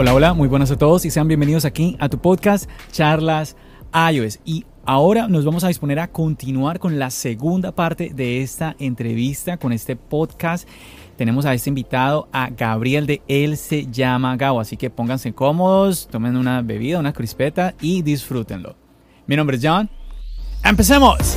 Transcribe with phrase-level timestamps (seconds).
[0.00, 3.56] Hola, hola, muy buenas a todos y sean bienvenidos aquí a tu podcast Charlas
[4.12, 4.38] iOS.
[4.44, 9.56] Y ahora nos vamos a disponer a continuar con la segunda parte de esta entrevista,
[9.56, 10.68] con este podcast.
[11.16, 16.06] Tenemos a este invitado, a Gabriel de Él se llama Gao, así que pónganse cómodos,
[16.06, 18.76] tomen una bebida, una crispeta y disfrútenlo.
[19.26, 19.90] Mi nombre es John.
[20.62, 21.36] ¡Empecemos!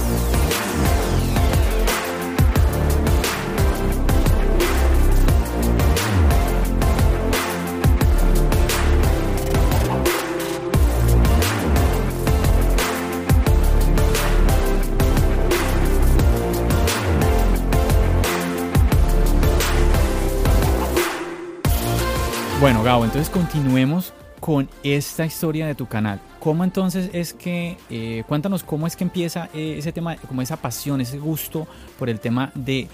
[22.61, 26.21] Bueno, Gabo, entonces continuemos con esta historia de tu canal.
[26.39, 30.57] ¿Cómo entonces es que, eh, cuéntanos cómo es que empieza eh, ese tema, como esa
[30.57, 32.87] pasión, ese gusto por el tema de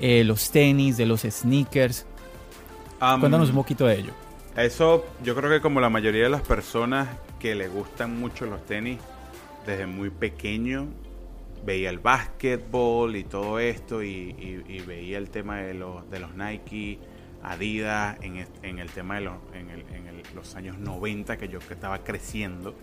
[0.00, 2.04] eh, los tenis, de los sneakers?
[2.98, 4.12] cuéntanos un poquito de ello.
[4.54, 7.08] Eso, yo creo que como la mayoría de las personas
[7.40, 8.98] que le gustan mucho los tenis,
[9.64, 10.88] desde muy pequeño,
[11.64, 16.34] veía el básquetbol y todo esto, y, y veía el tema de los, de los
[16.34, 16.98] Nike
[17.46, 21.74] Adidas en, el tema de los, en, el, en los años 90 que yo que
[21.74, 22.74] estaba creciendo.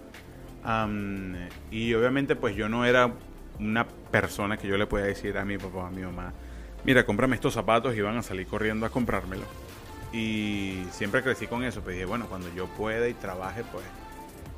[1.69, 3.11] y obviamente pues yo no era
[3.59, 6.33] una persona que yo le podía decir a mi papá, a mi mamá,
[6.85, 9.43] mira, cómprame estos zapatos y van a salir corriendo a comprármelo.
[10.13, 13.83] Y siempre crecí con eso, pues dije, bueno, cuando yo pueda y trabaje, pues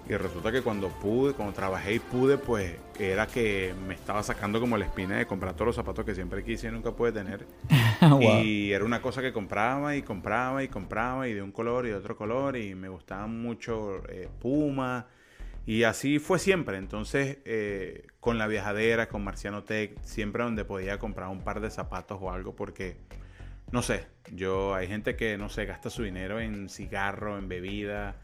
[0.07, 4.59] y resulta que cuando pude, cuando trabajé y pude, pues era que me estaba sacando
[4.59, 7.45] como la espina de comprar todos los zapatos que siempre quise y nunca pude tener.
[8.21, 11.89] Y era una cosa que compraba y compraba y compraba y de un color y
[11.89, 15.07] de otro color y me gustaban mucho eh, Puma.
[15.65, 16.77] Y así fue siempre.
[16.77, 21.71] Entonces, eh, con la viajadera, con Marciano Tech, siempre donde podía comprar un par de
[21.71, 22.97] zapatos o algo porque,
[23.71, 28.17] no sé, yo hay gente que, no sé, gasta su dinero en cigarro, en bebida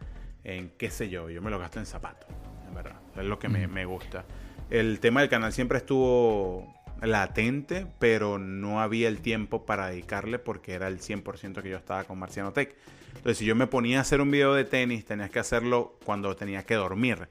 [0.44, 2.30] en qué sé yo, yo me lo gasto en zapatos,
[2.68, 4.26] en verdad, es lo que me, me, gusta.
[4.70, 10.74] El tema del canal siempre estuvo latente, pero no había el tiempo para dedicarle porque
[10.74, 12.76] era el 100% que yo estaba con Marciano Tech.
[13.08, 16.36] Entonces, si yo me ponía a hacer un video de tenis, tenías que hacerlo cuando
[16.36, 17.28] tenía que dormir.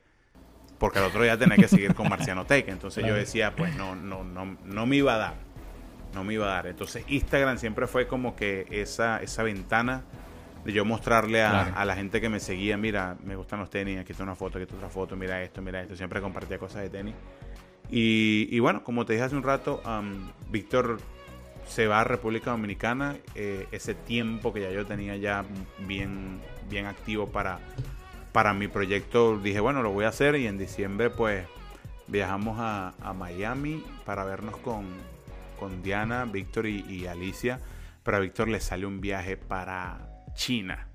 [0.79, 2.69] Porque al otro día tenía que seguir con Marciano Tech.
[2.69, 5.35] Entonces yo decía, pues no, no, no, no me iba a dar.
[6.15, 6.67] No me iba a dar.
[6.67, 10.05] Entonces Instagram siempre fue como que esa, esa ventana
[10.65, 14.13] de yo mostrarle a, la gente que me seguía, mira, me gustan los tenis, aquí
[14.13, 16.91] está una foto, aquí está otra foto, mira esto, mira esto, siempre compartía cosas de
[16.91, 17.15] tenis.
[17.93, 19.83] Y, bueno, como te dije hace un rato,
[20.51, 20.99] Víctor
[21.67, 25.45] se va a República Dominicana, eh, ese tiempo que ya yo tenía ya
[25.79, 27.61] bien, bien activo para,
[28.33, 31.47] para mi proyecto, dije, bueno, lo voy a hacer y en diciembre pues
[32.09, 34.85] viajamos a, Miami para vernos con,
[35.59, 37.61] con Diana, Víctor y, y Alicia,
[38.03, 40.89] pero a Víctor le sale un viaje para China.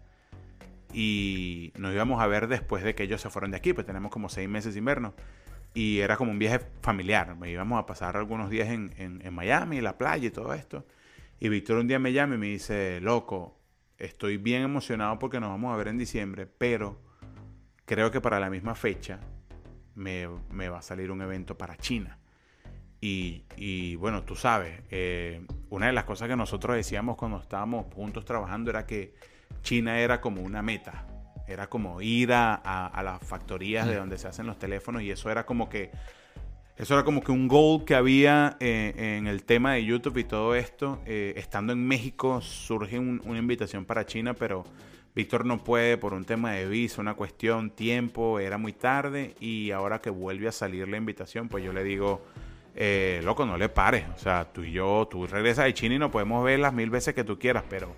[0.94, 4.12] Y nos íbamos a ver después de que ellos se fueron de aquí, pues tenemos
[4.12, 5.13] como seis meses sin vernos.
[5.73, 7.35] Y era como un viaje familiar.
[7.35, 10.85] Me íbamos a pasar algunos días en, en, Miami, la playa y todo esto.
[11.40, 13.59] Y Víctor un día me llama y me dice, loco,
[13.97, 17.01] estoy bien emocionado porque nos vamos a ver en diciembre, pero
[17.84, 19.19] creo que para la misma fecha
[19.95, 22.19] me, me va a salir un evento para China.
[23.05, 27.85] Y, y bueno, tú sabes, eh, una de las cosas que nosotros decíamos cuando estábamos
[27.93, 29.13] juntos trabajando era que
[29.61, 31.05] China era como una meta.
[31.47, 35.45] Era como ir a, las factorías de donde se hacen los teléfonos y eso era
[35.45, 35.91] como que
[36.77, 40.23] eso era como que un goal que había eh, en el tema de YouTube y
[40.23, 41.00] todo esto.
[41.06, 44.63] Eh, estando en México surge una invitación para China, pero
[45.13, 49.69] Víctor no puede por un tema de visa, una cuestión, tiempo, era muy tarde y
[49.69, 52.25] ahora que vuelve a salir la invitación, pues yo le digo,
[52.75, 54.06] eh, loco, no le pares.
[54.13, 56.89] O sea, tú y yo, tú regresas de China y no podemos ver las mil
[56.89, 57.95] veces que tú quieras, pero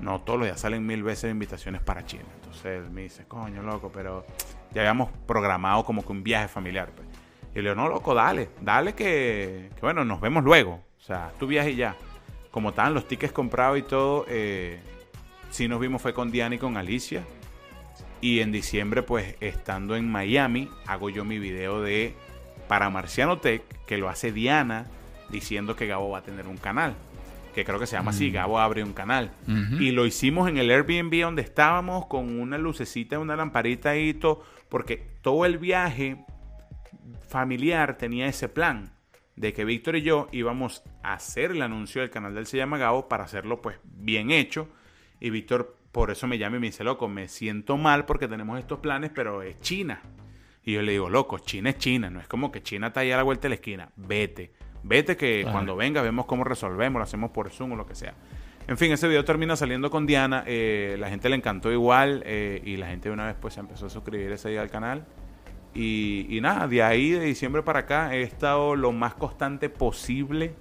[0.00, 2.24] no todos los días salen mil veces invitaciones para China.
[2.36, 4.26] Entonces me dice, coño, loco, pero
[4.72, 6.90] ya habíamos programado como que un viaje familiar.
[6.94, 7.06] Pues.
[7.54, 10.82] Y le digo, no, loco, dale, dale que, bueno, nos vemos luego.
[10.98, 11.96] O sea, tu viaje ya.
[12.50, 14.80] Como estaban los tickets comprados y todo, eh,
[15.50, 17.22] sí nos vimos fue con Diana y con Alicia.
[18.20, 22.14] Y en diciembre, pues estando en Miami, hago yo mi video de
[22.70, 24.86] para Marciano Tech, que lo hace Diana
[25.28, 26.94] diciendo que Gabo va a tener un canal.
[27.52, 28.34] Que creo que se llama así, Mm.
[28.34, 29.32] Gabo abre un canal.
[29.80, 34.44] Y lo hicimos en el Airbnb donde estábamos con una lucecita, una lamparita y todo,
[34.68, 36.24] porque todo el viaje
[37.28, 38.92] familiar tenía ese plan
[39.34, 42.78] de que Víctor y yo íbamos a hacer el anuncio del canal del Se llama
[42.78, 44.68] Gabo para hacerlo pues bien hecho.
[45.18, 48.60] Y Víctor por eso me llama y me dice, loco, me siento mal porque tenemos
[48.60, 50.00] estos planes, pero es China.
[50.70, 53.10] Y yo le digo, loco, China es China, no es como que China está ahí
[53.10, 53.90] a la vuelta de la esquina.
[53.96, 54.52] Vete,
[54.84, 58.14] vete que cuando venga vemos cómo resolvemos, lo hacemos por Zoom o lo que sea.
[58.68, 62.62] En fin, ese video termina saliendo con Diana, eh, la gente le encantó igual eh,
[62.64, 65.06] y la gente de una vez pues se empezó a suscribir ese día al canal.
[65.74, 70.54] Y, y nada, de ahí, de diciembre para acá, he estado lo más constante posible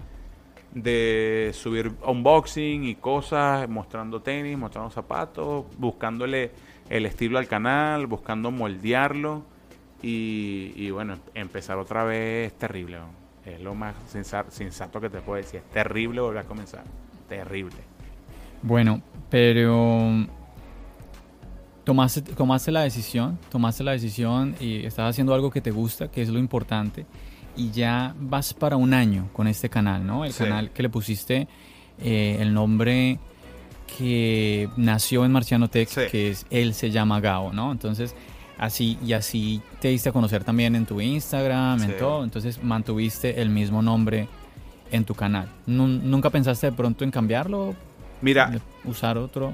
[0.72, 6.52] de subir unboxing y cosas, mostrando tenis, mostrando zapatos, buscándole
[6.90, 9.44] el estilo al canal, buscando moldearlo.
[10.02, 12.98] Y, y bueno, empezar otra vez es terrible.
[13.00, 13.08] ¿no?
[13.46, 15.62] Es lo más sensa- sensato que te puedo decir.
[15.66, 16.84] Es terrible volver a comenzar.
[17.28, 17.78] Terrible.
[18.62, 20.26] Bueno, pero
[21.84, 26.22] tomaste, tomaste la decisión, tomaste la decisión y estás haciendo algo que te gusta, que
[26.22, 27.06] es lo importante,
[27.56, 30.24] y ya vas para un año con este canal, ¿no?
[30.26, 30.44] El Sí.
[30.44, 31.48] canal que le pusiste
[32.02, 33.20] eh, el nombre
[33.98, 36.02] que nació en Marciano Tech, Sí.
[36.12, 37.72] que es Él se llama Gao, ¿no?
[37.72, 38.16] Entonces,
[38.60, 43.42] así y así te diste a conocer también en tu Instagram, en todo, entonces mantuviste
[43.42, 44.28] el mismo nombre
[44.92, 45.48] en tu canal.
[45.66, 47.76] Nun- ¿Nunca pensaste de pronto en cambiarlo?
[48.22, 48.52] Mira,
[48.84, 49.54] usar otro.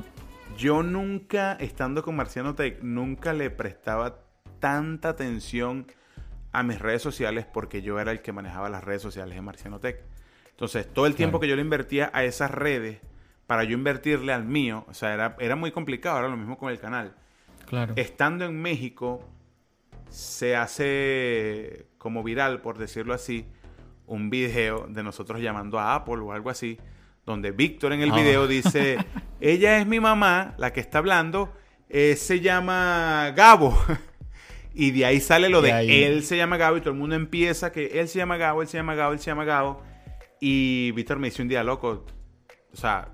[0.57, 4.19] Yo nunca, estando con Marciano Tech, nunca le prestaba
[4.59, 5.85] tanta atención
[6.53, 9.79] a mis redes sociales porque yo era el que manejaba las redes sociales de Marciano
[9.79, 9.97] Tech.
[10.51, 12.99] Entonces, todo el tiempo que yo le invertía a esas redes,
[13.45, 16.71] para yo invertirle al mío, o sea, era, era muy complicado, era lo mismo con
[16.71, 17.13] el canal.
[17.65, 17.93] Claro.
[17.97, 19.23] Estando en México,
[20.09, 23.45] se hace como viral, por decirlo así,
[24.07, 26.77] un video de nosotros llamando a Apple o algo así,
[27.25, 28.15] donde Víctor en el Ah.
[28.15, 28.97] video dice,
[29.39, 31.51] ella es mi mamá, la que está hablando,
[31.89, 33.75] eh, se llama Gabo.
[34.73, 37.15] y de ahí sale lo De de él se llama Gabo y todo el mundo
[37.15, 39.81] empieza que él se llama Gabo, él se llama Gabo, él se llama Gabo.
[40.39, 42.05] Y Víctor me dice un día, loco,
[42.73, 43.07] o sea,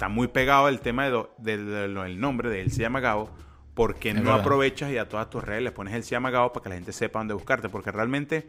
[0.00, 2.80] está muy pegado el tema de lo- de lo- lo- del nombre de él se
[2.80, 3.28] llama Gabo,
[3.74, 4.40] porque Es no verdad.
[4.40, 6.74] aprovechas y a todas tus redes le pones él se llama Gabo para que la
[6.76, 8.48] gente sepa dónde buscarte, porque realmente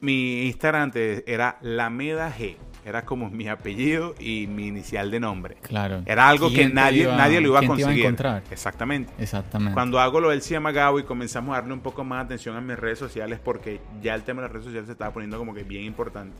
[0.00, 2.54] mi Instagram antes era Lameda G,
[2.84, 5.56] era como mi apellido y mi inicial de nombre.
[5.62, 6.02] Claro.
[6.06, 8.04] Era algo que ¿Quién te nadie, iba- nadie lo iba a quién te conseguir.
[8.04, 8.44] encontrar?
[8.48, 9.12] Exactamente.
[9.18, 9.74] Exactamente.
[9.74, 12.54] Cuando hago lo del se llama Gabo y comenzamos a darle un poco más atención
[12.54, 15.38] a mis redes sociales, porque ya el tema de las redes sociales se estaba poniendo
[15.38, 16.36] como que bien importante.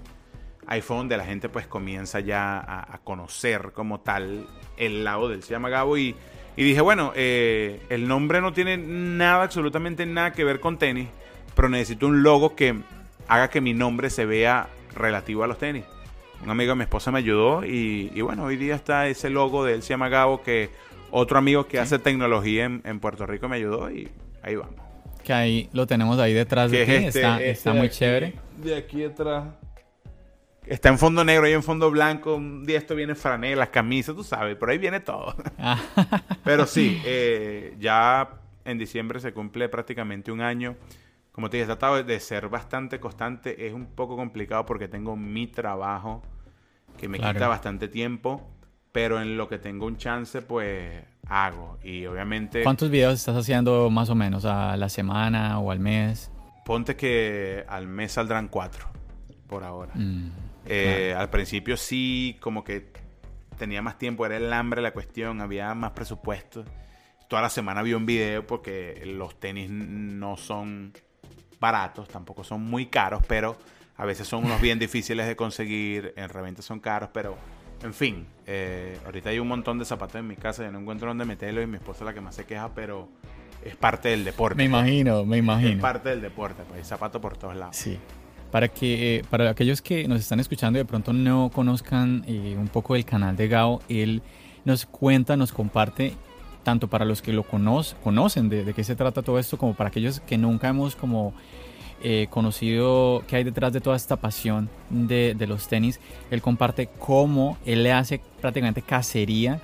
[0.70, 5.28] Ahí fue donde la gente pues comienza ya a, a conocer como tal el lado
[5.28, 6.14] del Gabo y,
[6.56, 11.08] y dije, bueno, eh, el nombre no tiene nada, absolutamente nada que ver con tenis,
[11.56, 12.76] pero necesito un logo que
[13.28, 15.84] haga que mi nombre se vea relativo a los tenis.
[16.44, 19.64] Un amigo de mi esposa me ayudó y, y bueno, hoy día está ese logo
[19.64, 20.68] de llama Gabo que
[21.10, 24.08] otro amigo que hace tecnología en, en Puerto Rico me ayudó y
[24.42, 24.74] ahí vamos.
[25.24, 26.92] Que ahí lo tenemos ahí detrás de ti.
[26.92, 28.34] es este- está este está de muy aquí- chévere.
[28.62, 29.44] De aquí atrás.
[30.68, 32.34] Está en fondo negro y en fondo blanco.
[32.36, 35.34] Un día esto viene franelas, camisas, tú sabes, por ahí viene todo.
[35.58, 35.80] Ah,
[36.44, 38.28] Pero sí, eh, ya
[38.64, 40.76] en diciembre se cumple prácticamente un año.
[41.32, 43.66] Como te dije, he tratado de ser bastante constante.
[43.66, 46.22] Es un poco complicado porque tengo mi trabajo
[46.98, 47.34] que me Claro.
[47.34, 48.50] quita bastante tiempo.
[48.90, 51.78] Pero en lo que tengo un chance, pues hago.
[51.84, 54.44] Y obviamente, ¿Cuántos videos estás haciendo más o menos?
[54.44, 56.30] ¿A la semana o al mes?
[56.64, 58.86] ponte que al mes saldrán cuatro
[59.46, 59.92] por ahora.
[59.94, 60.30] Mm,
[60.68, 62.90] Eh, Al principio sí, como que
[63.58, 66.64] tenía más tiempo, era el hambre la cuestión, había más presupuesto.
[67.28, 70.92] Toda la semana vi un video porque los tenis no son
[71.60, 73.56] baratos, tampoco son muy caros, pero
[73.96, 77.36] a veces son unos bien difíciles de conseguir, en reventa son caros, pero
[77.82, 81.08] en fin, eh, ahorita hay un montón de zapatos en mi casa, yo no encuentro
[81.08, 83.08] dónde meterlos y mi esposa es la que más se queja, pero
[83.64, 84.56] es parte del deporte.
[84.56, 85.80] Me imagino, me es imagino.
[85.82, 87.76] parte del deporte, pues hay zapatos por todos lados.
[87.76, 87.98] Sí.
[88.50, 92.56] Para que eh, para aquellos que nos están escuchando y de pronto no conozcan eh,
[92.58, 94.22] un poco del canal de Gao, él
[94.64, 96.14] nos cuenta, nos comparte
[96.62, 99.74] tanto para los que lo conoc- conocen de, de qué se trata todo esto, como
[99.74, 101.34] para aquellos que nunca hemos como
[102.02, 106.00] eh, conocido qué hay detrás de toda esta pasión de, de los tenis.
[106.30, 109.60] Él comparte cómo él le hace prácticamente cacería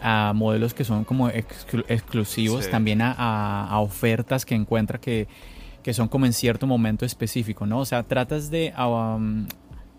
[0.00, 2.70] a modelos que son como exclu- exclusivos, Sí.
[2.70, 5.26] también a, a- a ofertas que encuentra que,
[5.82, 7.80] que son como en cierto momento específico, ¿no?
[7.80, 9.46] O sea, tratas de um,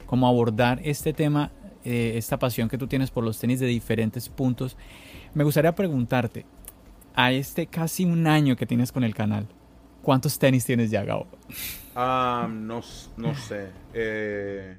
[0.06, 1.52] como abordar este tema,
[1.84, 4.78] eh, esta pasión que tú tienes por los tenis de diferentes puntos.
[5.34, 6.46] Me gustaría preguntarte,
[7.16, 9.48] a este casi un año que tienes con el canal,
[10.02, 11.28] ¿cuántos tenis tienes ya, Gabo?
[11.96, 12.82] Ah, no,
[13.18, 13.70] no sé.
[13.94, 14.78] Eh,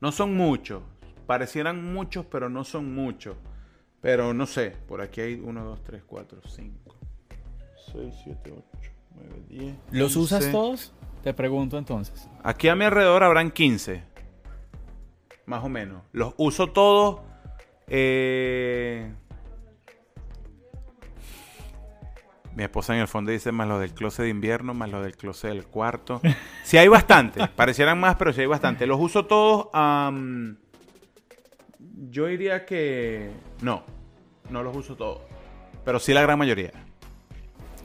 [0.00, 0.82] No son muchos.
[1.26, 3.36] Parecieran muchos, pero no son muchos.
[4.00, 6.96] Pero no sé, por aquí hay 1, 2, 3, 4, 5,
[7.92, 8.69] 6, 7, 8,
[9.14, 9.74] 9, 10.
[9.92, 10.18] ¿Los 11.
[10.18, 10.92] usas todos?
[11.22, 12.28] Te pregunto entonces.
[12.42, 14.02] Aquí a mi alrededor habrán 15.
[15.46, 16.02] Más o menos.
[16.12, 17.20] Los uso todos.
[17.88, 19.12] eh,
[22.54, 25.16] Mi esposa en el fondo dice más lo del closet de invierno, más lo del
[25.16, 26.20] closet del cuarto.
[26.64, 27.46] Si hay bastante.
[27.48, 28.86] Parecieran más, pero si hay bastante.
[28.86, 29.68] Los uso todos.
[32.10, 33.30] yo diría que...
[33.60, 33.82] No.
[34.50, 35.22] No los uso todos.
[35.84, 36.70] Pero sí la gran mayoría.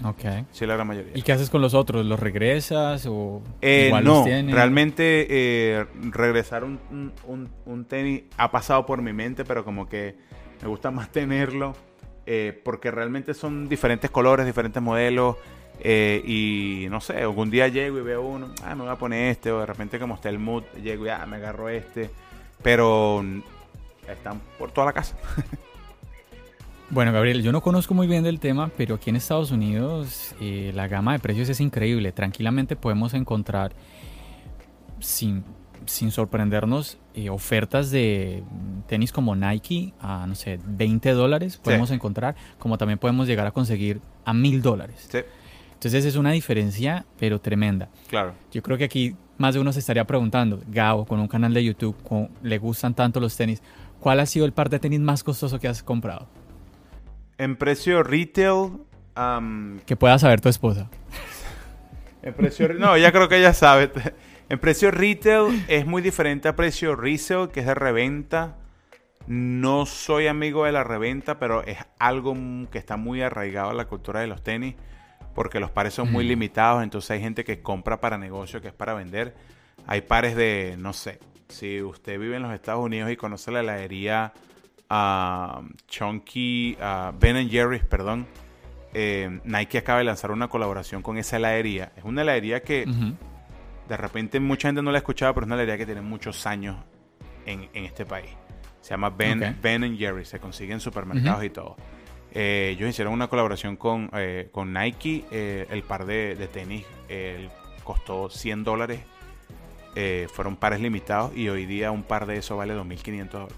[0.04, 0.24] Ok.
[0.52, 1.14] Sí la gran mayoría.
[1.16, 2.06] ¿Y qué haces con los otros?
[2.06, 4.54] ¿Los regresas o Eh, igual los no, tienes?
[4.54, 6.80] realmente eh, regresar un,
[7.28, 10.16] un- un- tenis ha pasado por mi mente, pero como que
[10.62, 11.76] me gusta más tenerlo
[12.26, 15.38] eh, porque realmente son diferentes colores, diferentes modelos
[15.80, 19.30] eh, y no sé, algún día llego y veo uno, ah, me voy a poner
[19.32, 22.10] este o de repente como está el mood, llego y ah, me agarro este,
[22.64, 23.24] pero
[24.10, 25.16] están por toda la casa.
[26.92, 30.72] Bueno, Gabriel, yo no conozco muy bien del tema, pero aquí en Estados Unidos eh,
[30.76, 32.12] la gama de precios es increíble.
[32.12, 33.74] Tranquilamente podemos encontrar,
[35.00, 35.44] sin,
[35.88, 38.44] sin sorprendernos, eh, ofertas de
[38.88, 43.52] tenis como Nike a, no sé, 20 dólares podemos encontrar, como también podemos llegar a
[43.52, 45.08] conseguir a 1000 dólares.
[45.12, 45.20] Sí,
[45.74, 47.90] Entonces es una diferencia, pero tremenda.
[48.08, 48.34] claro.
[48.52, 51.64] Yo creo que aquí más de uno se estaría preguntando, Gabo, con un canal de
[51.64, 53.62] YouTube, con- le gustan tanto los tenis,
[54.00, 56.28] ¿cuál ha sido el par de tenis más costoso que has comprado?
[57.38, 58.72] En precio retail,
[59.86, 60.90] Que pueda saber tu esposa.
[62.22, 63.92] En precio, no, ya creo que ella sabe.
[64.48, 68.56] En precio retail es muy diferente a precio resale, que es de reventa.
[69.26, 72.36] No soy amigo de la reventa, pero es algo
[72.72, 74.76] que está muy arraigado a la cultura de los tenis,
[75.34, 76.28] porque los pares son muy Mm.
[76.28, 79.34] limitados, entonces hay gente que compra para negocio, que es para vender.
[79.88, 81.18] Hay pares de, no sé,
[81.50, 84.32] si usted vive en los Estados Unidos y conoce la heladería
[84.90, 88.28] ah, Chunky, ah, Ben Jerry's, perdón,
[88.94, 91.92] eh, Nike acaba de lanzar una colaboración con esa heladería.
[91.98, 92.86] Es una heladería que
[93.90, 96.46] de repente mucha gente no la ha escuchado, pero es una heladería que tiene muchos
[96.48, 96.78] años
[97.46, 98.30] en, en este país.
[98.82, 99.56] Se llama Ben, Ok.
[99.62, 101.76] ben Jerry, se consigue en supermercados y todo.
[102.32, 105.26] Eh, ellos hicieron una colaboración con, eh, con Nike.
[105.70, 106.86] el par de, de tenis
[107.84, 109.02] costó 100 dólares.
[110.34, 113.56] Fueron pares limitados y hoy día un par de esos vale 2.500 dólares.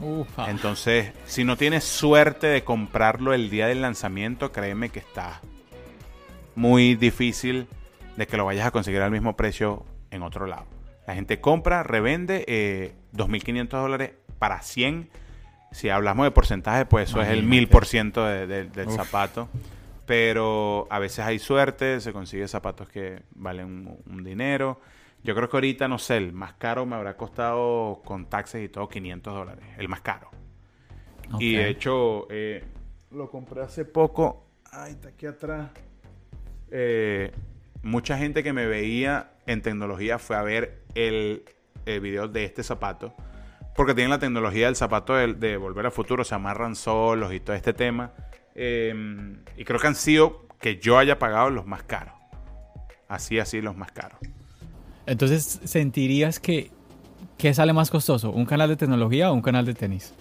[0.00, 0.50] Ufa.
[0.50, 5.40] Entonces, si no tienes suerte de comprarlo el día del lanzamiento, créeme que está
[6.54, 7.66] muy difícil
[8.16, 10.66] de que lo vayas a conseguir al mismo precio en otro lado.
[11.06, 15.08] La gente compra, revende eh, 2.500 dólares para 100.
[15.72, 17.76] Si hablamos de porcentaje, pues eso es el Imagínate.
[17.76, 18.96] 1000% de- de- del Uf.
[18.96, 19.48] zapato.
[20.06, 24.80] Pero a veces hay suerte, se consigue zapatos que valen un, un dinero.
[25.22, 28.68] Yo creo que ahorita, no sé, el más caro me habrá costado con taxes y
[28.68, 29.64] todo 500 dólares.
[29.76, 30.30] El más caro.
[31.38, 32.64] Y de hecho, eh,
[33.10, 34.46] lo compré hace poco.
[34.72, 35.70] Ay, está aquí atrás.
[36.70, 37.32] Eh,
[37.82, 41.44] mucha gente que me veía en tecnología fue a ver el,
[41.86, 43.14] el video de este zapato.
[43.76, 46.24] Porque tienen la tecnología del zapato de, de Volver al Futuro.
[46.24, 48.12] Se amarran solos y todo este tema.
[48.54, 52.14] Eh, y creo que han sido que yo haya pagado los más caros.
[53.08, 54.18] Así, así, los más caros.
[55.10, 56.70] Entonces, ¿sentirías que
[57.36, 58.30] qué sale más costoso?
[58.30, 60.14] ¿Un canal de tecnología o un canal de tenis?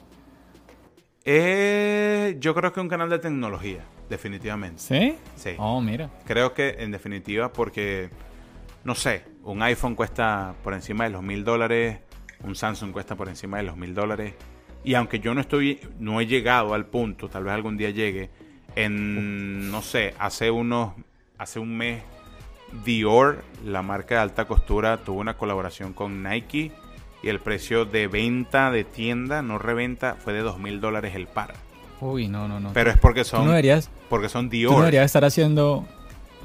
[1.25, 4.81] Eh, yo creo que un canal de tecnología, definitivamente.
[4.81, 5.15] ¿Sí?
[5.35, 5.51] Sí.
[5.59, 6.09] Oh, mira.
[6.25, 8.09] Creo que en definitiva porque,
[8.83, 11.99] no sé, un iPhone cuesta por encima de los mil dólares,
[12.43, 14.33] un Samsung cuesta por encima de los mil dólares.
[14.83, 18.31] Y aunque yo no estoy, no he llegado al punto, tal vez algún día llegue,
[18.75, 20.93] en, no sé, hace unos,
[21.37, 22.01] hace un mes,
[22.85, 26.71] Dior, la marca de alta costura, tuvo una colaboración con Nike
[27.21, 31.27] y el precio de venta de tienda, no reventa, fue de dos mil dólares el
[31.27, 31.53] par.
[32.01, 32.71] Uy, no, no, no.
[32.73, 34.71] Pero es porque tú son, no deberías, porque son tú Dior.
[34.73, 35.85] no deberías estar haciendo...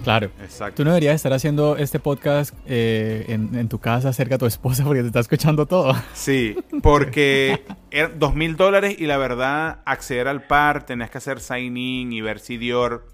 [0.02, 0.28] Claro.
[0.42, 0.78] Exacto.
[0.78, 4.46] Tú no deberías estar haciendo este podcast eh, en, en tu casa cerca a tu
[4.46, 5.94] esposa porque te está escuchando todo.
[6.14, 7.62] Sí, porque
[7.92, 12.12] eran dos mil dólares y la verdad, acceder al par, tenías que hacer sign in
[12.12, 13.06] y ver si Dior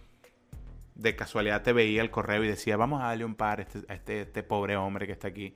[1.00, 3.80] de casualidad te veía el correo y decía, vamos a darle un par a este,
[3.88, 5.54] a este, este pobre hombre que está aquí.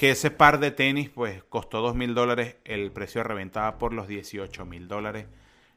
[0.00, 3.78] Que ese par de tenis, pues, costó dos mil dólares, el precio de reventa va
[3.78, 5.26] por los 18 mil dólares.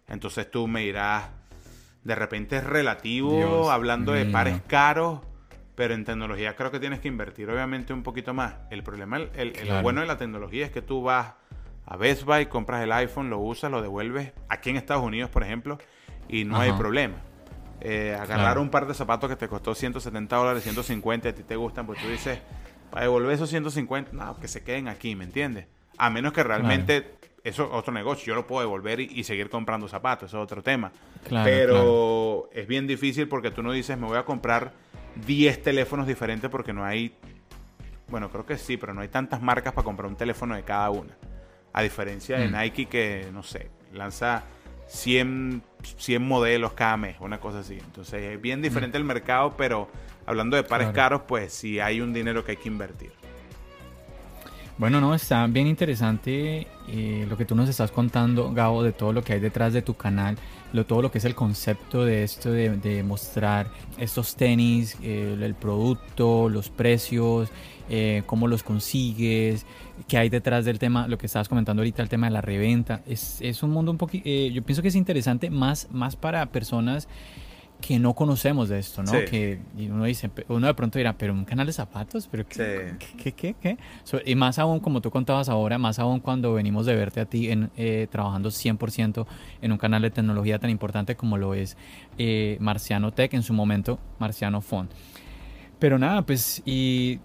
[0.07, 1.29] Entonces tú me dirás,
[2.03, 5.21] de repente es relativo, Dios hablando de pares caros,
[5.75, 8.55] pero en tecnología creo que tienes que invertir obviamente un poquito más.
[8.69, 11.33] El problema, el, el- el bueno de la tecnología es que tú vas
[11.85, 15.41] a Best Buy, compras el iPhone, lo usas, lo devuelves aquí en Estados Unidos, por
[15.43, 15.77] ejemplo,
[16.27, 17.15] y no hay problema.
[17.81, 18.61] Eh, agarrar Claro.
[18.61, 22.01] un par de zapatos que te costó 170 dólares, 150, a ti te gustan, pues
[22.01, 22.39] tú dices,
[22.91, 25.67] para devolver esos 150, no, que se queden aquí, ¿me entiendes?
[25.97, 28.27] A menos que realmente eso es otro negocio.
[28.27, 30.91] Yo lo puedo devolver y, seguir comprando zapatos, eso es otro tema.
[31.29, 34.73] Pero es bien difícil porque tú no dices, me voy a comprar
[35.25, 37.13] 10 teléfonos diferentes porque no hay,
[38.07, 40.89] bueno, creo que sí, pero no hay tantas marcas para comprar un teléfono de cada
[40.89, 41.15] una.
[41.73, 42.51] A diferencia de mm.
[42.51, 44.43] Nike que, no sé, lanza
[44.87, 47.77] 100, 100 modelos cada mes, una cosa así.
[47.79, 49.01] Entonces es bien diferente mm.
[49.01, 49.89] el mercado, pero
[50.25, 53.11] hablando de pares caros, pues sí hay un dinero que hay que invertir.
[54.79, 59.11] Bueno, no, está bien interesante eh, lo que tú nos estás contando, Gabo, de todo
[59.11, 60.37] lo que hay detrás de tu canal,
[60.71, 63.67] lo, todo lo que es el concepto de esto de, mostrar
[63.97, 67.49] estos tenis, eh, el producto, los precios,
[67.89, 69.65] eh, cómo los consigues,
[70.07, 73.01] qué hay detrás del tema, lo que estabas comentando ahorita, el tema de la reventa.
[73.07, 77.07] Es, es un mundo un poquito, yo pienso que es interesante más, más para personas
[77.81, 79.11] que no conocemos de esto, ¿no?
[79.11, 82.93] Que uno dice, uno de pronto dirá, pero un canal de zapatos, pero ¿qué?
[83.23, 83.31] ¿Qué?
[83.31, 83.55] ¿Qué?
[83.59, 83.77] qué?
[84.25, 87.49] y más aún, como tú contabas ahora, más aún cuando venimos de verte a ti
[87.49, 89.25] en, eh, trabajando 100%
[89.61, 91.77] en un canal de tecnología tan importante como lo es
[92.17, 94.89] eh, Marciano Tech, en su momento Marciano Phone.
[95.79, 97.19] Pero nada, pues, y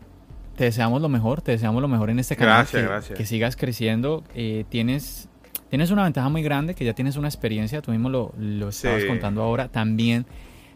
[0.57, 2.59] te deseamos lo mejor, te deseamos lo mejor en este canal.
[2.59, 3.19] Gracias, que, gracias.
[3.19, 4.25] Que sigas creciendo.
[4.35, 5.29] Eh, tienes
[5.69, 9.05] tienes una ventaja muy grande, que ya tienes una experiencia, tú mismo lo, lo estabas
[9.07, 10.25] contando ahora, también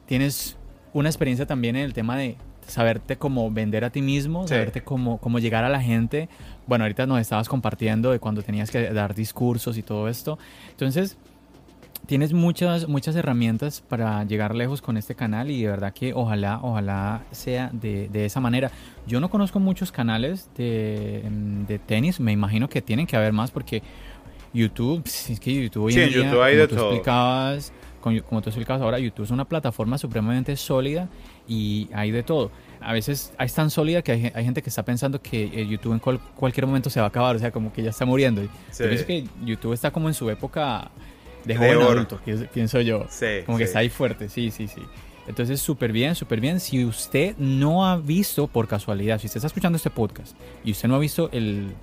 [0.06, 0.56] tienes
[0.92, 5.18] una experiencia también en el tema de saberte cómo vender a ti mismo, saberte cómo,
[5.18, 6.28] cómo llegar a la gente.
[6.66, 10.38] Bueno, ahorita nos estabas compartiendo de cuando tenías que dar discursos y todo esto.
[10.70, 11.16] Entonces,
[12.08, 16.58] tienes muchas, muchas herramientas para llegar lejos con este canal y de verdad que ojalá,
[16.62, 18.70] ojalá sea de, de esa manera.
[19.06, 21.22] Yo no conozco muchos canales de,
[21.68, 23.82] de tenis, me imagino que tienen que haber más porque
[24.54, 29.24] YouTube, es que YouTube hoy en día, como tú explicabas, como tú explicabas ahora, YouTube
[29.24, 31.10] es una plataforma supremamente sólida
[31.46, 32.50] y hay de todo.
[32.80, 36.66] A veces es tan sólida que hay, gente que está pensando que YouTube en cualquier
[36.66, 38.42] momento se va a acabar, o sea, como que ya está muriendo.
[38.42, 38.48] Yo
[38.78, 40.90] pienso que YouTube está como en su época
[41.48, 42.20] de joven adulto,
[42.52, 43.06] pienso yo.
[43.46, 44.82] como que está ahí fuerte, sí, sí, sí.
[45.26, 46.58] Entonces, súper bien, súper bien.
[46.58, 50.34] Si usted no ha visto, por casualidad, si usted está escuchando este podcast
[50.64, 51.74] y usted no ha visto el,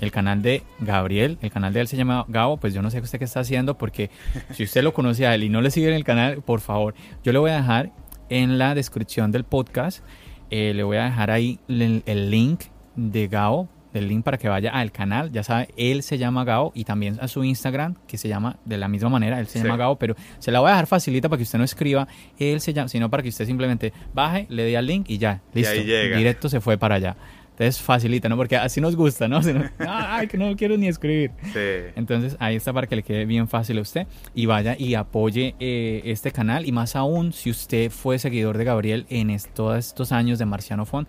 [0.00, 3.00] el canal de Gabriel, el canal de él se llama Gabo, pues yo no sé
[3.00, 4.10] usted qué está haciendo porque
[4.52, 6.94] si usted lo conoce a él y no le sigue en el canal, por favor,
[7.24, 7.92] yo le voy a dejar
[8.28, 10.04] en la descripción del podcast,
[10.50, 12.64] eh, le voy a dejar ahí el, link
[12.94, 16.72] de Gabo, el link para que vaya al canal, ya sabe, él se llama Gao
[16.74, 19.76] y también a su Instagram, que se llama de la misma manera, él se llama
[19.76, 22.06] Gao, pero se la voy a dejar facilita para que usted no escriba
[22.38, 25.40] él se llama, sino para que usted simplemente baje, le dé al link y ya,
[25.52, 27.16] listo, directo se fue para allá.
[27.58, 28.36] Entonces facilita, ¿no?
[28.36, 29.40] Porque así nos gusta, ¿no?
[29.78, 31.30] ay, que no quiero ni escribir.
[31.54, 31.90] Sí.
[31.96, 35.54] Entonces ahí está para que le quede bien fácil a usted y vaya y apoye
[35.58, 36.66] eh, este canal.
[36.66, 40.84] Y más aún, si usted fue seguidor de Gabriel en todos estos años de Marciano
[40.84, 41.08] Fon,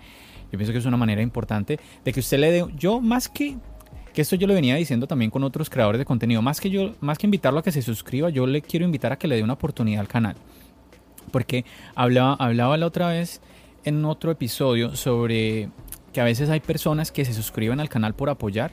[0.52, 3.58] yo pienso que es una manera importante de que usted le dé, yo más que
[4.14, 6.96] que esto yo le venía diciendo también con otros creadores de contenido, más que yo,
[7.02, 9.44] más que invitarlo a que se suscriba, yo le quiero invitar a que le dé
[9.44, 10.36] una oportunidad al canal.
[11.32, 13.42] Porque hablaba, hablaba la otra vez
[13.86, 15.70] en otro episodio sobre
[16.14, 18.72] que a veces hay personas que se suscriben al canal por apoyar,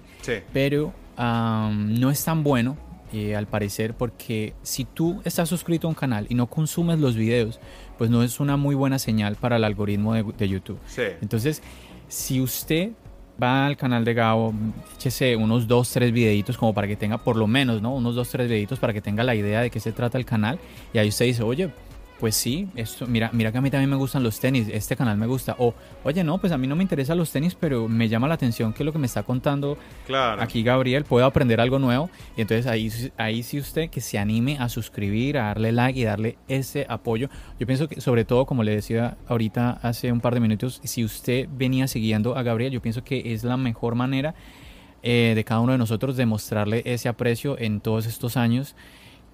[0.55, 2.79] pero no es tan bueno
[3.13, 7.17] eh, al parecer porque si tú estás suscrito a un canal y no consumes los
[7.17, 7.61] videos,
[7.99, 10.79] pues no es una muy buena señal para el algoritmo de, YouTube.
[11.21, 11.63] Entonces,
[12.09, 12.93] si usted
[13.43, 14.55] va al canal de Gabo,
[14.97, 17.95] échese unos dos, tres videitos como para que tenga por lo menos, ¿no?
[17.95, 20.59] Unos dos, tres videitos para que tenga la idea de qué se trata el canal
[20.93, 21.71] y ahí usted dice, oye,
[22.21, 25.17] pues sí, esto, mira, mira que a mí también me gustan los tenis, este canal
[25.17, 25.57] me gusta.
[25.59, 25.75] O,
[26.05, 28.73] oye, no, pues a mí no me interesan los tenis, pero me llama la atención
[28.73, 29.77] que lo que me está contando
[30.39, 32.09] aquí Gabriel, puedo aprender algo nuevo.
[32.37, 36.05] Y entonces ahí, ahí sí usted que se anime a suscribir, a darle like y
[36.05, 37.29] darle ese apoyo.
[37.59, 41.05] Yo pienso que sobre todo, como le decía ahorita hace un par de minutos, si
[41.05, 44.35] usted venía siguiendo a Gabriel, yo pienso que es la mejor manera
[45.03, 48.77] eh, de cada uno de nosotros de mostrarle ese aprecio en todos estos años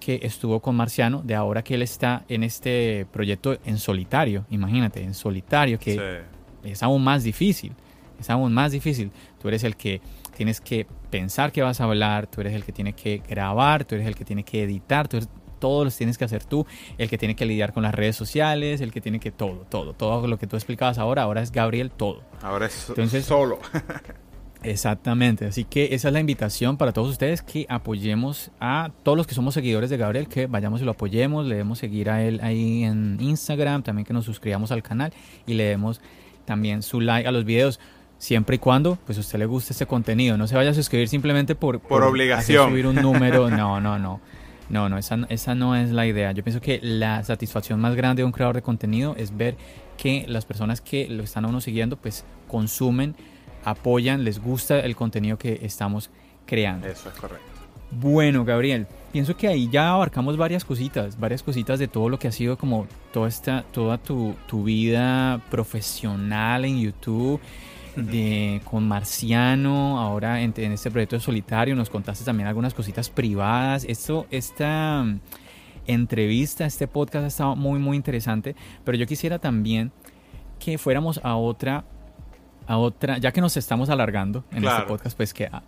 [0.01, 5.01] que estuvo con Marciano, de ahora que él está en este proyecto en solitario, imagínate,
[5.01, 6.23] en solitario, que
[6.63, 7.73] es aún más difícil,
[8.19, 9.11] es aún más difícil.
[9.39, 10.01] Tú eres el que
[10.35, 13.95] tienes que pensar que vas a hablar, tú eres el que tiene que grabar, tú
[13.95, 16.65] eres el que tiene que editar, tú eres, todos los tienes que hacer tú,
[16.97, 19.93] el que tiene que lidiar con las redes sociales, el que tiene que todo, todo,
[19.93, 22.23] todo lo que tú explicabas ahora, ahora es Gabriel todo.
[22.41, 23.59] Ahora es Entonces, solo.
[24.63, 29.25] Exactamente, así que esa es la invitación para todos ustedes que apoyemos a todos los
[29.25, 32.39] que somos seguidores de Gabriel, que vayamos y lo apoyemos, le demos seguir a él
[32.43, 35.13] ahí en Instagram, también que nos suscribamos al canal
[35.47, 35.99] y le demos
[36.45, 37.79] también su like a los videos,
[38.19, 41.07] siempre y cuando pues a usted le guste este contenido, no se vaya a suscribir
[41.07, 44.21] simplemente por, por, obligación, subir un número, no, no, no.
[44.69, 46.31] No, no, esa, esa no es la idea.
[46.31, 49.57] Yo pienso que la satisfacción más grande de un creador de contenido es ver
[49.97, 53.13] que las personas que lo están a uno siguiendo pues consumen
[53.63, 56.09] apoyan, les gusta el contenido que estamos
[56.45, 56.87] creando.
[56.87, 57.45] Eso es correcto.
[57.91, 62.29] Bueno, Gabriel, pienso que ahí ya abarcamos varias cositas, varias cositas de todo lo que
[62.29, 67.41] ha sido como toda esta, toda tu, tu vida profesional en YouTube,
[67.95, 73.09] de, con Marciano, ahora en, en este proyecto de solitario, nos contaste también algunas cositas
[73.09, 73.85] privadas.
[73.87, 75.19] Esto, esta mm,
[75.87, 79.91] entrevista, este podcast ha estado muy, muy interesante, pero yo quisiera también
[80.59, 81.83] que fuéramos a otra,
[82.67, 84.77] a otra, ya que nos estamos alargando en Claro.
[84.79, 85.63] este podcast, pues que ah,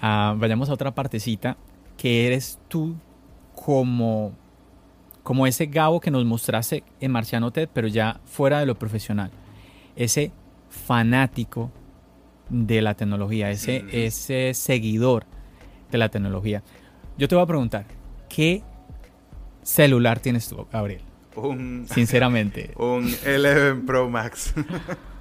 [0.00, 1.56] ah, vayamos a otra partecita,
[1.96, 2.96] que eres tú
[3.54, 4.32] como,
[5.22, 9.30] como ese Gabo que nos mostraste en Marciano TED, pero ya fuera de lo profesional.
[9.96, 10.32] Ese
[10.68, 11.70] fanático
[12.48, 15.24] de la tecnología, ese, ese seguidor
[15.90, 16.62] de la tecnología.
[17.18, 17.84] Yo te voy a preguntar,
[18.28, 18.62] ¿qué
[19.62, 21.02] celular tienes tú, Gabriel?
[21.36, 22.72] Un, Sinceramente.
[22.76, 24.54] un 11 Pro Max.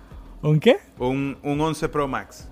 [0.42, 0.78] ¿Un qué?
[0.98, 2.48] un, un 11 Pro Max.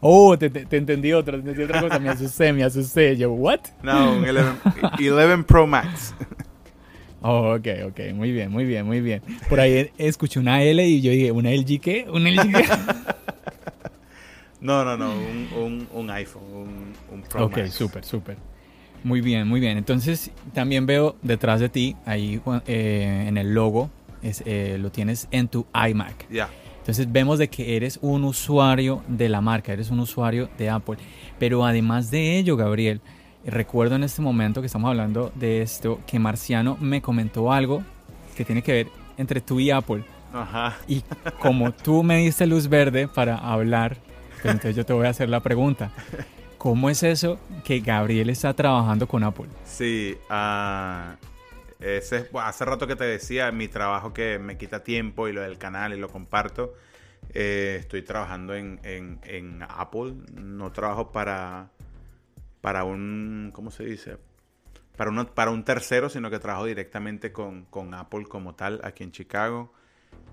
[0.00, 3.16] Oh, te, te- te entendí otra, te entendí otra cosa, me asusté, me asusté.
[3.16, 3.60] Yo, ¿what?
[3.82, 6.14] No, un 11, 11 Pro Max.
[7.22, 9.22] Oh, ok, ok, muy bien, muy bien, muy bien.
[9.48, 12.06] Por ahí escuché una L y yo dije, ¿una LG qué?
[12.12, 12.64] ¿Una LG qué?
[14.60, 17.74] No, no, no, un, un, un iPhone, un, un Pro ok, Max.
[17.74, 18.36] súper, súper.
[19.02, 19.76] Muy bien, muy bien.
[19.76, 23.90] Entonces, también veo detrás de ti, ahí eh, en el logo,
[24.22, 26.30] es, eh, lo tienes en tu iMac.
[26.30, 26.48] Ya.
[26.84, 30.98] Entonces vemos de que eres un usuario de la marca, eres un usuario de Apple.
[31.38, 33.00] Pero además de ello, Gabriel,
[33.42, 37.82] recuerdo en este momento que estamos hablando de esto, que Marciano me comentó algo
[38.36, 40.04] que tiene que ver entre tú y Apple.
[40.34, 40.76] Ajá.
[40.86, 41.02] Y
[41.40, 43.96] como tú me diste luz verde para hablar,
[44.42, 45.90] pues entonces yo te voy a hacer la pregunta.
[46.58, 49.46] ¿Cómo es eso que Gabriel está trabajando con Apple?
[49.64, 51.14] Sí, ah,
[51.80, 55.42] ese es- hace rato que te decía, mi trabajo que me quita tiempo y lo
[55.42, 56.74] del canal y lo comparto.
[57.32, 61.70] eh, estoy trabajando en, en- en Apple, no trabajo para,
[62.60, 64.18] para un, ¿cómo se dice?
[64.96, 69.04] Para, uno- para un tercero, sino que trabajo directamente con, con Apple como tal, aquí
[69.04, 69.72] en Chicago.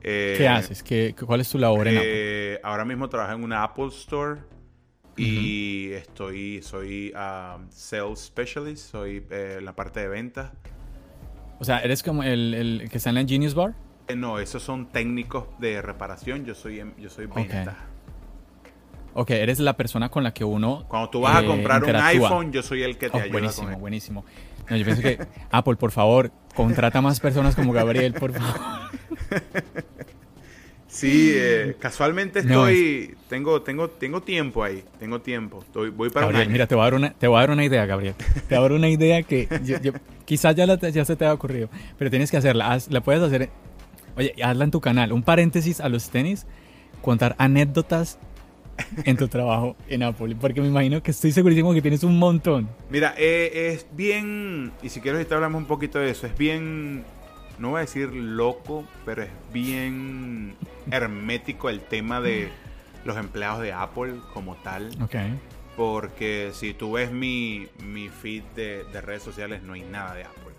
[0.03, 0.83] Eh, ¿Qué haces?
[0.83, 2.09] ¿Qué, ¿Cuál es tu labor en Apple?
[2.13, 4.41] eh, ahora mismo trabajo en una Apple Store
[5.17, 10.51] y estoy, soy um, sales specialist, soy eh, la parte de ventas.
[11.61, 13.75] O sea, ¿eres como el, el que está en la Genius Bar?
[14.07, 17.75] Eh, no, esos son técnicos de reparación, yo soy, em- yo soy venta.
[19.13, 20.85] Ok, eres la persona con la que uno.
[20.87, 22.29] Cuando tú vas a eh, comprar un interactúa.
[22.29, 23.79] iPhone, yo soy el que te Oh, ayuda buenísimo, con él.
[23.79, 24.25] buenísimo.
[24.71, 25.19] No, yo pienso que
[25.51, 28.59] Apple, por favor, contrata más personas como Gabriel, por favor.
[30.93, 35.61] Sí, eh, casualmente No, estoy, tengo, tengo, tengo tiempo ahí, tengo tiempo.
[35.65, 36.51] Estoy, voy para un Gabriel, año.
[36.51, 38.13] mira, te voy, a dar una, te voy a dar una idea, Gabriel.
[38.49, 39.93] Te voy a dar una idea que yo- yo-
[40.25, 42.73] quizás ya, la- ya se te ha ocurrido, pero tienes que hacerla.
[42.73, 43.49] Haz- la puedes hacer.
[44.17, 45.13] Oye, hazla en tu canal.
[45.13, 46.45] Un paréntesis a los tenis,
[47.01, 48.19] contar anécdotas
[49.05, 50.35] en tu trabajo en Apple.
[50.41, 52.67] Porque me imagino que estoy segurísimo que tienes un montón.
[52.89, 57.05] Mira, eh, es bien, y si quieres ahorita hablamos un poquito de eso, es bien,
[57.59, 60.55] no voy a decir loco, pero es bien
[60.89, 62.49] hermético el tema de
[63.05, 65.15] los empleados de Apple como tal, Ok.
[65.75, 70.23] porque si tú ves mi, mi feed de, de redes sociales, no hay nada de
[70.23, 70.53] Apple,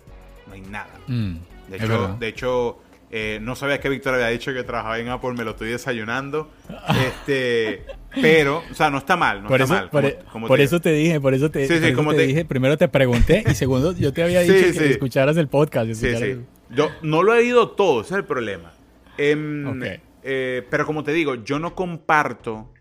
[0.47, 0.89] no hay nada.
[1.07, 1.35] Mm,
[1.69, 2.79] De hecho, de hecho
[3.15, 6.49] eh, no sabía que Víctor había dicho que trabajaba en Apple, me lo estoy desayunando.
[7.07, 7.85] Este,
[8.21, 9.89] pero, o sea, no está mal, no por está eso, mal.
[9.89, 12.11] por, como- como por te eso te dije, por eso te, Sí, sí, eso como
[12.11, 14.83] te te- dije, primero te pregunté y segundo yo te había Sí, dicho que sí.
[14.93, 15.89] escucharas el podcast.
[15.89, 16.39] Escucharas-.
[16.75, 18.73] Yo no lo he ido todo, ese es el problema.
[19.17, 19.83] Em,
[20.23, 22.73] eh, pero como te digo, yo no comparto,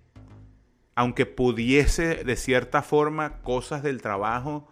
[0.95, 4.69] aunque pudiese de cierta forma, cosas del trabajo,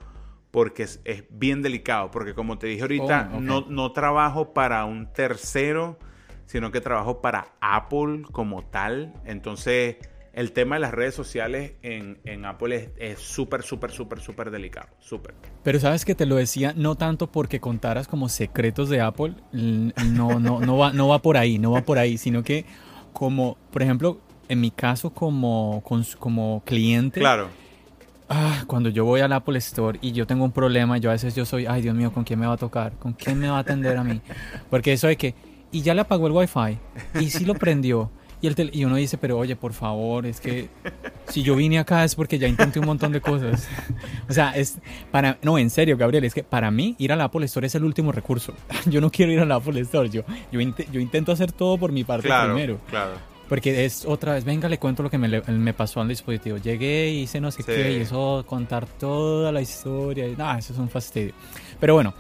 [0.51, 2.11] porque es, es bien delicado.
[2.11, 5.99] Porque como te dije ahorita, Oh, no, no trabajo para un tercero,
[6.47, 9.13] sino que trabajo para Apple como tal.
[9.25, 9.97] Entonces,
[10.33, 14.89] el tema de las redes sociales en, en Apple es- súper, súper, súper, súper delicado.
[15.01, 15.35] Súper.
[15.63, 19.93] Pero sabes que te lo decía no tanto porque contaras como secretos de Apple, l-
[20.13, 22.65] no, no, no, va, no va por ahí, no va por ahí, sino que
[23.13, 25.83] como, por ejemplo, en mi caso como,
[26.19, 27.49] como cliente, Claro.
[28.29, 31.35] ah, cuando yo voy al Apple Store y yo tengo un problema, yo a veces
[31.35, 32.93] yo soy, ay Dios mío, ¿con quién me va a tocar?
[32.99, 34.21] ¿Con quién me va a atender a mí?
[34.71, 35.35] Porque eso de que,
[35.73, 36.79] y ya le apagó el wifi,
[37.21, 38.11] y sí lo prendió.
[38.43, 40.69] Y, el tel- y uno dice, pero oye, por favor, es que
[41.29, 43.69] si yo vine acá es porque ya intenté un montón de cosas.
[44.29, 44.79] o sea, es
[45.11, 47.85] para, no, en serio, Gabriel, es que para mí ir al Apple Store es el
[47.85, 48.55] último recurso.
[48.87, 52.03] yo no quiero ir al Apple Store, yo, yo, yo intento hacer todo por mi
[52.05, 52.79] parte Claro, primero.
[52.89, 53.13] claro.
[53.49, 56.57] Porque es otra vez, venga, le cuento lo que me, me pasó al dispositivo.
[56.59, 57.73] Llegué, hice no sé Sí.
[57.73, 60.29] qué, y eso, contar toda la historia.
[60.29, 61.33] y- No, eso es un fastidio.
[61.81, 62.15] Pero bueno,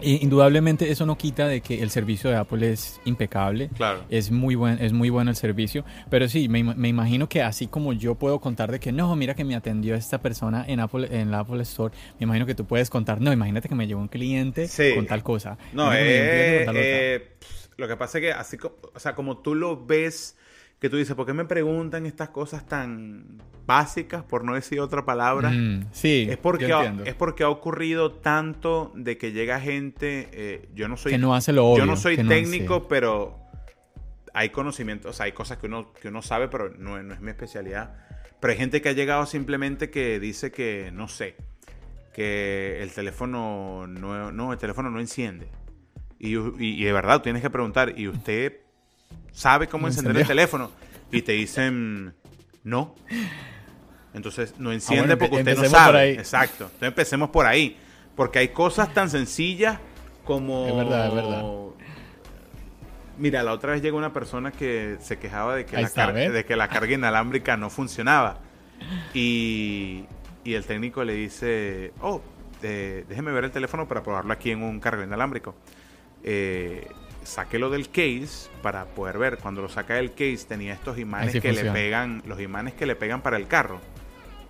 [0.00, 3.70] indudablemente eso no quita de que el servicio de Apple es impecable.
[3.74, 4.04] Claro.
[4.08, 5.84] Es muy buen, es muy bueno el servicio.
[6.10, 9.34] Pero sí, me, me, imagino que así como yo puedo contar de que no, mira
[9.34, 12.66] que me atendió esta persona en Apple, en la Apple Store, me imagino que tú
[12.66, 15.58] puedes contar, no, imagínate que me llevó un cliente con tal cosa.
[15.72, 17.36] No, eh, eh,
[17.76, 20.36] lo que pasa es que así, o sea, como tú lo ves
[20.78, 25.04] que tú dices, ¿por qué me preguntan estas cosas tan básicas, por no decir otra
[25.04, 25.50] palabra?
[25.50, 30.68] Mm, sí, es porque, ha, es porque ha ocurrido tanto de que llega gente, eh,
[30.74, 31.12] yo no soy...
[31.12, 33.38] Que no hace lo obvio, Yo no soy técnico, pero
[34.32, 37.20] hay conocimientos, o sea, hay cosas que uno, que uno sabe, pero no, no es
[37.20, 37.94] mi especialidad.
[38.40, 41.36] Pero hay gente que ha llegado simplemente que dice que, no sé,
[42.14, 45.48] que el teléfono no, no el teléfono no enciende.
[46.18, 48.60] Y, y, y de verdad, tienes que preguntar, ¿y usted
[49.32, 50.70] sabe cómo encender el teléfono
[51.10, 52.14] y te dicen
[52.66, 52.94] no.
[54.16, 56.12] Entonces no ah, enciende porque usted no sabe.
[56.12, 56.64] Exacto.
[56.64, 57.76] Entonces empecemos por ahí.
[58.16, 59.78] Porque hay cosas tan sencillas
[60.24, 60.66] como.
[60.66, 61.44] Es verdad, es verdad.
[63.18, 66.56] Mira, la otra vez llegó una persona que se quejaba de que, la, de que
[66.56, 68.38] la carga inalámbrica no funcionaba.
[69.12, 70.04] Y,
[70.44, 72.22] y el técnico le dice: Oh,
[72.62, 75.54] eh, déjeme ver el teléfono para probarlo aquí en un cargo inalámbrico.
[76.24, 76.88] Eh,
[77.22, 79.36] sáquelo del case para poder ver.
[79.38, 82.96] Cuando lo saca del case tenía estos imanes que le pegan, los imanes que le
[82.96, 83.80] pegan para el carro,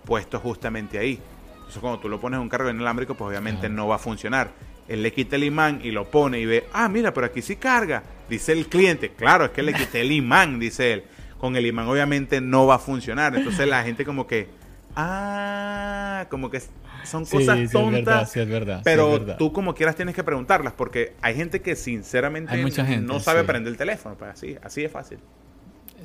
[0.07, 1.19] puestos justamente ahí.
[1.53, 4.51] Entonces cuando tú lo pones en un carro inalámbrico, pues obviamente no va a funcionar.
[4.87, 7.57] Él le quita el imán y lo pone y ve, ah, mira, pero aquí sí
[7.57, 8.03] carga.
[8.29, 11.03] Dice el cliente, claro, es que le quité el imán, dice él.
[11.37, 13.35] Con el imán obviamente no va a funcionar.
[13.35, 14.47] Entonces la gente como que,
[14.95, 16.61] ah, como que
[17.03, 18.31] son cosas tontas.
[18.31, 22.55] Sí, es verdad, pero tú como quieras tienes que preguntarlas porque hay gente que sinceramente
[23.01, 24.15] no sabe prender el teléfono.
[24.17, 25.19] Pues así, así es fácil.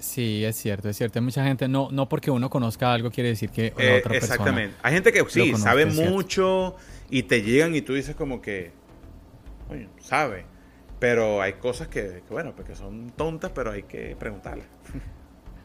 [0.01, 1.19] Sí, es cierto, es cierto.
[1.19, 4.17] Hay mucha gente, no, no porque uno conozca algo quiere decir que la eh, otra
[4.17, 4.77] Exactamente.
[4.83, 6.77] Hay gente que sí, sabe mucho
[7.11, 8.73] y te llegan y tú dices como que,
[9.69, 10.47] oye, sabe.
[10.99, 14.65] Pero hay cosas que, que bueno, pues que son tontas, pero hay que preguntarle.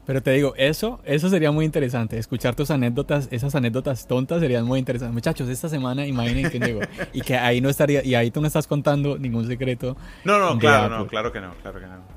[0.07, 2.17] Pero te digo, eso, eso sería muy interesante.
[2.17, 5.13] Escuchar tus anécdotas, esas anécdotas tontas serían muy interesantes.
[5.13, 6.79] Muchachos, esta semana imaginen que llegó.
[7.13, 9.97] y que ahí no estaría, y ahí tú no estás contando ningún secreto.
[10.23, 12.16] No, no, claro, no, claro que no, claro que no.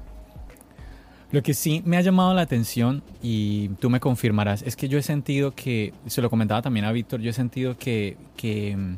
[1.32, 4.98] Lo que sí me ha llamado la atención, y tú me confirmarás, es que yo
[4.98, 8.96] he sentido que, se lo comentaba también a Víctor, yo he sentido que, que mm,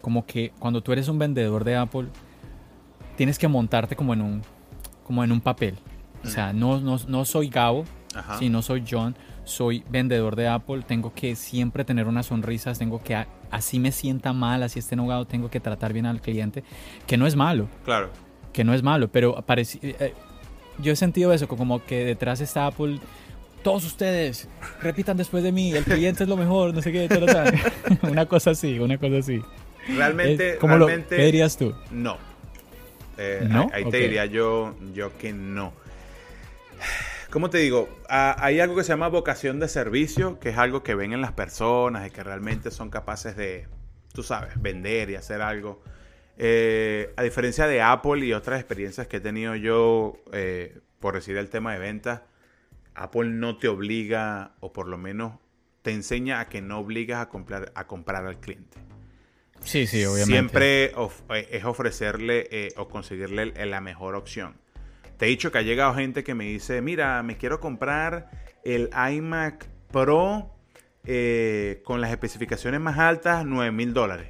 [0.00, 2.08] como que cuando tú eres un vendedor de Apple,
[3.16, 4.42] tienes que montarte como en un,
[5.04, 5.76] como en un papel.
[6.24, 7.84] O sea, no, no, no soy Gabo,
[8.38, 13.02] si no soy John, soy vendedor de Apple, tengo que siempre tener unas sonrisas, tengo
[13.02, 16.62] que, así me sienta mal, así esté enojado, tengo que tratar bien al cliente,
[17.06, 17.68] que no es malo.
[17.84, 18.10] Claro.
[18.52, 20.14] Que no es malo, pero eh, eh,
[20.78, 23.00] yo he sentido eso, como que detrás está Apple
[23.62, 24.48] todos ustedes
[24.80, 27.08] repitan después de mí, el cliente es lo mejor, no sé qué,
[28.02, 29.42] una cosa así, una cosa así.
[29.88, 31.74] Realmente, realmente ¿qué dirías tú?
[31.90, 32.18] No.
[33.18, 33.68] Eh, ¿No?
[33.72, 35.72] Ahí, te diría yo, yo que no.
[37.30, 37.88] ¿Cómo te digo?
[38.08, 41.20] Ah, hay algo que se llama vocación de servicio, que es algo que ven en
[41.20, 43.66] las personas y que realmente son capaces de,
[44.12, 45.82] tú sabes, vender y hacer algo.
[46.38, 51.36] Eh, a diferencia de Apple y otras experiencias que he tenido yo, eh, por decir
[51.36, 52.22] el tema de ventas,
[52.94, 55.38] Apple no te obliga, o por lo menos
[55.82, 58.78] te enseña a que no obligas a comprar, a comprar al cliente.
[59.60, 60.32] Sí, sí, obviamente.
[60.32, 64.56] Siempre eh, es ofrecerle o conseguirle la mejor opción.
[65.16, 68.30] Te he dicho que ha llegado gente que me dice, mira, me quiero comprar
[68.64, 70.50] el iMac Pro
[71.04, 74.28] eh, con las especificaciones más altas, 9 mil dólares.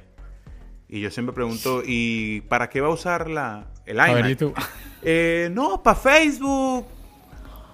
[0.93, 4.53] Y yo siempre pregunto, ¿y para qué va a usar la, el iMac?
[5.05, 6.85] Eh, no, para Facebook,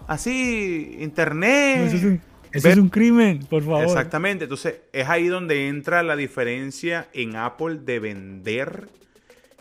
[0.07, 1.93] así, internet.
[1.93, 3.83] Eso, es un, crimen, por favor.
[3.83, 8.87] Exactamente, entonces es ahí donde entra la diferencia en Apple de vender.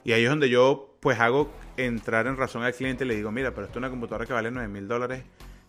[0.05, 3.33] Y ahí es donde yo pues hago entrar en razón al cliente y le digo,
[3.33, 5.25] mira, pero esto es una computadora que vale 9 mil dólares,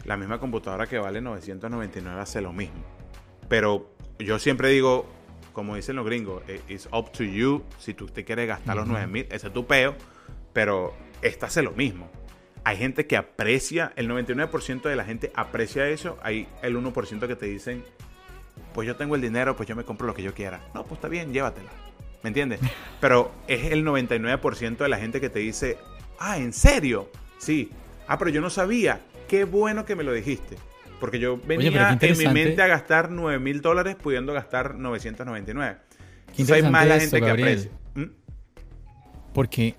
[0.06, 2.86] la misma computadora que vale 999 hace lo mismo.
[3.50, 5.19] Pero yo siempre digo,
[5.54, 8.88] como dicen los gringos, eh, it's up to you, si tú te quieres gastar los
[8.88, 9.96] 9 mil, ese es tu peo,
[10.54, 12.10] pero esta hace lo mismo.
[12.64, 17.36] Hay gente que aprecia, el 99% de la gente aprecia eso, hay el 1% que
[17.36, 17.84] te dicen,
[18.74, 20.62] pues yo tengo el dinero, pues yo me compro lo que yo quiera.
[20.74, 21.72] No, pues está bien, llévatela.
[22.22, 22.60] ¿Me entiendes?
[23.00, 25.78] Pero es el 99% de la gente que te dice,
[26.20, 27.10] Ah, ¿en serio?
[27.38, 27.72] Sí.
[28.06, 29.00] Ah, pero yo no sabía.
[29.30, 30.58] Qué bueno que me lo dijiste.
[31.00, 35.78] Porque yo venía en mi mente a gastar 9 mil dólares pudiendo gastar 999.
[36.36, 37.72] Qué hay más la gente que aprecia.
[37.96, 38.04] ¿Mm?
[39.34, 39.76] Porque,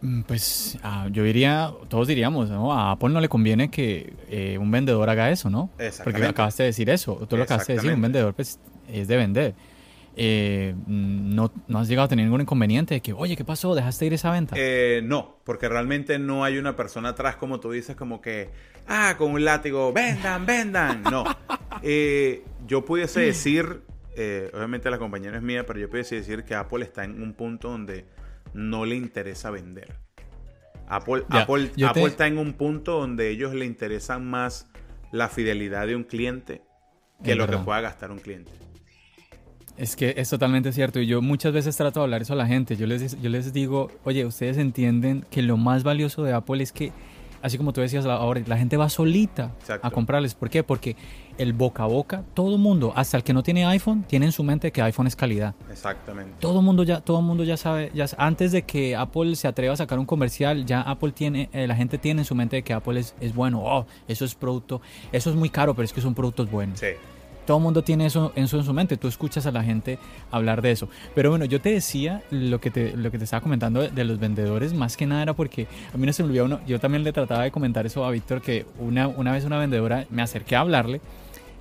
[0.00, 2.72] mm, pues, ah, yo diría, todos diríamos, ¿no?
[2.72, 5.70] A Apple no le conviene que eh, un vendedor haga eso, ¿no?
[6.04, 7.26] Porque acabas de decir eso.
[7.28, 9.54] Tú lo acabaste de decir, un vendedor pues, es de vender.
[10.18, 13.74] Eh, no, no, has llegado a tener ningún inconveniente de que, oye, ¿qué pasó?
[13.74, 14.56] ¿Dejaste ir esa venta?
[14.58, 18.48] Eh, no, porque realmente no hay una persona atrás, como tú dices, como que,
[18.88, 21.02] ah, con un látigo, vendan, vendan.
[21.02, 21.24] No.
[21.82, 23.82] Eh, yo pudiese decir,
[24.54, 27.34] obviamente la compañía no es mía, pero yo pudiese decir que Apple está en un
[27.34, 28.06] punto donde
[28.54, 29.94] no le interesa vender.
[30.88, 34.70] Apple, Apple, Apple está en un punto donde ellos le interesan más
[35.12, 36.62] la fidelidad de un cliente
[37.22, 38.52] que lo que pueda gastar un cliente.
[39.76, 42.46] Es que es totalmente cierto y yo muchas veces trato de hablar eso a la
[42.46, 42.76] gente.
[42.76, 46.72] Yo les, yo les digo, oye, ustedes entienden que lo más valioso de Apple es
[46.72, 46.92] que,
[47.42, 50.34] así como tú decías ahora, la gente va solita a comprarles.
[50.34, 50.62] ¿Por qué?
[50.62, 50.96] Porque
[51.36, 54.42] el boca a boca, todo mundo, hasta el que no tiene iPhone, tiene en su
[54.42, 55.54] mente que iPhone es calidad.
[55.70, 56.36] Exactamente.
[56.40, 59.76] Todo mundo ya, todo mundo ya sabe, ya, antes de que Apple se atreva a
[59.76, 62.98] sacar un comercial, ya Apple tiene, eh, la gente tiene en su mente que Apple
[62.98, 63.60] es, es bueno.
[63.62, 64.80] Oh, eso es producto,
[65.12, 66.80] eso es muy caro, pero es que son productos buenos.
[66.80, 66.86] Sí.
[67.46, 69.98] Todo el mundo tiene eso, en su mente, tú escuchas a la gente
[70.30, 70.88] hablar de eso.
[71.14, 75.06] Pero bueno, yo te decía lo que te, estaba comentando de, los vendedores, más que
[75.06, 77.50] nada era porque a mí no se me olvidó uno, yo también le trataba de
[77.50, 81.00] comentar eso a Víctor, que una, una vez una vendedora me acerqué a hablarle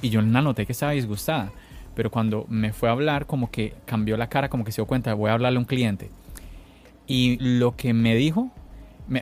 [0.02, 1.52] y yo la noté que estaba disgustada.
[1.96, 4.86] Pero cuando me fue a hablar, como que cambió la cara, como que se dio
[4.86, 6.10] cuenta, voy a hablarle a un cliente.
[7.08, 8.52] Y lo que me dijo,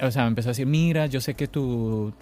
[0.01, 2.13] o sea, me empezó a decir, mira, yo sé que tú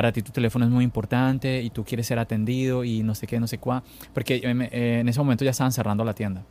[0.00, 3.26] para ti tu teléfono es muy importante y tú quieres ser atendido y no sé
[3.26, 3.84] qué, no sé cuá,
[4.14, 6.42] porque eh, en ese momento ya estaban cerrando la tienda.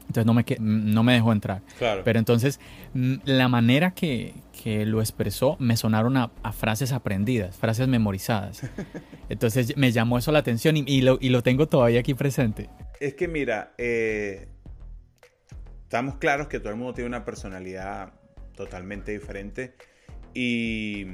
[0.00, 1.62] Entonces no me, no me dejó entrar.
[1.78, 2.02] Claro.
[2.04, 2.60] Pero entonces
[2.92, 8.60] la manera que, que lo expresó me sonaron a, frases aprendidas, frases memorizadas.
[9.30, 12.68] Entonces me llamó eso la atención y, y, lo, y lo, tengo todavía aquí presente.
[13.00, 14.48] Es que mira, eh,
[15.84, 18.12] estamos claros que todo el mundo tiene una personalidad
[18.54, 19.72] totalmente diferente
[20.34, 21.06] y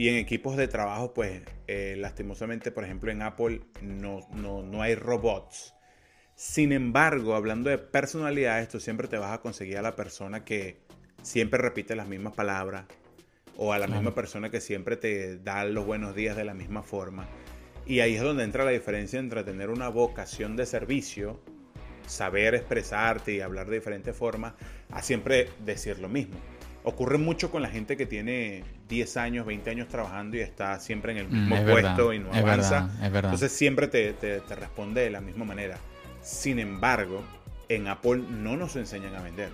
[0.00, 4.94] y en equipos de trabajo, pues eh, lastimosamente, por ejemplo, en Apple no, no, hay
[4.94, 5.74] robots.
[6.34, 10.80] Sin embargo, hablando de personalidades, tú siempre te vas a conseguir a la persona que
[11.20, 12.86] siempre repite las mismas palabras
[13.58, 16.82] o a la misma persona que siempre te da los buenos días de la misma
[16.82, 17.28] forma.
[17.84, 21.42] Y ahí es donde entra la diferencia entre tener una vocación de servicio,
[22.06, 24.54] saber expresarte y hablar de diferentes formas,
[24.88, 26.38] a siempre decir lo mismo
[26.82, 31.12] ocurre mucho con la gente que tiene 10 años, 20 años trabajando y está siempre
[31.12, 32.90] en el mismo mm, puesto y no avanza.
[33.02, 35.78] Entonces siempre te, te, responde de la misma manera.
[36.20, 37.22] Sin embargo,
[37.68, 39.48] en Apple no nos enseñan a vender.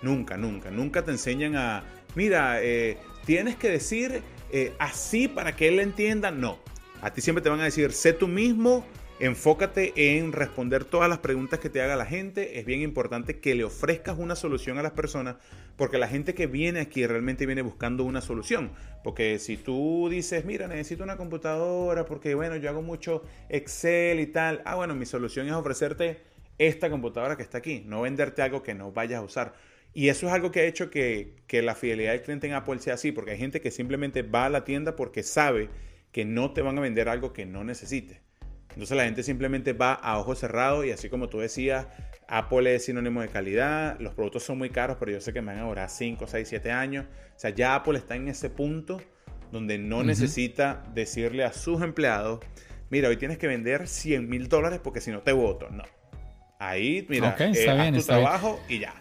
[0.00, 0.70] Nunca, nunca.
[0.70, 1.82] Nunca te enseñan a,
[2.14, 2.96] mira, eh,
[3.26, 4.22] tienes que decir
[4.52, 6.30] eh, así para que él entienda.
[6.30, 6.58] No.
[7.02, 8.84] A ti siempre te van a decir, sé tú mismo,
[9.20, 12.60] Enfócate en responder todas las preguntas que te haga la gente.
[12.60, 15.36] Es bien importante que le ofrezcas una solución a las personas
[15.78, 18.72] porque la gente que viene aquí realmente viene buscando una solución.
[19.04, 24.26] Porque si tú dices, mira, necesito una computadora porque, bueno, yo hago mucho Excel y
[24.26, 24.60] tal.
[24.64, 26.20] Ah, bueno, mi solución es ofrecerte
[26.58, 29.54] esta computadora que está aquí, no venderte algo que no vayas a usar.
[29.94, 32.80] Y eso es algo que ha hecho que, que la fidelidad del cliente en Apple
[32.80, 35.70] sea así, porque hay gente que simplemente va a la tienda porque sabe
[36.10, 38.18] que no te van a vender algo que no necesites.
[38.78, 41.88] Entonces la gente simplemente va a ojos cerrados y así como tú decías,
[42.28, 45.52] Apple es sinónimo de calidad, los productos son muy caros, pero yo sé que me
[45.52, 47.06] van a durar 5, 6, 7 años.
[47.34, 49.02] O sea, ya Apple está en ese punto
[49.50, 52.38] donde no necesita decirle a sus empleados,
[52.88, 55.68] mira, hoy tienes que vender 100 mil dólares porque si no te voto.
[55.70, 55.82] No.
[56.60, 58.94] Ahí, mira, eh, haz tu trabajo y ya.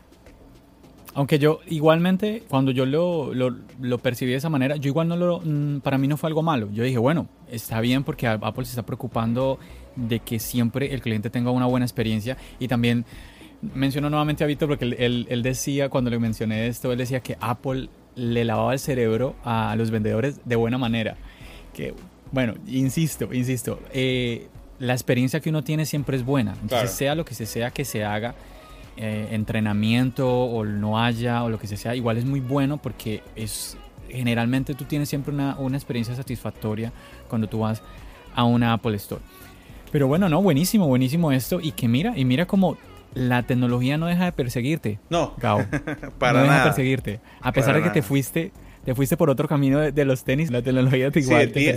[1.18, 5.42] Aunque yo igualmente, cuando yo lo, lo, percibí de esa manera, yo igual no lo,
[5.44, 6.70] mm, para mí no fue algo malo.
[6.72, 9.58] Yo dije, bueno, está bien porque Apple se está preocupando
[9.96, 13.04] de que siempre el cliente tenga una buena experiencia y también
[13.74, 17.36] menciono nuevamente a Víctor porque él, él, decía, cuando le mencioné esto, él decía que
[17.40, 21.18] Apple le lavaba el cerebro a los vendedores de buena manera.
[21.74, 21.96] Que,
[22.32, 26.56] bueno, insisto, insisto, eh, la experiencia que uno tiene siempre es buena.
[26.62, 28.36] Entonces, sea lo que se sea que se haga,
[28.98, 33.78] eh, entrenamiento o no haya o lo que sea, igual es muy bueno porque es
[34.10, 36.92] generalmente tú tienes siempre una, una experiencia satisfactoria
[37.28, 37.82] cuando tú vas
[38.36, 39.22] a una Apple Store.
[39.92, 41.60] Pero bueno, no, buenísimo, buenísimo esto.
[41.62, 42.78] Y que mira, y mira como
[43.14, 45.00] la tecnología no deja de perseguirte.
[45.10, 45.66] No, Gao.
[46.20, 47.20] para no deja de perseguirte.
[47.42, 48.52] A pesar de que te fuiste
[48.88, 51.73] te fuiste por otro camino de, los tenis, la tecnología te igual te día,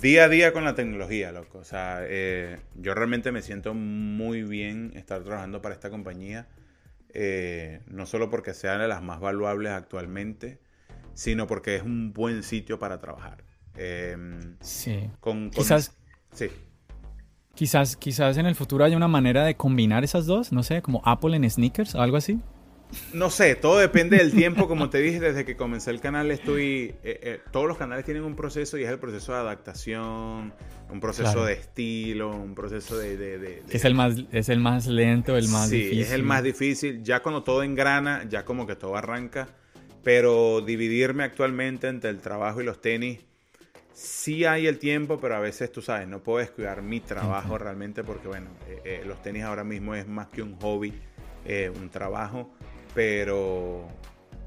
[0.00, 1.58] día, a día con la tecnología, loco.
[1.58, 6.48] O sea, eh, yo realmente me siento muy bien estar trabajando para esta compañía.
[7.12, 10.58] Eh, no solo porque sean de las más valuables actualmente,
[11.12, 13.44] sino porque es un buen sitio para trabajar.
[13.76, 15.10] Em, sí.
[15.20, 15.94] Con, quizás,
[16.32, 16.46] sí.
[17.54, 21.02] Quizás, quizás en el futuro haya una manera de combinar esas dos, no sé, como
[21.04, 22.40] Apple en sneakers, algo así.
[23.12, 24.68] No sé, todo depende del tiempo.
[24.68, 26.94] Como te dije, desde que comencé el canal estoy...
[27.02, 30.52] Eh, eh, todos los canales tienen un proceso y es el proceso de adaptación,
[30.90, 33.62] un proceso de estilo, un proceso de...
[33.68, 35.94] es, el más, es el más lento, el más difícil.
[35.94, 37.02] Sí, es el más difícil.
[37.02, 39.48] Ya cuando todo engrana, ya como que todo arranca.
[40.02, 43.20] Pero dividirme actualmente entre el trabajo y los tenis,
[43.94, 48.02] sí hay el tiempo, pero a veces tú sabes, no puedo descuidar mi trabajo realmente
[48.02, 48.48] porque, bueno,
[48.84, 50.92] eh, los tenis ahora mismo es más que un hobby,
[51.80, 52.52] un trabajo
[52.94, 53.88] pero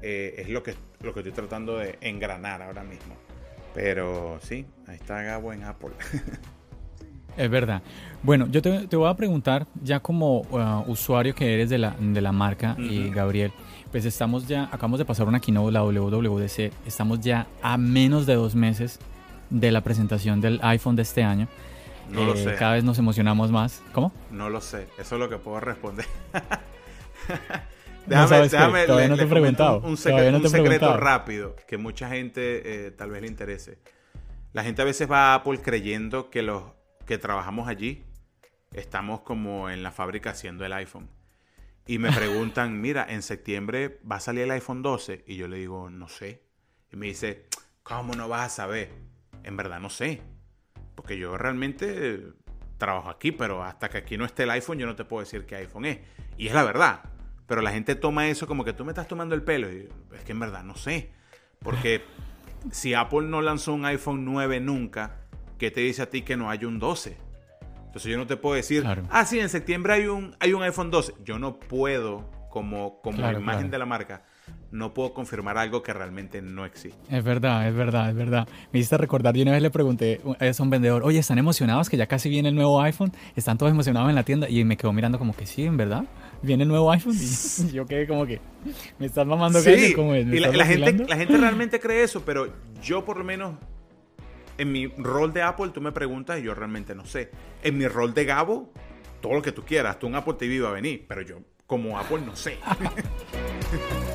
[0.02, 3.14] eh, es lo que, lo que estoy tratando de engranar ahora mismo.
[3.74, 5.90] Pero sí, ahí está Gabo en Apple.
[7.36, 7.82] es verdad.
[8.22, 12.20] Bueno, yo te, voy a preguntar, ya como uh, usuario que eres de la, de
[12.20, 13.52] la marca, y Gabriel,
[13.90, 18.34] pues estamos ya, acabamos de pasar una keynote, la WWDC, estamos ya a menos de
[18.34, 18.98] dos meses
[19.50, 21.46] de la presentación del iPhone de este año.
[22.10, 22.54] No lo eh, sé.
[22.54, 23.82] Cada vez nos emocionamos más.
[23.92, 24.12] ¿Cómo?
[24.30, 26.06] No lo sé, eso es lo que puedo responder.
[28.06, 29.80] Déjame, déjame todavía no te he preguntado.
[29.80, 33.78] Un, secreto rápido que mucha gente eh, tal vez le interese.
[34.52, 36.62] La gente a veces va a Apple creyendo que los
[37.04, 38.04] que trabajamos allí
[38.72, 41.08] estamos como en la fábrica haciendo el iPhone.
[41.86, 45.24] Y me preguntan, mira, en septiembre va a salir el iPhone 12.
[45.26, 46.42] Y yo le digo, no sé.
[46.92, 47.46] Y me dice,
[47.82, 48.90] ¿cómo no vas a saber?
[49.44, 50.22] En verdad no sé.
[50.94, 52.22] Porque yo realmente
[52.78, 55.46] trabajo aquí, pero hasta que aquí no esté el iPhone, yo no te puedo decir
[55.46, 55.98] qué iPhone es.
[56.36, 57.02] Y es la verdad.
[57.46, 59.72] Pero la gente toma eso como que tú me estás tomando el pelo.
[59.72, 61.10] Y es que en verdad no sé.
[61.60, 62.02] Porque
[62.70, 65.16] si Apple no lanzó un iPhone 9 nunca,
[65.58, 67.16] ¿qué te dice a ti que no hay un 12?
[67.86, 70.90] Entonces yo no te puedo decir, ah, sí, en septiembre hay un, hay un iPhone
[70.90, 71.14] 12.
[71.24, 74.24] Yo no puedo, como, como imagen de la marca,
[74.72, 76.98] no puedo confirmar algo que realmente no existe.
[77.16, 78.48] Es verdad, es verdad, es verdad.
[78.72, 81.96] Me hiciste recordar, yo una vez le pregunté a un vendedor, oye, ¿están emocionados que
[81.96, 83.12] ya casi viene el nuevo iPhone?
[83.36, 84.48] ¿Están todos emocionados en la tienda?
[84.48, 86.04] Y me quedó mirando como que sí, en verdad.
[86.42, 88.40] Viene el nuevo iPhone y yo quedé como que,
[88.98, 90.26] me estás mamando sí, ¿cómo es?
[90.26, 92.52] y la, gente, la gente realmente cree eso, pero
[92.82, 93.54] yo por lo menos
[94.58, 97.30] en mi rol de Apple tú me preguntas y yo realmente no sé.
[97.62, 98.72] En mi rol de Gabo,
[99.20, 101.98] todo lo que tú quieras, tú un Apple TV va a venir, pero yo como
[101.98, 102.58] Apple no sé.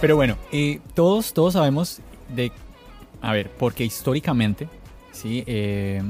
[0.00, 2.00] Pero bueno, eh, todos, todos sabemos
[2.34, 2.52] de,
[3.20, 4.68] a ver, porque históricamente,
[5.10, 5.42] ¿sí?
[5.46, 6.00] Eh,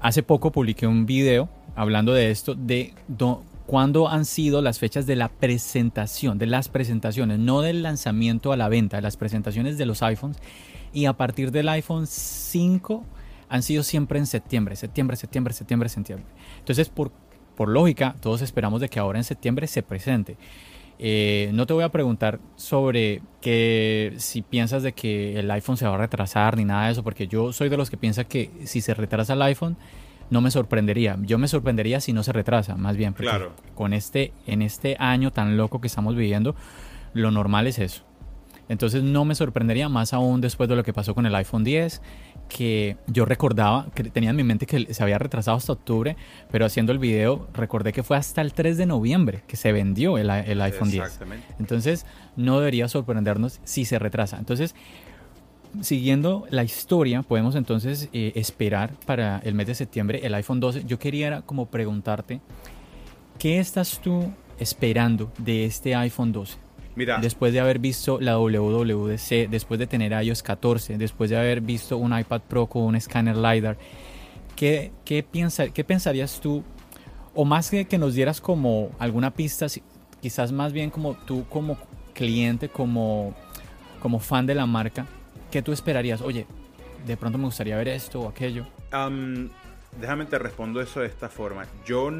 [0.00, 2.94] hace poco publiqué un video hablando de esto, de
[3.66, 8.56] cuándo han sido las fechas de la presentación, de las presentaciones, no del lanzamiento a
[8.56, 10.38] la venta, de las presentaciones de los iPhones.
[10.92, 13.04] Y a partir del iPhone 5
[13.48, 16.26] han sido siempre en septiembre, septiembre, septiembre, septiembre, septiembre.
[16.60, 17.10] Entonces, por,
[17.56, 20.36] por lógica, todos esperamos de que ahora en septiembre se presente.
[20.98, 25.86] Eh, no te voy a preguntar sobre que si piensas de que el iPhone se
[25.86, 28.50] va a retrasar ni nada de eso, porque yo soy de los que piensa que
[28.64, 29.76] si se retrasa el iPhone
[30.30, 31.16] no me sorprendería.
[31.22, 33.12] Yo me sorprendería si no se retrasa, más bien.
[33.12, 33.52] claro.
[33.74, 36.54] Con este, en este año tan loco que estamos viviendo,
[37.14, 38.02] lo normal es eso.
[38.68, 42.02] Entonces no me sorprendería más aún después de lo que pasó con el iPhone 10,
[42.48, 46.16] que yo recordaba, que tenía en mi mente que se había retrasado hasta octubre,
[46.50, 50.18] pero haciendo el video recordé que fue hasta el 3 de noviembre que se vendió
[50.18, 51.20] el, el iPhone 10.
[51.58, 54.38] Entonces no debería sorprendernos si se retrasa.
[54.38, 54.74] Entonces,
[55.80, 60.84] siguiendo la historia, podemos entonces eh, esperar para el mes de septiembre el iPhone 12.
[60.84, 62.40] Yo quería como preguntarte,
[63.38, 66.67] ¿qué estás tú esperando de este iPhone 12?
[67.20, 71.96] Después de haber visto la WWDC, después de tener iOS 14, después de haber visto
[71.96, 73.76] un iPad Pro con un escáner LiDAR,
[74.56, 75.24] ¿qué, qué,
[75.74, 76.62] qué pensarías tú?
[77.34, 79.66] O más que que nos dieras como alguna pista,
[80.20, 81.78] quizás más bien como tú como
[82.14, 83.34] cliente, como,
[84.00, 85.06] como fan de la marca,
[85.50, 86.20] ¿qué tú esperarías?
[86.20, 86.46] Oye,
[87.06, 88.66] de pronto me gustaría ver esto o aquello.
[90.00, 91.66] déjame te respondo eso de esta forma.
[91.86, 92.10] Yo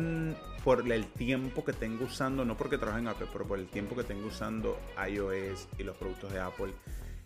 [0.68, 3.96] por el tiempo que tengo usando, no porque trabajo en Apple, pero por el tiempo
[3.96, 4.78] que tengo usando
[5.10, 6.74] iOS y los productos de Apple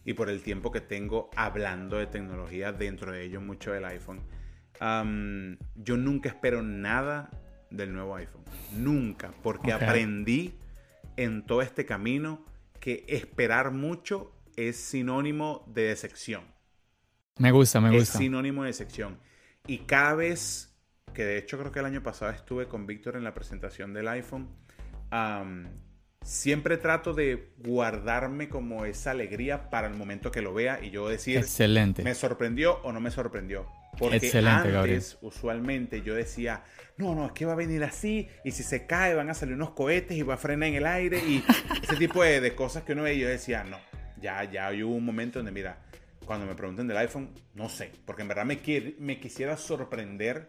[0.04, 4.20] y por el tiempo que tengo hablando de tecnología, dentro de ellos mucho del iPhone,
[5.74, 7.30] yo nunca espero nada
[7.68, 8.44] del nuevo iPhone.
[8.76, 10.54] Nunca, porque aprendí
[11.16, 12.44] en todo este camino
[12.78, 16.44] que esperar mucho es sinónimo de decepción.
[17.38, 18.02] Me gusta, me gusta.
[18.02, 19.18] Es sinónimo de decepción.
[19.66, 20.71] Y cada vez
[21.12, 24.08] que de hecho creo que el año pasado estuve con Víctor en la presentación del
[24.08, 24.48] iPhone,
[26.22, 31.08] siempre trato de guardarme como esa alegría para el momento que lo vea y yo
[31.08, 32.02] decir, excelente.
[32.02, 33.66] ¿Me sorprendió o no me sorprendió?
[33.98, 36.64] Porque excelente, antes, usualmente, yo decía,
[36.96, 39.54] no, no, es que va a venir así, y si se cae van a salir
[39.54, 41.44] unos cohetes y va a frenar en el aire, y
[41.82, 43.78] ese tipo de, cosas que uno ve, y yo decía, no,
[44.18, 45.78] ya, ya hubo un momento donde, mira,
[46.24, 48.60] cuando me pregunten del iPhone, no sé, porque en verdad me,
[48.98, 50.48] me quisiera sorprender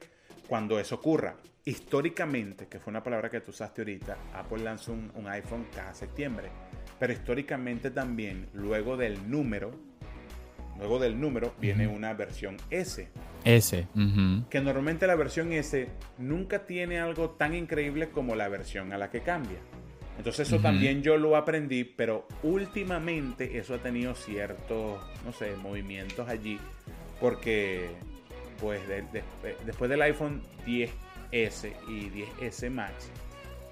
[0.53, 1.35] cuando eso ocurra.
[1.65, 6.51] Históricamente, que fue una palabra que tú usaste ahorita, Apple lanzó un, iPhone cada septiembre,
[6.99, 9.71] pero históricamente también, luego del número,
[10.77, 13.09] luego del número viene una versión S.
[13.43, 13.87] S.
[14.51, 15.89] Que normalmente la versión S
[16.19, 19.57] nunca tiene algo tan increíble como la versión a la que cambia.
[20.19, 26.29] Entonces eso también yo lo aprendí, pero últimamente eso ha tenido ciertos, no sé, movimientos
[26.29, 26.59] allí,
[27.19, 27.89] porque
[28.63, 28.81] pues
[29.65, 33.09] después del iPhone 10S y 10S Max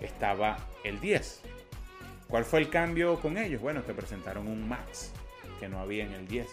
[0.02, 1.44] estaba el 10.
[2.28, 3.62] ¿Cuál fue el cambio con ellos?
[3.62, 5.14] Bueno, que presentaron un Max
[5.62, 6.46] que no había en el 10.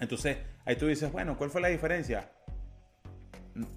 [0.00, 2.32] Entonces ahí tú dices, bueno, ¿cuál fue la diferencia?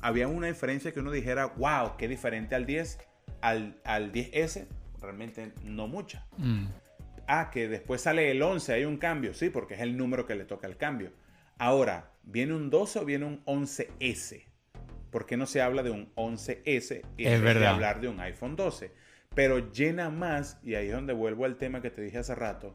[0.02, 2.98] Había una diferencia que uno dijera, wow, qué diferente al 10,
[3.42, 4.66] al, al 10S
[5.00, 6.26] realmente no mucha.
[6.38, 6.66] Mm.
[7.28, 10.34] Ah, que después sale el 11, hay un cambio, sí, porque es el número que
[10.34, 11.12] le toca el cambio.
[11.60, 14.46] Ahora, ¿viene un 12 o viene un 11S?
[15.10, 18.56] ¿Por qué no se habla de un 11S y es de hablar de un iPhone
[18.56, 18.92] 12?
[19.34, 22.74] Pero llena más, y ahí es donde vuelvo al tema que te dije hace rato,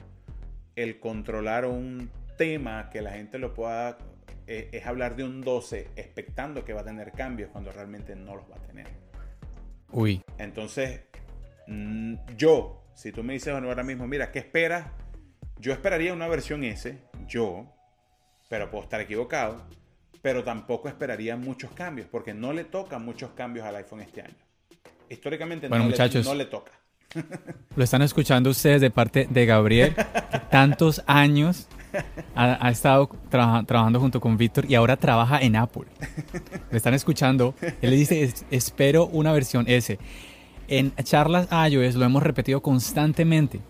[0.74, 3.98] el controlar un tema que la gente lo pueda,
[4.46, 8.36] eh, es hablar de un 12 expectando que va a tener cambios cuando realmente no
[8.36, 8.86] los va a tener.
[9.90, 10.22] Uy.
[10.38, 11.00] Entonces,
[11.66, 14.86] Mm, yo, si tú me dices ahora mismo, mira, ¿qué esperas?
[15.58, 17.75] Yo esperaría una versión S, yo,
[18.48, 19.62] pero puedo estar equivocado,
[20.22, 24.36] pero tampoco esperaría muchos cambios, porque no le toca muchos cambios al iPhone este año.
[25.08, 26.72] Históricamente no, muchachos, le, no le toca.
[27.76, 31.68] Lo están escuchando ustedes de parte de Gabriel, que tantos años
[32.34, 35.84] ha, estado trabajando junto con Víctor y ahora trabaja en Apple.
[36.70, 37.54] Lo están escuchando.
[37.80, 39.98] Él le dice, espero una versión S.
[40.68, 43.60] En charlas iOS lo hemos repetido constantemente.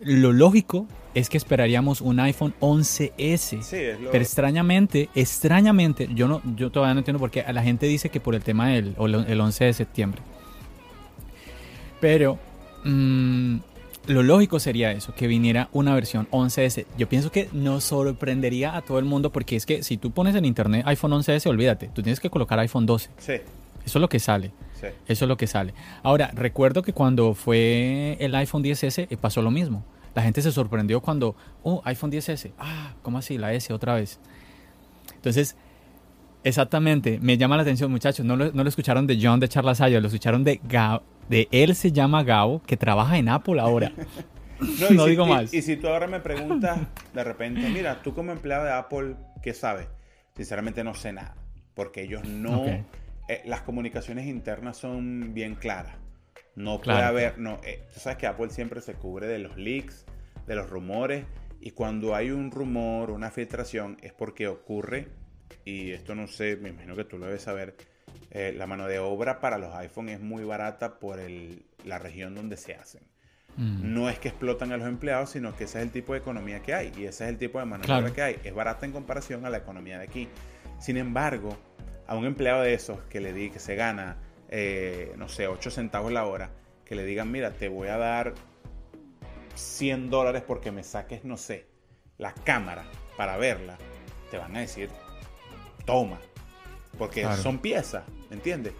[0.00, 0.86] lo lógico
[1.16, 3.62] es que esperaríamos un iPhone 11S.
[3.62, 3.78] Sí,
[4.12, 8.20] Pero extrañamente, extrañamente, yo, no, yo todavía no entiendo por qué la gente dice que
[8.20, 10.20] por el tema del el 11 de septiembre.
[12.02, 12.38] Pero
[12.84, 13.56] mm,
[14.08, 16.84] lo lógico sería eso, que viniera una versión 11S.
[16.98, 20.34] Yo pienso que nos sorprendería a todo el mundo porque es que si tú pones
[20.34, 23.08] en internet iPhone 11S, olvídate, tú tienes que colocar iPhone 12.
[23.16, 23.32] Sí.
[23.86, 24.52] Eso es lo que sale.
[25.08, 25.72] Eso es lo que sale.
[26.02, 29.82] Ahora, recuerdo que cuando fue el iPhone 10S eh, pasó lo mismo.
[30.16, 32.52] La gente se sorprendió cuando, oh, iPhone 10S.
[32.58, 33.36] Ah, ¿cómo así?
[33.36, 34.18] La S otra vez.
[35.14, 35.56] Entonces,
[36.42, 38.24] exactamente, me llama la atención, muchachos.
[38.24, 41.02] No lo, no lo escucharon de John de Charlas lo escucharon de Gao.
[41.28, 43.92] De él se llama Gao, que trabaja en Apple ahora.
[44.90, 45.52] no, digo más.
[45.52, 46.80] Y, si tú ahora me preguntas,
[47.12, 49.86] de repente, mira, tú como empleado de Apple, ¿qué sabes?
[50.34, 51.34] Sinceramente no sé nada.
[51.74, 52.64] Porque ellos no.
[52.64, 55.96] Eh, las comunicaciones internas son bien claras.
[56.56, 60.06] No puede haber, no, eh, tú sabes que Apple siempre se cubre de los leaks,
[60.46, 61.26] de los rumores,
[61.60, 65.08] y cuando hay un rumor, una filtración, es porque ocurre,
[65.64, 67.76] y esto no sé, me imagino que tú lo debes saber,
[68.30, 72.34] eh, la mano de obra para los iPhone es muy barata por el, la región
[72.34, 73.02] donde se hacen.
[73.56, 73.94] Mm.
[73.94, 76.60] No es que explotan a los empleados, sino que ese es el tipo de economía
[76.60, 78.36] que hay, y ese es el tipo de mano de obra que hay.
[78.44, 80.28] Es barata en comparación a la economía de aquí.
[80.78, 81.56] Sin embargo,
[82.06, 84.16] a un empleado de esos que le di que se gana,
[84.58, 86.48] eh, no sé, 8 centavos la hora,
[86.86, 88.32] que le digan, mira, te voy a dar
[89.54, 91.66] 100 dólares porque me saques, no sé,
[92.16, 92.86] la cámara
[93.18, 93.76] para verla,
[94.30, 94.88] te van a decir,
[95.84, 96.18] toma,
[96.96, 98.72] porque son piezas, ¿me entiendes?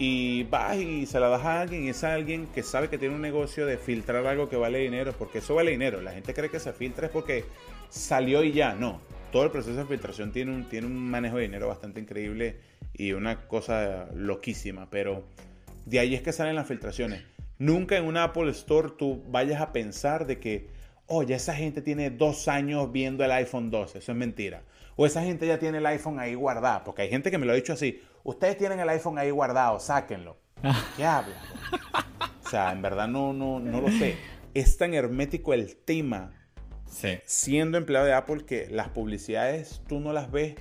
[0.00, 3.14] Y vas y se la das a alguien y es alguien que sabe que tiene
[3.14, 6.00] un negocio de filtrar algo que vale dinero, porque eso vale dinero.
[6.00, 7.44] La gente cree que se filtra es porque
[7.88, 9.00] salió y ya, no.
[9.30, 12.60] Todo el proceso de filtración tiene un, tiene un manejo de dinero bastante increíble
[12.92, 15.24] y una cosa loquísima, pero
[15.86, 17.22] de ahí es que salen las filtraciones.
[17.58, 20.68] Nunca en un Apple Store tú vayas a pensar de que,
[21.06, 24.62] oye, esa gente tiene dos años viendo el iPhone 12, eso es mentira.
[24.96, 27.52] O esa gente ya tiene el iPhone ahí guardado, porque hay gente que me lo
[27.52, 30.38] ha dicho así, ustedes tienen el iPhone ahí guardado, sáquenlo.
[30.96, 31.36] ¿Qué habla?
[32.44, 34.16] O sea, en verdad no, no, no lo sé.
[34.54, 36.32] Es tan hermético el tema,
[37.24, 40.56] siendo empleado de Apple, que las publicidades tú no las ves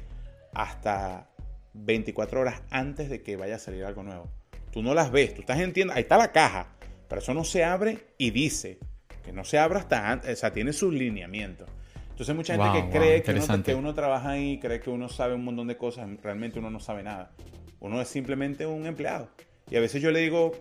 [0.53, 1.29] hasta
[1.73, 4.29] 24 horas antes de que vaya a salir algo nuevo.
[4.71, 6.67] Tú no las ves, tú estás en tienda, ahí está la caja,
[7.07, 8.79] pero eso no se abre y dice
[9.23, 11.67] que no se abre hasta antes, o sea, tiene sus lineamientos.
[12.11, 15.35] Entonces mucha gente que cree que, uno, que uno, trabaja ahí, cree que uno sabe
[15.35, 17.31] un montón de cosas, realmente uno no sabe nada.
[17.79, 19.29] Uno es simplemente un empleado.
[19.69, 20.51] Y a veces yo le digo,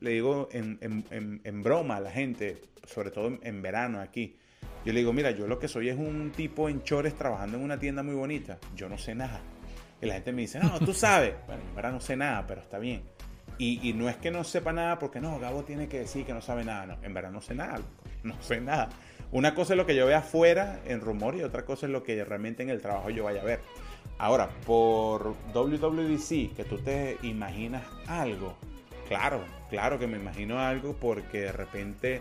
[0.00, 4.36] le digo en, broma a la gente, sobre todo en, verano aquí,
[4.84, 7.64] yo le digo, mira, yo lo que soy es un tipo en chores trabajando en
[7.64, 8.58] una tienda muy bonita.
[8.76, 9.40] Yo no sé nada.
[10.00, 11.34] Y la gente me dice, no, tú sabes.
[11.46, 13.02] Bueno, en verdad no sé nada, pero está bien.
[13.56, 16.42] Y, no es que no sepa nada porque no, Gabo tiene que decir que no
[16.42, 16.86] sabe nada.
[16.86, 17.78] No, en verdad no sé nada.
[18.22, 18.90] no sé nada.
[19.32, 22.02] Una cosa es lo que yo vea afuera en rumor y otra cosa es lo
[22.02, 23.60] que realmente en el trabajo yo vaya a ver.
[24.18, 28.56] Ahora, por WWDC, que tú te imaginas algo,
[29.08, 32.20] claro, claro que me imagino algo porque de repente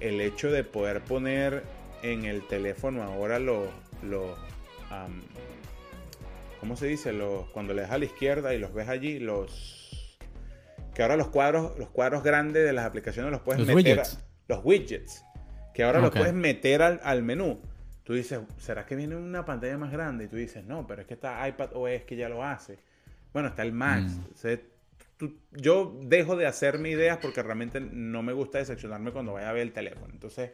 [0.00, 1.64] el hecho de poder poner
[2.04, 3.66] en el teléfono ahora los,
[4.02, 4.38] los
[6.60, 7.14] ¿cómo se dice?
[7.14, 10.18] Los, cuando le das a la izquierda y los ves allí, los
[10.94, 14.02] que ahora los cuadros, los cuadros grandes de las aplicaciones los puedes meter,
[14.48, 15.24] los widgets,
[15.72, 17.60] que ahora los puedes meter al, menú.
[18.04, 20.24] Tú dices, ¿será que viene una pantalla más grande?
[20.24, 22.78] Y tú dices, no, pero es que está iPad OS que ya lo hace.
[23.32, 24.12] Bueno, está el Max.
[24.42, 25.26] Mm.
[25.52, 29.62] yo dejo de hacerme ideas porque realmente no me gusta decepcionarme cuando vaya a ver
[29.62, 30.12] el teléfono.
[30.12, 30.50] Entonces,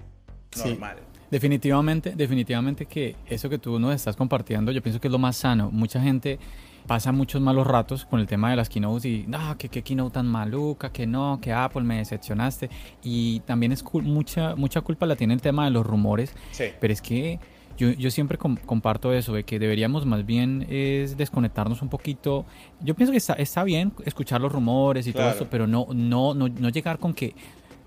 [0.56, 0.96] normal.
[1.30, 5.36] definitivamente, definitivamente que eso que tú nos estás compartiendo, yo pienso que es lo más
[5.36, 5.70] sano.
[5.70, 6.38] Mucha gente
[6.86, 10.14] pasa muchos malos ratos con el tema de las keynotes y, no, que qué keynote
[10.14, 12.70] tan maluca, que no, que Apple me decepcionaste.
[13.02, 16.34] Y también es mucha, mucha culpa la tiene el tema de los rumores.
[16.80, 17.38] Pero es que
[17.78, 22.44] yo, yo siempre comparto eso, de que deberíamos más bien es desconectarnos un poquito.
[22.80, 26.34] Yo pienso que está, está bien escuchar los rumores y todo eso, pero no, no,
[26.34, 27.34] no, no llegar con que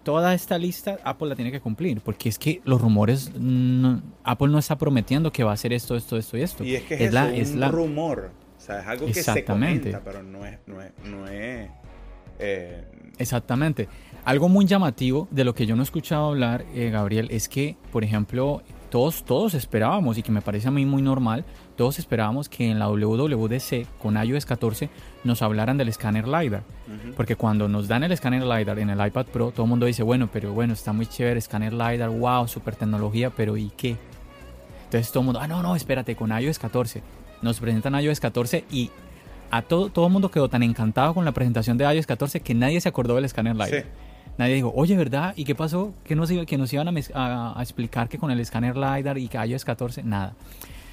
[0.04, 3.32] toda esta lista Apple la tiene que cumplir, porque es que los rumores,
[4.24, 6.64] Apple no está prometiendo que va a hacer esto, esto, esto y esto.
[6.64, 10.46] Y es que es, un rumor, o sea, es algo que se comenta, pero no
[10.46, 10.60] es...
[10.68, 11.70] No es, no es
[12.40, 12.84] eh,
[13.18, 13.88] Exactamente.
[14.26, 17.78] Algo muy llamativo de lo que yo no he escuchado hablar, eh, Gabriel, es que,
[17.92, 18.62] por ejemplo,
[18.94, 22.78] todos, todos esperábamos, y que me parece a mí muy normal, todos esperábamos que en
[22.78, 24.88] la WWDC con iOS 14
[25.24, 26.62] nos hablaran del escáner LiDAR.
[27.18, 30.04] Porque cuando nos dan el escáner LiDAR en el iPad Pro, todo el mundo dice,
[30.04, 33.98] bueno, pero bueno, está muy chévere, escáner LiDAR, wow, super tecnología, pero ¿y qué?
[34.84, 37.02] Entonces todo el mundo, ah, no, no, espérate, con iOS 14.
[37.42, 38.92] Nos presentan iOS 14 y
[39.50, 42.54] a todo, todo el mundo quedó tan encantado con la presentación de iOS 14 que
[42.54, 43.86] nadie se acordó del escáner LiDAR.
[44.38, 45.34] Nadie dijo, oye, ¿verdad?
[45.36, 45.94] ¿Y qué pasó?
[46.04, 49.66] ¿Que nos, que nos iban a, explicar que con el escáner LiDAR y que iOS
[49.66, 50.04] 14?
[50.04, 50.34] Nada.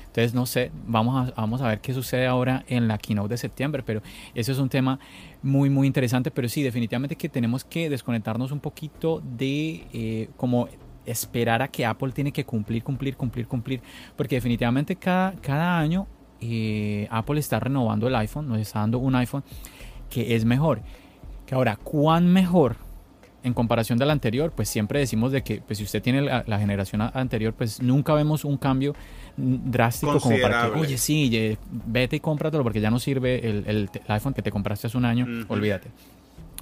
[0.06, 3.38] Entonces, no sé, vamos a, vamos a ver qué sucede ahora en la keynote de
[3.38, 4.02] septiembre, pero
[4.34, 4.98] eso es un tema
[5.40, 10.68] muy, muy interesante, pero sí, definitivamente que tenemos que desconectarnos un poquito de eh, como
[11.06, 13.80] esperar a que Apple tiene que cumplir, cumplir, cumplir, cumplir,
[14.16, 16.08] porque definitivamente cada, cada año
[16.40, 19.44] eh, Apple está renovando el iPhone, nos está dando un iPhone
[20.08, 20.82] que es mejor.
[21.46, 22.76] Que ahora, ¿cuán mejor?
[23.42, 26.58] En comparación de la anterior, pues siempre decimos de que pues si usted tiene la,
[26.58, 28.94] generación anterior, pues nunca vemos un cambio
[29.36, 34.34] drástico como para que, oye, sí, vete y cómpratelo porque ya no sirve el, iPhone
[34.34, 35.90] que te compraste hace un año, olvídate.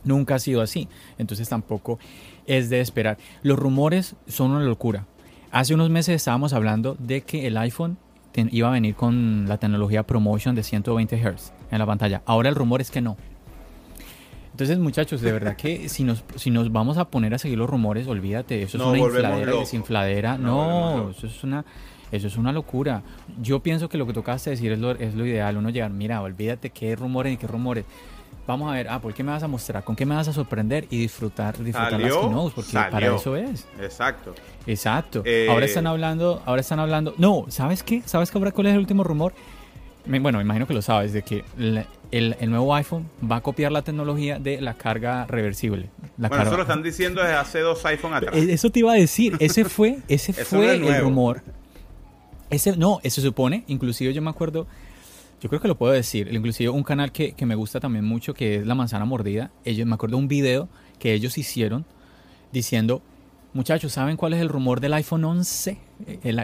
[0.05, 1.99] Nunca ha sido así, entonces tampoco
[2.47, 3.19] es de esperar.
[3.43, 5.07] Los rumores son una locura.
[5.51, 7.99] Hace unos meses estábamos hablando de que el iPhone
[8.35, 12.23] iba a venir con la tecnología ProMotion de 120 Hz en la pantalla.
[12.27, 13.17] Ahora el rumor es que no,
[14.59, 17.71] entonces, muchachos, de verdad que si nos, si nos vamos a poner a seguir los
[17.71, 20.37] rumores, olvídate, eso es una infladera desinfladera.
[20.37, 21.65] No, eso es una
[22.11, 23.05] eso es una locura.
[23.41, 26.21] Yo pienso que lo que tocaste decir es lo, es lo ideal, uno llegar, mira,
[26.23, 27.85] olvídate qué rumores y qué rumores.
[28.49, 29.85] Vamos a ver, ah, ¿por qué me vas a mostrar?
[29.85, 30.89] ¿Con qué me vas a sorprender?
[30.91, 33.65] Y disfrutar, disfrutar las keynotes, porque para eso es.
[33.81, 34.35] Exacto.
[34.67, 35.23] Exacto.
[35.49, 37.15] Ahora están hablando, ahora están hablando.
[37.17, 38.03] No, ¿sabes qué?
[38.07, 39.35] ¿Sabes qué ahora cuál es el último rumor?
[40.09, 41.45] Bueno, me imagino que lo sabes, de que
[42.11, 45.91] el, nuevo iPhone va a copiar la tecnología de la carga reversible.
[46.17, 48.35] bueno, eso lo están diciendo desde hace dos iPhone atrás.
[48.35, 51.43] E, eso te iba a decir, ese fue, ese fue el rumor.
[52.51, 54.67] Ese, no, se supone, inclusive yo me acuerdo,
[55.41, 58.33] yo creo que lo puedo decir, inclusive un canal que, que me gusta también mucho,
[58.33, 61.85] que es La Manzana Mordida, ellos, me acuerdo un video que ellos hicieron
[62.51, 63.03] diciendo
[63.55, 65.79] Muchachos, ¿saben cuál es el rumor del iPhone 11?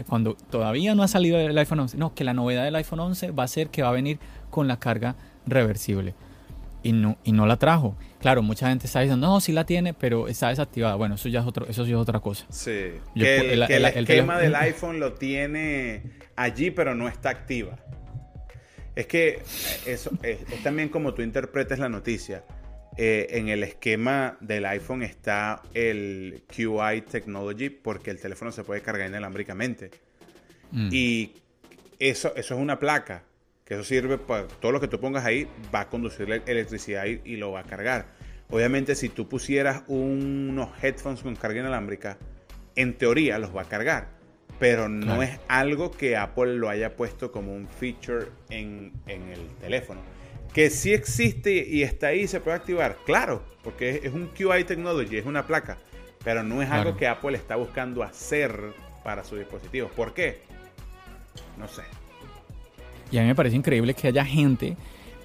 [0.09, 1.97] Cuando todavía no ha salido el iPhone 11.
[1.97, 4.19] No, que la novedad del iPhone 11 va a ser que va a venir
[4.51, 6.15] con la carga reversible.
[6.83, 7.97] Y no, y no la trajo.
[8.21, 10.97] Claro, mucha gente está diciendo, no, sí la tiene, pero está desactivada.
[10.97, 12.47] Bueno, eso ya es, otro, eso ya es otra cosa.
[12.51, 12.93] Sí.
[13.15, 16.03] que el, esquema del iPhone lo tiene
[16.37, 17.79] allí, pero no está activa.
[18.95, 19.43] Es que
[19.87, 22.45] eso es también como tú interpretes la noticia.
[22.97, 28.83] Eh, en el esquema del iPhone está el QI Technology porque el teléfono se puede
[28.83, 29.91] cargar inalámbricamente.
[30.71, 30.89] Mm.
[30.93, 31.33] Y
[31.99, 33.25] eso, eso es una placa,
[33.65, 37.37] que eso sirve para todo lo que tú pongas ahí, va a conducir electricidad y,
[37.37, 38.07] lo va a cargar.
[38.51, 42.19] Obviamente, si tú pusieras unos headphones con carga inalámbrica,
[42.77, 44.09] en teoría los va a cargar,
[44.61, 49.49] pero no es algo que Apple lo haya puesto como un feature en, en el
[49.61, 50.01] teléfono.
[50.55, 54.65] Que sí existe y está ahí y se puede activar, claro, porque es un QI
[54.65, 55.77] Technology, es una placa,
[56.25, 59.91] pero no es algo que Apple está buscando hacer para sus dispositivos.
[59.91, 60.39] ¿Por qué?
[61.59, 61.83] No sé.
[63.11, 64.77] Y a mí me parece increíble que haya gente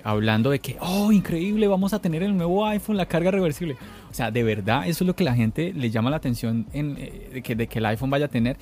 [0.04, 3.78] hablando de que, oh, increíble, vamos a tener el nuevo iPhone, la carga reversible.
[4.10, 6.98] O sea, de verdad, eso es lo que la gente le llama la atención en,
[6.98, 8.58] eh, de, que, de que el iPhone vaya a tener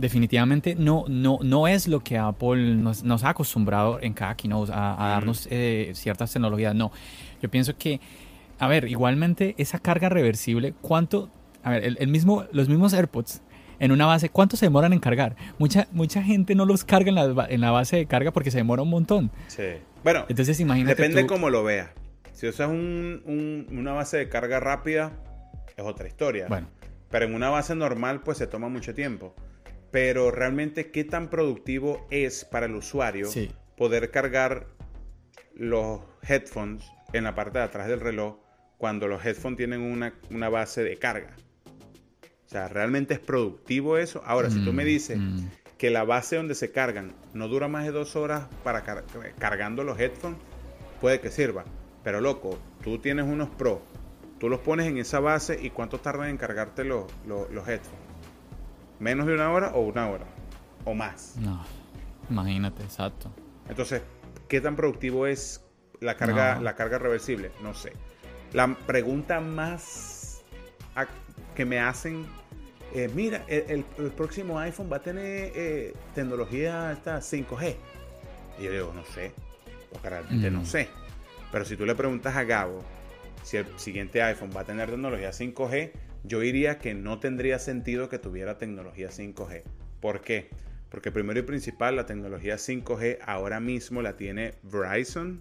[0.00, 4.72] definitivamente no, no, no es lo que Apple nos, nos ha acostumbrado en cada keynote
[4.72, 6.74] a, a darnos eh, ciertas tecnologías.
[6.74, 6.90] No,
[7.42, 8.00] yo pienso que,
[8.58, 11.30] a ver, igualmente esa carga reversible, ¿cuánto?
[11.62, 13.42] A ver, el, mismo, los mismos AirPods
[13.78, 15.36] en una base, ¿cuánto se demoran en cargar?
[15.58, 18.58] Mucha, mucha gente no los carga en la, en la base de carga porque se
[18.58, 19.30] demora un montón.
[19.48, 19.62] Sí.
[20.02, 21.02] Bueno, entonces imagínate.
[21.02, 21.90] Depende cómo lo veas.
[22.32, 25.12] Si usas un, un, una base de carga rápida,
[25.76, 26.46] es otra historia.
[26.48, 26.68] Bueno.
[27.10, 29.34] Pero en una base normal, pues se toma mucho tiempo
[29.90, 33.28] pero realmente qué tan productivo es para el usuario
[33.76, 34.66] poder cargar
[35.54, 38.36] los headphones en la parte de atrás del reloj
[38.78, 41.36] cuando los headphones tienen una, base de carga.
[42.46, 44.22] O sea, ¿realmente es productivo eso?
[44.24, 45.46] Ahora, si tú me mm, dices mm.
[45.76, 48.82] que la base donde se cargan no dura más de dos horas para
[49.38, 50.38] cargando los headphones,
[51.00, 51.64] puede que sirva.
[52.02, 53.82] Pero loco, tú tienes unos Pro,
[54.38, 57.06] tú los pones en esa base y cuánto tardan en cargarte los
[57.68, 57.99] headphones
[59.00, 60.26] menos de una hora o una hora
[60.84, 61.36] o más.
[61.38, 61.64] No,
[62.28, 63.32] imagínate, exacto.
[63.68, 64.02] Entonces,
[64.48, 65.64] ¿qué tan productivo es
[66.00, 67.50] la carga, la carga reversible?
[67.62, 67.92] No sé.
[68.52, 70.44] La pregunta más
[71.54, 72.26] que me hacen,
[72.94, 73.84] eh, mira, el,
[74.16, 77.76] próximo iPhone va a tener eh, tecnología esta 5G.
[78.58, 79.32] Y yo digo, no sé,
[79.90, 80.66] porque realmente no mm.
[80.66, 80.88] sé.
[81.50, 82.84] Pero si tú le preguntas a Gabo
[83.42, 85.92] si el siguiente iPhone va a tener tecnología 5G,
[86.22, 89.62] yo diría que no tendría sentido que tuviera tecnología 5G.
[90.00, 90.50] ¿Por qué?
[90.90, 95.40] Porque primero y principal, la tecnología 5G ahora mismo la tiene Verizon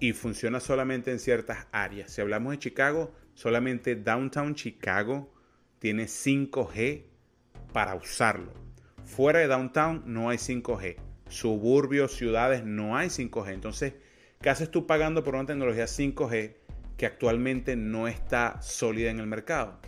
[0.00, 2.10] y funciona solamente en ciertas áreas.
[2.10, 5.32] Si hablamos de Chicago, solamente Downtown Chicago
[5.78, 7.04] tiene 5G
[7.72, 8.52] para usarlo.
[9.04, 10.96] Fuera de Downtown no hay 5G.
[11.28, 13.52] Suburbios, ciudades, no hay 5G.
[13.52, 13.94] Entonces,
[14.40, 16.57] ¿qué haces tú pagando por una tecnología 5G
[16.98, 19.78] que actualmente no está sólida en el mercado.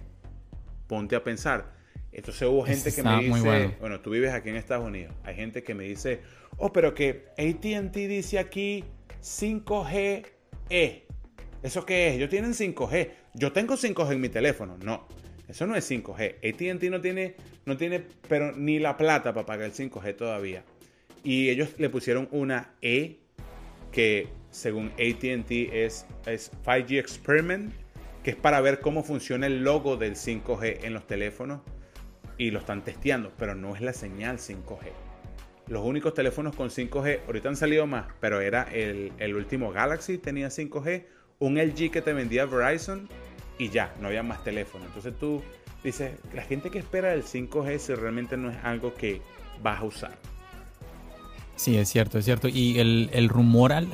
[0.86, 1.74] Ponte a pensar.
[2.12, 4.00] Entonces hubo gente que me dice, bueno.
[4.00, 6.22] tú vives aquí en Estados Unidos, hay gente que me dice,
[6.56, 8.84] oh, pero que ATT dice aquí
[9.22, 10.26] 5G
[10.70, 11.06] E.
[11.62, 12.18] ¿Eso qué es?
[12.18, 13.10] Yo tienen 5G.
[13.34, 14.78] Yo tengo 5G en mi teléfono.
[14.82, 15.06] No,
[15.48, 16.36] eso no es 5G.
[16.36, 17.34] ATT no tiene,
[17.66, 20.64] no tiene, pero ni la plata para pagar el 5G todavía.
[21.22, 23.18] Y ellos le pusieron una E
[23.92, 27.72] que según ATT es, es 5G Experiment,
[28.22, 31.60] que es para ver cómo funciona el logo del 5G en los teléfonos
[32.36, 34.92] y lo están testeando, pero no es la señal 5G.
[35.68, 40.18] Los únicos teléfonos con 5G, ahorita han salido más, pero era el, el último Galaxy
[40.18, 41.04] tenía 5G,
[41.38, 43.08] un LG que te vendía Verizon
[43.58, 44.88] y ya, no había más teléfonos.
[44.88, 45.42] Entonces tú
[45.84, 49.20] dices, la gente que espera el 5G si realmente no es algo que
[49.62, 50.29] vas a usar.
[51.60, 52.48] Sí, es cierto, es cierto.
[52.48, 53.86] Y el, rumor al,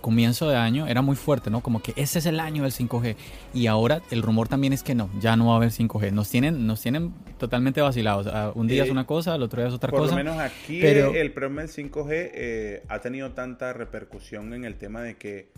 [0.00, 1.60] comienzo de año era muy fuerte, ¿no?
[1.60, 3.14] Como que ese es el año del 5G.
[3.52, 6.12] Y ahora el rumor también es que no, ya no va a haber 5G.
[6.12, 8.26] Nos tienen, nos tienen totalmente vacilados.
[8.26, 10.00] Ah, un día es una cosa, el otro día es otra cosa.
[10.00, 14.76] Por lo menos aquí el problema del 5G eh, ha tenido tanta repercusión en el
[14.76, 15.52] tema de que,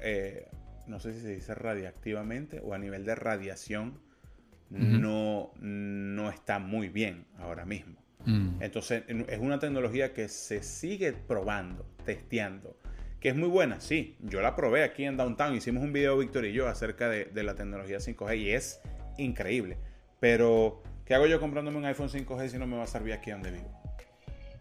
[0.00, 0.48] eh,
[0.88, 4.00] no sé si se dice radiactivamente o a nivel de radiación,
[4.70, 8.03] no, no está muy bien ahora mismo.
[8.26, 8.60] Mm.
[8.60, 12.76] Entonces, es una tecnología que se sigue probando, testeando,
[13.20, 14.16] que es muy buena, sí.
[14.20, 17.54] Yo la probé aquí en Downtown, hicimos un video, Víctor y yo, acerca de, la
[17.54, 18.80] tecnología 5G y es
[19.18, 19.78] increíble.
[20.20, 23.30] Pero, ¿qué hago yo comprándome un iPhone 5G si no me va a servir aquí
[23.30, 23.70] donde vivo?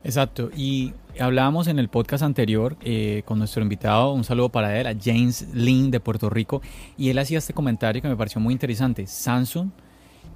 [0.05, 4.85] Exacto, y hablábamos en el podcast anterior eh, con nuestro invitado, un saludo para él,
[4.85, 6.61] a James Lin de Puerto Rico,
[6.97, 9.07] y él hacía este comentario que me pareció muy interesante.
[9.07, 9.69] Samsung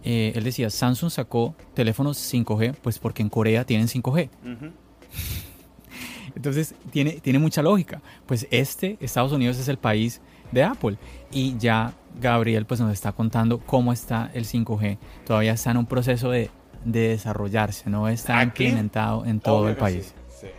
[0.09, 4.29] eh, él decía, Samsung sacó teléfonos 5G, pues porque en Corea tienen 5G.
[6.33, 8.01] Entonces, tiene, tiene mucha lógica.
[8.25, 10.21] Pues este, Estados Unidos, es el país
[10.53, 10.97] de Apple.
[11.29, 14.97] Y ya Gabriel pues nos está contando cómo está el 5G.
[15.25, 16.51] Todavía está en un proceso de,
[16.85, 20.13] desarrollarse, no está implementado en todo el país.
[20.29, 20.51] Sí, eh,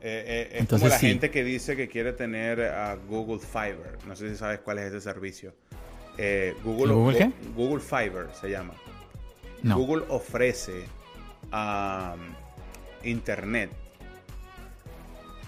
[0.00, 3.98] eh, es Entonces, como la gente que dice que quiere tener a Google Fiber.
[4.06, 5.52] No sé si sabes cuál es ese servicio.
[6.18, 8.74] Eh, Google, ¿Google, Google Fiber se llama.
[9.62, 10.84] Google ofrece
[13.04, 13.70] internet.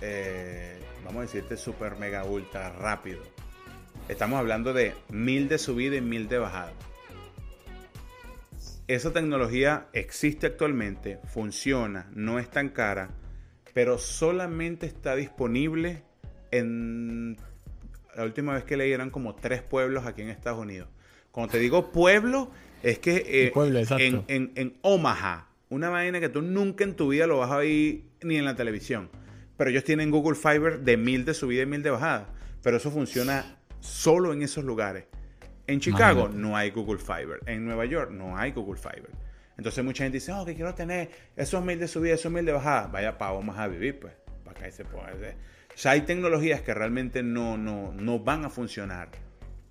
[0.00, 3.20] Eh, vamos a decirte super mega ultra rápido.
[4.08, 6.72] Estamos hablando de mil de subida y mil de bajada.
[8.88, 13.10] Esa tecnología existe actualmente, funciona, no es tan cara,
[13.72, 16.02] pero solamente está disponible
[16.50, 17.36] en
[18.16, 20.88] la última vez que leí eran como tres pueblos aquí en Estados Unidos.
[21.30, 22.50] Cuando te digo pueblo,
[22.82, 23.52] es que eh,
[24.28, 28.36] en, Omaha, una vaina que tú nunca en tu vida lo vas a ver ni
[28.36, 29.10] en la televisión.
[29.56, 32.28] pero ellos tienen Google Fiber de mil de subida y mil de bajada.
[32.62, 35.04] Pero eso funciona solo en esos lugares.
[35.66, 37.40] En Chicago no hay Google Fiber.
[37.46, 39.10] En Nueva York no hay Google Fiber.
[39.56, 42.52] Entonces mucha gente dice, oh, que quiero tener esos mil de subida, esos mil de
[42.52, 42.88] bajada.
[42.88, 44.14] Vaya, para vamos a vivir, pues.
[44.42, 45.12] Para que se pueda.
[45.80, 49.08] Sea, hay tecnologías que realmente no, no, no van a funcionar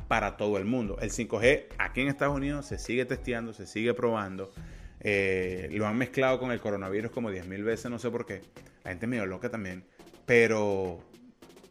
[0.07, 0.97] para todo el mundo.
[1.01, 4.51] El 5G aquí en Estados Unidos se sigue testeando, se sigue probando.
[5.01, 8.41] Eh, lo han mezclado con el coronavirus como 10.000 veces, no sé por qué.
[8.83, 9.85] La gente medio loca también.
[10.25, 10.99] Pero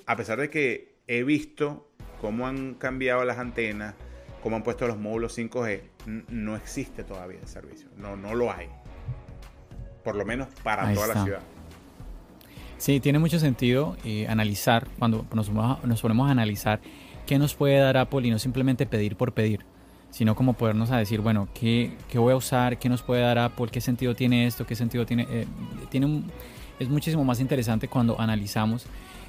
[0.06, 3.96] a pesar de que he visto cómo han cambiado las antenas,
[4.40, 5.82] cómo han puesto los módulos 5G,
[6.28, 7.88] no existe todavía el servicio.
[7.96, 8.68] No, no lo hay.
[10.04, 11.42] Por lo menos para toda la ciudad.
[12.78, 16.80] Sí, tiene mucho sentido eh, analizar, cuando nos, nos ponemos a analizar
[17.26, 19.60] qué nos puede dar Apple y no simplemente pedir por pedir,
[20.10, 22.78] sino como podernos a decir, bueno, ¿qué, qué voy a usar?
[22.78, 23.66] ¿Qué nos puede dar Apple?
[23.70, 24.64] ¿Qué sentido tiene esto?
[24.64, 25.26] ¿Qué sentido tiene?
[25.28, 25.46] Eh,
[25.90, 26.22] tiene
[26.78, 28.86] es muchísimo más interesante cuando analizamos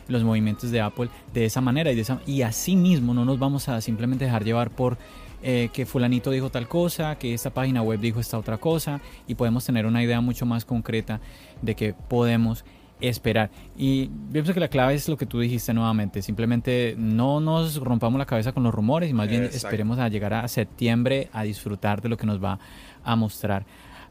[0.07, 3.39] los movimientos de Apple de esa manera y, de esa, y así mismo no nos
[3.39, 4.97] vamos a simplemente dejar llevar por
[5.41, 9.35] eh, que fulanito dijo tal cosa, que esta página web dijo esta otra cosa y
[9.35, 11.21] podemos tener una idea mucho más concreta
[11.61, 12.65] de que podemos
[13.01, 13.49] esperar.
[13.77, 18.19] Y pienso que la clave es lo que tú dijiste nuevamente, simplemente no nos rompamos
[18.19, 22.01] la cabeza con los rumores y más bien esperemos a llegar a septiembre a disfrutar
[22.01, 22.59] de lo que nos va
[23.03, 23.65] a mostrar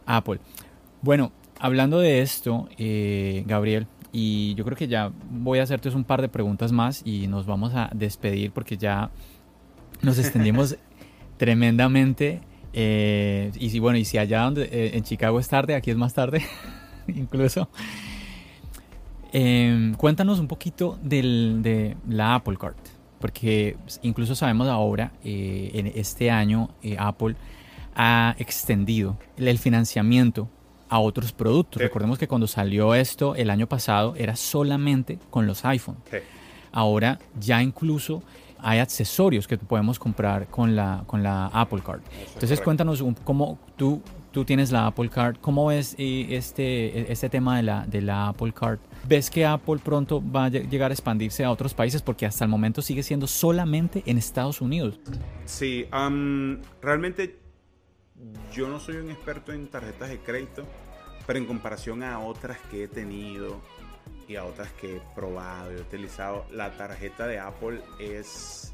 [0.07, 0.41] Apple.
[1.03, 6.05] Bueno, hablando de esto, eh, Gabriel, y yo creo que ya voy a hacerte un
[6.05, 9.11] par de preguntas más y nos vamos a despedir porque ya
[10.03, 10.77] nos extendimos
[11.37, 12.41] tremendamente.
[12.73, 15.97] Eh, y si bueno, y si allá donde eh, en Chicago es tarde, aquí es
[15.97, 16.43] más tarde,
[17.09, 17.69] incluso.
[19.33, 22.77] Em, cuéntanos un poquito de la Apple Card,
[23.21, 27.37] porque incluso sabemos ahora, eh, en este año, eh, Apple
[27.95, 30.49] ha extendido el financiamiento
[30.89, 31.83] a otros productos.
[31.83, 35.97] Recordemos que cuando salió esto el año pasado era solamente con los iPhone.
[36.73, 38.23] Ahora ya incluso
[38.61, 42.01] hay accesorios que podemos comprar con la, con la Apple Card.
[42.35, 44.01] Entonces cuéntanos cómo tú,
[44.39, 48.29] tú tienes la Apple Card, ¿cómo ves eh, este, este tema de la, de la
[48.29, 48.79] Apple Card?
[49.05, 52.03] ¿Ves que Apple pronto va a llegar a expandirse a otros países?
[52.03, 55.01] Porque hasta el momento sigue siendo solamente en Estados Unidos.
[55.45, 55.89] Sí,
[56.81, 57.41] realmente
[58.53, 60.63] yo no soy un experto en tarjetas de crédito,
[61.27, 63.61] pero en comparación a otras que he tenido
[64.29, 68.73] y a otras que he probado y utilizado, la tarjeta de Apple es,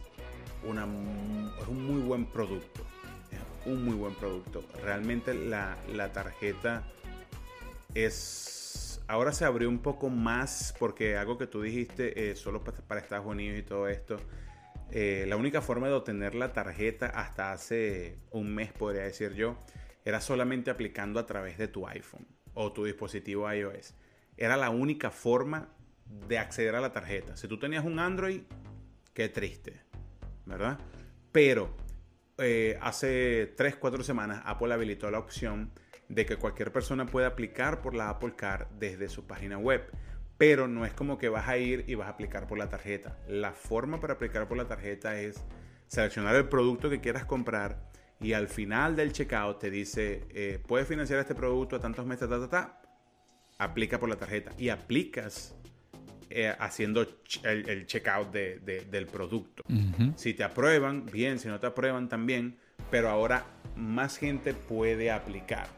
[0.62, 2.84] una, es un muy buen producto.
[3.66, 4.64] Un muy buen producto.
[4.82, 6.84] Realmente la, la tarjeta
[7.94, 8.54] es
[9.06, 13.26] ahora se abrió un poco más porque algo que tú dijiste, eh, solo para, Estados
[13.26, 14.18] Unidos y todo esto,
[14.90, 19.56] eh, la única forma de obtener la tarjeta hasta hace un mes, podría decir yo,
[20.04, 23.94] era solamente aplicando a través de tu iPhone o tu dispositivo iOS.
[24.36, 25.68] Era la única forma
[26.28, 27.36] de acceder a la tarjeta.
[27.36, 28.42] Si tú tenías un Android,
[29.14, 29.80] qué triste,
[30.44, 30.78] ¿verdad?
[31.32, 31.74] Pero
[32.38, 35.72] eh, hace 3, 4 semanas Apple habilitó la opción
[36.08, 39.90] de que cualquier persona puede aplicar por la Apple Card desde su página web.
[40.36, 43.16] Pero no es como que vas a ir y vas a aplicar por la tarjeta.
[43.28, 45.44] La forma para aplicar por la tarjeta es
[45.86, 47.88] seleccionar el producto que quieras comprar
[48.20, 52.28] y al final del checkout te dice, eh, puedes financiar este producto a tantos meses,
[52.28, 52.80] ta, ta, ta.
[53.58, 55.54] Aplica por la tarjeta y aplicas
[56.36, 57.06] eh, haciendo
[57.44, 59.62] el, checkout del producto.
[60.16, 62.56] Si te aprueban, bien, si no te aprueban, también,
[62.90, 63.44] pero ahora
[63.76, 65.68] más gente puede aplicar.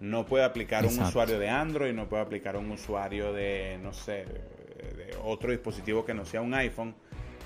[0.00, 4.24] No puede aplicar un usuario de Android, no puede aplicar un usuario de, no sé,
[4.24, 6.96] de otro dispositivo que no sea un iPhone.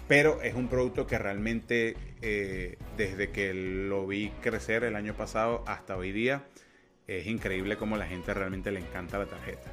[0.09, 5.65] Pero es un producto que realmente, eh, desde que lo vi crecer el año pasado
[5.67, 6.45] hasta hoy día,
[7.07, 9.71] es increíble cómo la gente realmente le encanta la tarjeta.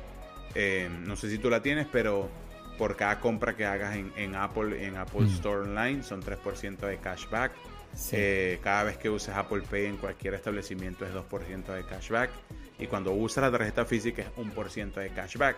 [0.56, 2.30] Eh, no sé si tú la tienes, pero
[2.78, 5.28] por cada compra que hagas en, Apple, en Apple mm.
[5.28, 7.52] Store Online, son 3% de cashback.
[8.14, 12.30] Eh, cada vez que uses Apple Pay en cualquier establecimiento es 2% de cashback
[12.80, 15.58] y cuando usas la tarjeta física es un por ciento de cashback.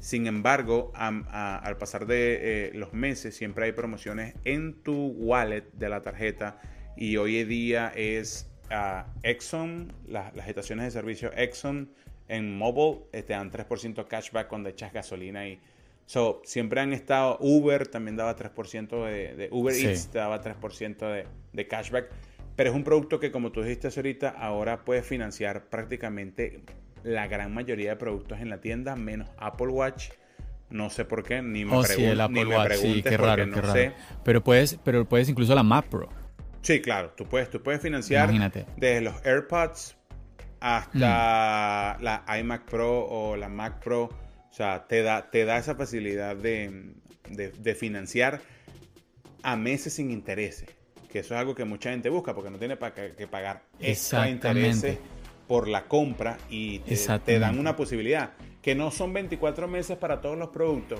[0.00, 5.88] Sin embargo, al pasar de eh, los meses siempre hay promociones en tu wallet de
[5.88, 6.60] la tarjeta
[6.96, 8.48] y hoy en día es
[9.22, 11.90] Exxon, las estaciones de servicio Exxon
[12.28, 15.60] en mobile eh, te dan 3% cashback cuando echas gasolina y
[16.06, 19.04] so, siempre han estado Uber también daba 3%
[19.36, 22.10] de, Uber Eats te daba 3% de, de cashback
[22.56, 26.62] pero es un producto que, como tú dijiste ahorita, ahora puedes financiar prácticamente
[27.04, 30.08] la gran mayoría de productos en la tienda, menos Apple Watch.
[30.70, 33.60] No sé por qué, ni me, oh, sí, el Apple Watch, sí, qué raro, no
[33.60, 33.72] raro.
[33.72, 33.92] Sé.
[34.24, 36.08] Pero puedes, pero puedes incluso la Mac Pro.
[36.62, 38.32] Sí, claro, tú puedes, tú puedes financiar
[38.76, 39.96] desde los AirPods
[40.58, 42.02] hasta mm.
[42.02, 44.08] la iMac Pro o la Mac Pro.
[44.56, 46.94] Sea, te da, te da esa facilidad de,
[47.28, 48.40] de financiar
[49.46, 50.68] a meses sin intereses.
[51.10, 52.76] Que eso es algo que mucha gente busca porque no tiene
[53.16, 54.98] que pagar extra intereses
[55.46, 58.32] por la compra y te, dan una posibilidad.
[58.60, 60.98] Que no son 24 meses para todos los productos.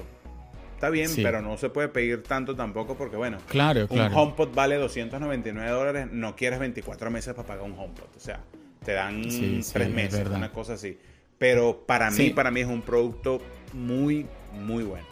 [0.75, 4.77] Está bien, pero no se puede pedir tanto tampoco porque, bueno, claro, un HomePod vale
[4.77, 8.17] 299 dólares, no quieres 24 meses para pagar un HomePod.
[8.17, 8.41] O sea,
[8.85, 10.97] te dan tres meses, una cosa así.
[11.39, 13.41] Pero para mí, para mí es un producto
[13.73, 15.07] muy, muy bueno.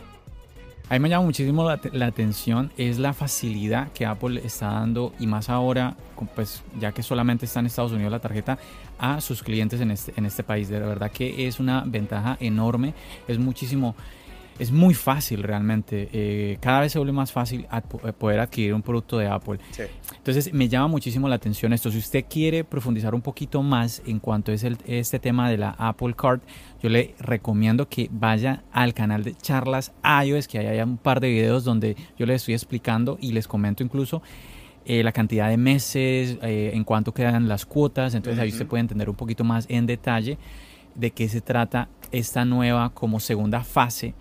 [0.90, 5.26] A mí me llama muchísimo la, atención es la facilidad que Apple está dando y
[5.26, 5.96] más ahora,
[6.34, 8.58] pues ya que solamente está en Estados Unidos la tarjeta,
[8.98, 10.68] a sus clientes en este, en este país.
[10.68, 12.92] De verdad que es una ventaja enorme,
[13.26, 13.94] es muchísimo
[14.58, 16.08] es muy fácil realmente.
[16.12, 19.58] Eh, cada vez se vuelve más fácil eh, poder adquirir un producto de Apple.
[20.16, 21.90] Entonces me llama muchísimo la atención esto.
[21.90, 25.70] Si usted quiere profundizar un poquito más en cuanto es el, este tema de la
[25.78, 26.40] Apple Card,
[26.82, 29.92] yo le recomiendo que vaya al canal de charlas
[30.24, 33.82] iOS, que hay un par de videos donde yo les estoy explicando y les comento
[33.82, 34.22] incluso
[34.84, 38.14] eh, la cantidad de meses, en cuánto quedan las cuotas.
[38.14, 40.38] Entonces ahí usted puede entender un poquito más en detalle
[40.94, 44.14] de qué se trata esta nueva como segunda fase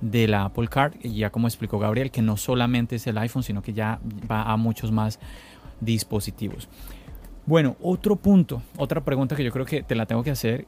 [0.00, 3.42] de la Apple Card, y ya como explicó Gabriel, que no solamente es el iPhone,
[3.42, 3.98] sino que ya
[4.30, 5.18] va a muchos más
[5.80, 6.68] dispositivos.
[7.46, 10.66] Bueno, otro punto, otra pregunta que yo creo que te la tengo que hacer.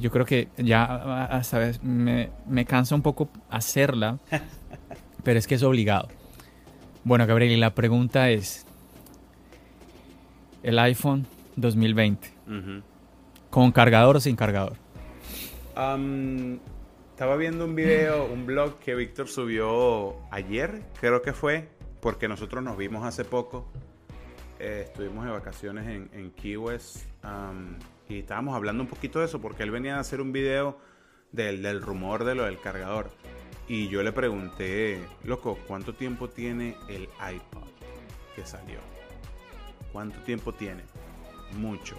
[0.00, 4.18] Yo creo que ya, sabes, me, me cansa un poco hacerla,
[5.24, 6.08] pero es que es obligado.
[7.02, 8.66] Bueno, Gabriel, y la pregunta es,
[10.62, 12.30] el iPhone 2020,
[13.50, 14.76] ¿con cargador o sin cargador?
[17.14, 21.68] Estaba viendo un video, un blog que Víctor subió ayer, creo que fue,
[22.00, 23.70] porque nosotros nos vimos hace poco.
[24.58, 26.34] Eh, estuvimos de vacaciones en, en
[28.08, 30.76] y estábamos hablando un poquito de eso, porque él venía a hacer un video
[31.30, 33.12] del, del rumor de lo del cargador.
[33.68, 37.68] Y yo le pregunté, loco, ¿cuánto tiempo tiene el iPod
[38.34, 38.80] que salió?
[39.92, 40.82] ¿Cuánto tiempo tiene?
[41.58, 41.94] Mucho.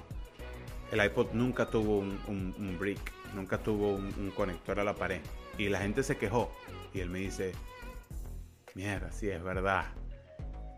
[0.92, 5.22] El iPod nunca tuvo un brick nunca tuvo un, conector a la pared.
[5.58, 6.52] Y la gente se quejó.
[6.94, 7.52] Y él me dice,
[8.74, 9.86] mierda, sí, es verdad.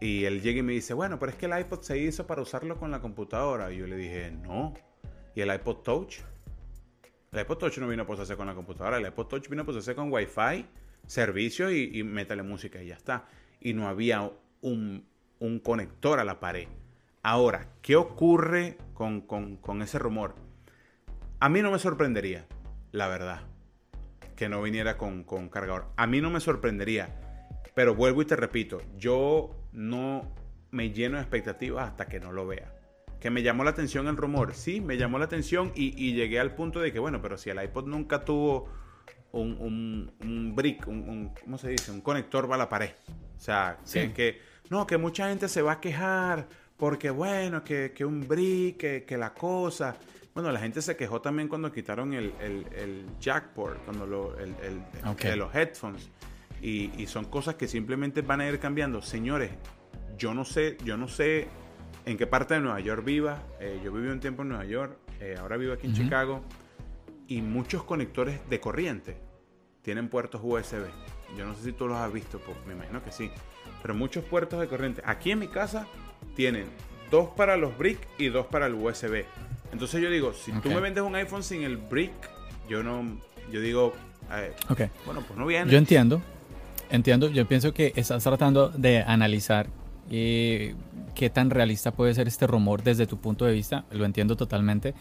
[0.02, 2.42] Y él llega y me dice, bueno, pero es que el iPod se hizo para
[2.42, 3.72] usarlo con la computadora.
[3.72, 4.74] Y yo le dije, no.
[5.36, 6.20] ¿Y el iPod Touch?
[7.32, 8.98] El iPod Touch no vino a posarse con la computadora.
[8.98, 10.66] El iPod Touch vino a posarse con Wi-Fi,
[11.06, 13.26] servicio y, y métale música y ya está.
[13.60, 14.32] Y no había
[14.62, 15.06] un,
[15.64, 16.68] conector a la pared.
[17.24, 20.47] Ahora, ¿qué ocurre con, con ese rumor?
[21.40, 22.48] A mí no me sorprendería,
[22.92, 23.42] la verdad,
[24.36, 25.86] que no viniera con, cargador.
[25.96, 27.16] A mí no me sorprendería,
[27.76, 30.34] pero vuelvo y te repito, yo no
[30.72, 32.74] me lleno de expectativas hasta que no lo vea.
[33.20, 36.56] Que me llamó la atención el rumor, sí, me llamó la atención y, llegué al
[36.56, 38.70] punto de que, bueno, pero si el iPod nunca tuvo
[39.32, 41.92] un, un, brick, un, ¿cómo se dice?
[41.92, 42.94] Un conector para la pared.
[43.38, 48.28] O sea, que, no, que mucha gente se va a quejar porque, bueno, que, un
[48.28, 49.96] brick, que, que la cosa.
[50.38, 54.54] Bueno, la gente se quejó también cuando quitaron el, el, jackport, cuando lo, el,
[55.18, 56.12] de los headphones.
[56.62, 59.02] Y, son cosas que simplemente van a ir cambiando.
[59.02, 59.50] Señores,
[60.16, 61.48] yo no sé, yo no sé
[62.06, 63.42] en qué parte de Nueva York viva.
[63.60, 66.44] Eh, yo viví un tiempo en Nueva York, eh, ahora vivo aquí en Chicago.
[67.28, 69.18] Y muchos conectores de corriente
[69.82, 70.86] tienen puertos USB.
[71.36, 73.32] Yo no sé si tú los has visto, pues, me imagino que sí.
[73.82, 75.02] Pero muchos puertos de corriente.
[75.04, 75.88] Aquí en mi casa
[76.36, 76.68] tienen
[77.10, 79.26] dos para los brick y dos para el USB.
[79.72, 82.12] Entonces yo digo, si tú me vendes un iPhone sin el brick,
[82.70, 83.18] yo no,
[83.52, 83.94] yo digo,
[85.06, 85.72] bueno, pues no viene.
[85.72, 86.22] Yo entiendo,
[86.90, 89.68] entiendo, yo pienso que estás tratando de analizar
[90.10, 90.76] eh,
[91.16, 94.94] qué tan realista puede ser este rumor desde tu punto de vista, lo entiendo totalmente.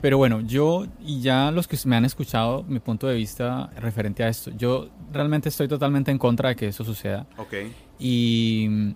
[0.00, 4.24] Pero bueno, yo y ya los que me han escuchado mi punto de vista referente
[4.24, 7.26] a esto, yo realmente estoy totalmente en contra de que eso suceda.
[7.36, 7.54] Ok.
[8.00, 8.94] Y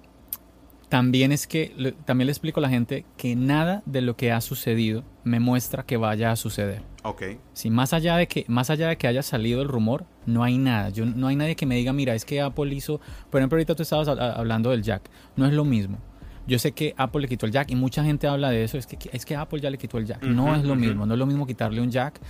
[0.89, 4.41] también es que también le explico a la gente que nada de lo que ha
[4.41, 6.83] sucedido me muestra que vaya a suceder.
[7.03, 7.23] Ok.
[7.53, 10.59] Si más allá de que más allá de que haya salido el rumor, no hay
[10.59, 10.91] nada.
[10.91, 13.75] Yo no hay nadie que me diga, "Mira, es que Apple hizo, por ejemplo, ahorita
[13.75, 15.03] tú estabas hablando del jack.
[15.37, 15.99] No es lo mismo.
[16.47, 18.87] Yo sé que Apple le quitó el jack y mucha gente habla de eso, es
[18.87, 20.23] que es que Apple ya le quitó el jack.
[20.23, 22.21] no es lo mismo, no es lo mismo quitarle un jack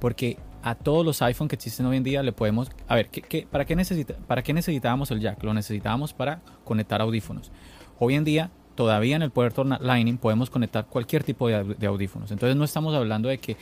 [0.00, 3.46] porque a todos los iPhone que existen hoy en día le podemos, a ver, ¿qué,
[3.48, 5.42] para qué necesita, para qué necesitábamos el jack?
[5.44, 7.52] Lo necesitábamos para conectar audífonos.
[7.98, 12.30] Hoy en día, todavía en el puerto Lightning podemos conectar cualquier tipo de, audífonos.
[12.30, 13.56] Entonces no estamos hablando de que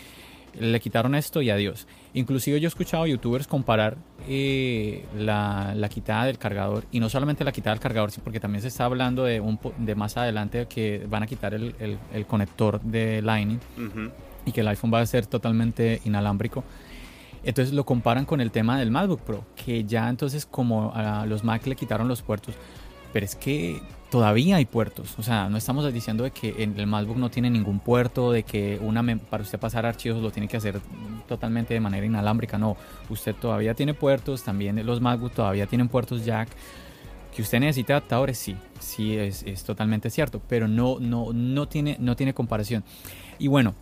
[0.59, 1.87] le quitaron esto y adiós.
[2.13, 3.97] Inclusive yo he escuchado youtubers comparar
[4.29, 8.63] eh, la, quitada del cargador y no solamente la quitada del cargador, sino porque también
[8.63, 11.97] se está hablando de, un, de más adelante que van a quitar el,
[12.29, 13.59] conector de Lightning
[14.47, 16.65] y que el iPhone va a ser totalmente inalámbrico.
[17.45, 21.45] Entonces lo comparan con el tema del MacBook Pro, que ya entonces como a los
[21.45, 22.55] Mac le quitaron los puertos,
[23.15, 25.17] pero es que todavía hay puertos.
[25.21, 28.43] O sea, no estamos diciendo de que en el MacBook no tiene ningún puerto, de
[28.43, 30.81] que una para usted pasar archivos lo tiene que hacer
[31.29, 32.59] totalmente de manera inalámbrica.
[32.59, 32.77] No,
[33.09, 36.49] usted todavía tiene puertos, también los MacBook todavía tienen puertos jack.
[37.33, 41.97] Que usted necesita adaptadores, sí, sí es, es totalmente cierto, pero no, no, no, tiene,
[42.01, 42.83] no tiene comparación.
[43.39, 43.77] Y bueno,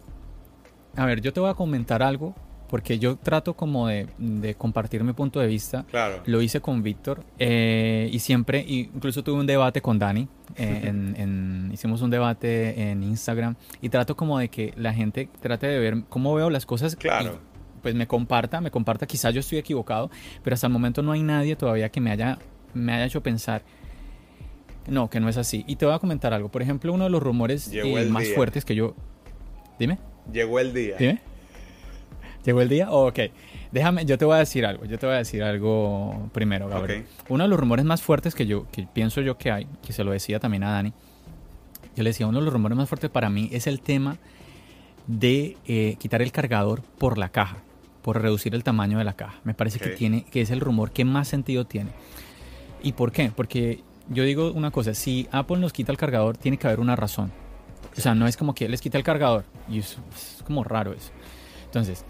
[0.95, 2.35] a ver, yo te voy a comentar algo
[2.73, 4.07] porque yo trato como de,
[4.57, 5.85] compartir mi punto de vista.
[5.91, 6.23] Claro.
[6.25, 10.27] Lo hice con Víctor eh, y siempre, incluso tuve un debate con Dani.
[10.57, 15.79] Eh, hicimos un debate en Instagram y trato como de que la gente trate de
[15.81, 16.97] ver cómo veo las cosas.
[16.97, 17.41] Claro.
[17.83, 19.07] pues me comparta, me comparta.
[19.07, 20.11] Quizás yo estoy equivocado,
[20.43, 22.39] pero hasta el momento no hay nadie todavía que me haya,
[22.73, 23.61] me haya hecho pensar.
[24.89, 25.63] No, que no es así.
[25.67, 26.49] Y te voy a comentar algo.
[26.49, 28.95] Por ejemplo, uno de los rumores eh, más fuertes que yo.
[29.79, 29.99] Dime.
[30.33, 30.97] Llegó el día.
[30.99, 31.32] Dime.
[32.45, 32.91] ¿Llegó el día?
[32.91, 33.19] ok.
[33.71, 34.85] Déjame, yo te voy a decir algo.
[34.85, 37.07] Yo te voy a decir algo primero, Gabriel.
[37.29, 40.05] Uno de los rumores más fuertes que yo, que pienso yo que hay, que se
[40.05, 40.93] lo decía también a Dani,
[41.97, 44.19] yo le decía, uno de los rumores más fuertes para mí es el tema
[45.07, 47.59] de eh, quitar el cargador por la caja,
[48.03, 49.41] por reducir el tamaño de la caja.
[49.45, 51.91] Me parece que, tiene, que es el rumor que más sentido tiene.
[52.83, 53.31] ¿Y por qué?
[53.35, 56.97] Porque yo digo una cosa, si Apple nos quita el cargador, tiene que haber una
[56.97, 57.31] razón.
[57.97, 59.45] O sea, no es como que les quita el cargador.
[59.69, 61.11] Y es, es como raro eso.
[61.67, 62.05] Entonces,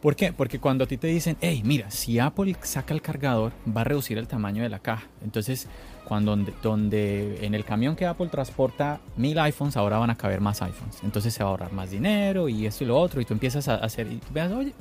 [0.00, 0.32] ¿Por qué?
[0.32, 3.84] Porque cuando a ti te dicen, hey, mira, si Apple saca el cargador, va a
[3.84, 5.08] reducir el tamaño de la caja.
[5.24, 5.66] Entonces,
[6.04, 10.62] cuando donde, en el camión que Apple transporta mil iPhones, ahora van a caber más
[10.62, 11.02] iPhones.
[11.02, 13.20] Entonces se va a ahorrar más dinero y esto y lo otro.
[13.20, 14.72] Y tú empiezas a hacer, y tú veas, oye,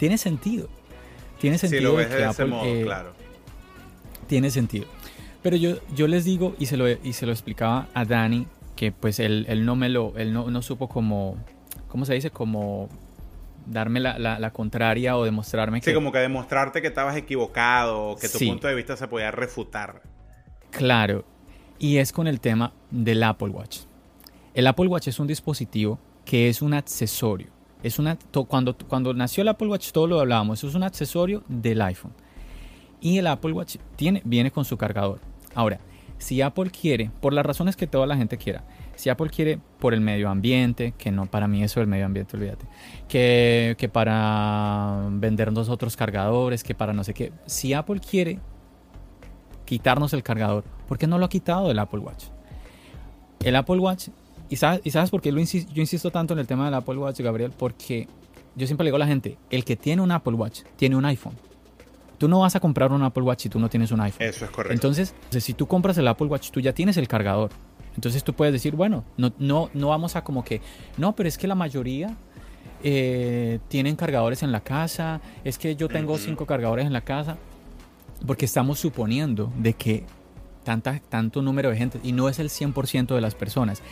[0.00, 0.68] tiene sentido.
[1.40, 1.80] Tiene sentido.
[1.80, 3.12] Si lo ves de ese modo, eh, claro.
[4.26, 4.86] Tiene sentido.
[5.42, 8.90] Pero yo, yo les digo, y se, lo, y se lo explicaba a Dani, que
[8.90, 11.36] pues él, él no me lo, él no, no supo como,
[11.86, 12.30] ¿cómo se dice?
[12.30, 12.88] Como
[13.66, 15.90] darme la, la, contraria o demostrarme que...
[15.90, 19.30] Sí, como que demostrarte que estabas equivocado o que tu punto de vista se podía
[19.30, 20.02] refutar.
[20.70, 21.24] Claro,
[21.78, 23.80] y es con el tema del Apple Watch.
[24.54, 27.48] El Apple Watch es un dispositivo que es un accesorio.
[27.82, 28.16] Es una,
[28.48, 32.12] cuando, cuando nació el Apple Watch todo lo hablábamos, es un accesorio del iPhone.
[33.00, 35.20] Y el Apple Watch tiene, viene con su cargador.
[35.54, 35.78] Ahora,
[36.18, 38.64] si Apple quiere, por las razones que toda la gente quiera,
[38.96, 42.36] si Apple quiere por el medio ambiente, que no para mí eso del medio ambiente,
[42.36, 42.66] olvídate,
[43.08, 48.40] que, que para vendernos otros cargadores, que para no sé qué, si Apple quiere
[49.64, 52.24] quitarnos el cargador, ¿por qué no lo ha quitado del Apple Watch?
[53.44, 54.08] El Apple Watch,
[54.48, 57.20] y sabes, y sabes por qué yo insisto tanto en el tema del Apple Watch,
[57.20, 58.08] Gabriel, porque
[58.56, 61.04] yo siempre le digo a la gente, el que tiene un Apple Watch tiene un
[61.04, 61.34] iPhone.
[62.18, 64.26] Tú no vas a comprar un Apple Watch si tú no tienes un iPhone.
[64.26, 64.72] Eso es correcto.
[64.72, 67.50] Entonces, si tú compras el Apple Watch, tú ya tienes el cargador.
[67.96, 70.60] Entonces tú puedes decir, bueno, no, no, no vamos a como que,
[70.96, 72.14] no, pero es que la mayoría
[72.82, 77.38] eh, tienen cargadores en la casa, es que yo tengo cinco cargadores en la casa,
[78.26, 80.04] porque estamos suponiendo de que
[80.62, 83.82] tanta, tanto número de gente, y no es el 100% de las personas,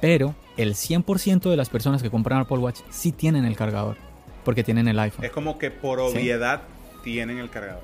[0.00, 3.96] pero el 100% de las personas que compran Apple Watch sí tienen el cargador,
[4.44, 5.24] porque tienen el iPhone.
[5.24, 6.62] Es como que por obviedad
[7.02, 7.82] tienen el cargador.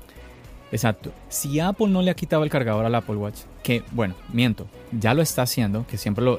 [0.75, 1.13] Exacto.
[1.29, 5.13] Si Apple no le ha quitado el cargador al Apple Watch, que bueno, miento, ya
[5.13, 6.37] lo está haciendo, que siempre lo,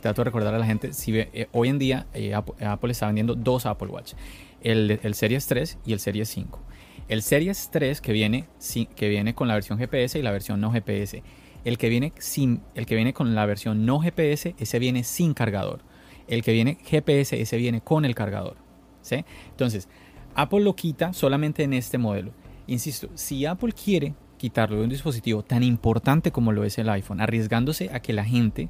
[0.00, 3.06] trato de recordar a la gente, si ve, eh, hoy en día eh, Apple, está
[3.06, 4.14] vendiendo dos Apple Watch,
[4.60, 6.58] el, el, Series 3 y el Series 5.
[7.06, 8.48] El Series 3 que viene,
[8.96, 11.22] que viene con la versión GPS y la versión no GPS.
[11.64, 15.32] El que, viene sin, el que viene con la versión no GPS, ese viene sin
[15.32, 15.82] cargador.
[16.26, 18.56] El que viene GPS, ese viene con el cargador.
[19.02, 19.24] ¿sí?
[19.50, 19.88] Entonces,
[20.34, 22.32] Apple lo quita solamente en este modelo.
[22.66, 27.20] Insisto, si Apple quiere quitarlo de un dispositivo tan importante como lo es el iPhone,
[27.20, 28.68] arriesgándose a que la gente,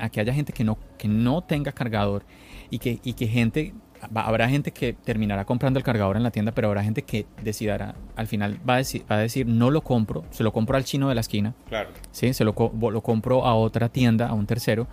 [0.00, 2.24] a que haya gente que no, que no tenga cargador
[2.70, 3.74] y que, y que gente,
[4.14, 7.94] habrá gente que terminará comprando el cargador en la tienda, pero habrá gente que decidirá,
[8.16, 10.84] al final va a decir, va a decir no lo compro, se lo compro al
[10.84, 11.90] chino de la esquina, claro.
[12.12, 12.32] ¿sí?
[12.32, 14.86] se lo, lo compro a otra tienda, a un tercero,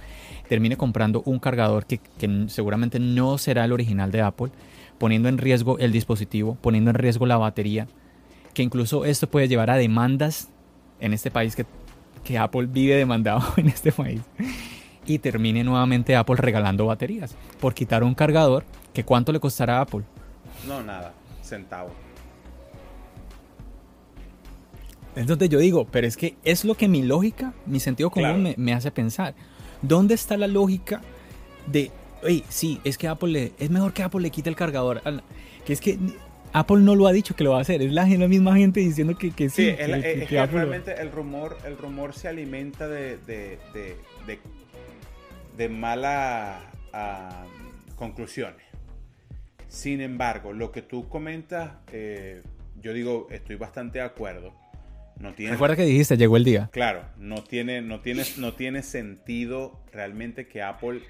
[0.47, 4.51] termine comprando un cargador que, que seguramente no será el original de Apple,
[4.97, 7.87] poniendo en riesgo el dispositivo, poniendo en riesgo la batería,
[8.59, 10.49] que incluso esto puede llevar a demandas
[10.99, 11.65] en este país que,
[12.25, 14.19] que Apple vive demandado en este país.
[15.05, 19.81] Y termine nuevamente Apple regalando baterías por quitar un cargador que cuánto le costará a
[19.83, 20.01] Apple.
[20.67, 21.91] No, nada, centavo.
[25.15, 28.55] Entonces yo digo, pero es que es lo que mi lógica, mi sentido común me,
[28.57, 29.35] me, hace pensar.
[29.81, 30.99] ¿Dónde está la lógica
[31.65, 31.91] de,
[32.23, 35.01] oye, sí, es que Apple le, es mejor que Apple le quite el cargador?
[35.65, 35.97] Que es que
[36.53, 39.17] Apple no lo ha dicho que lo va a hacer, es la, misma gente diciendo
[39.17, 39.63] que, que sí.
[39.63, 43.59] Sí, es, que, realmente el rumor, el rumor se alimenta de, de,
[45.57, 46.61] de, malas
[47.95, 48.65] conclusiones.
[49.67, 52.41] Sin embargo, lo que tú comentas, eh,
[52.81, 54.53] yo digo, estoy bastante de acuerdo.
[55.19, 56.69] No tiene, Recuerda que dijiste, llegó el día.
[56.71, 61.01] Claro, no tiene, no, tiene, no tiene sentido realmente que Apple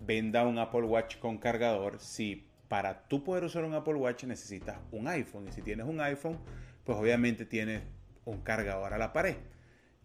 [0.00, 4.78] venda un Apple Watch con cargador si para tú poder usar un Apple Watch necesitas
[4.92, 5.48] un iPhone.
[5.48, 6.38] Y si tienes un iPhone,
[6.84, 7.82] pues obviamente tienes
[8.24, 9.34] un cargador a la pared.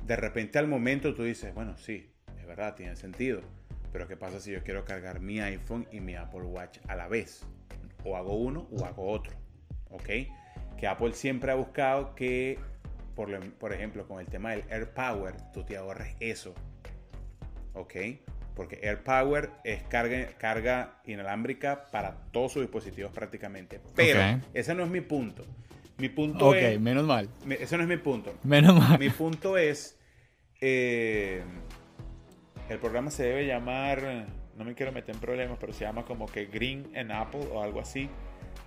[0.03, 2.09] De repente al momento tú dices, bueno, sí,
[2.39, 3.41] es verdad, tiene sentido.
[3.91, 7.07] Pero ¿qué pasa si yo quiero cargar mi iPhone y mi Apple Watch a la
[7.07, 7.45] vez?
[8.03, 9.37] O hago uno o hago otro.
[9.91, 10.09] ¿Ok?
[10.75, 12.57] Que Apple siempre ha buscado que,
[13.13, 16.55] por, ejemplo, con el tema del Air Power, tú te ahorres eso.
[17.75, 17.93] ¿Ok?
[18.55, 23.81] Porque Air Power es carga, carga inalámbrica para todos sus dispositivos prácticamente.
[23.95, 24.43] Pero Ok.
[24.53, 25.45] ese no es mi punto.
[25.97, 26.79] Mi punto Ok, es...
[26.79, 27.29] menos mal.
[27.45, 28.33] mi- Ese no es mi punto.
[28.43, 28.97] Menos mal.
[28.99, 29.99] Mi punto es,
[30.61, 31.43] eh,
[32.69, 34.25] el programa se debe llamar,
[34.57, 37.61] no me quiero meter en problemas, pero se llama como que Green en Apple o
[37.61, 38.09] algo así.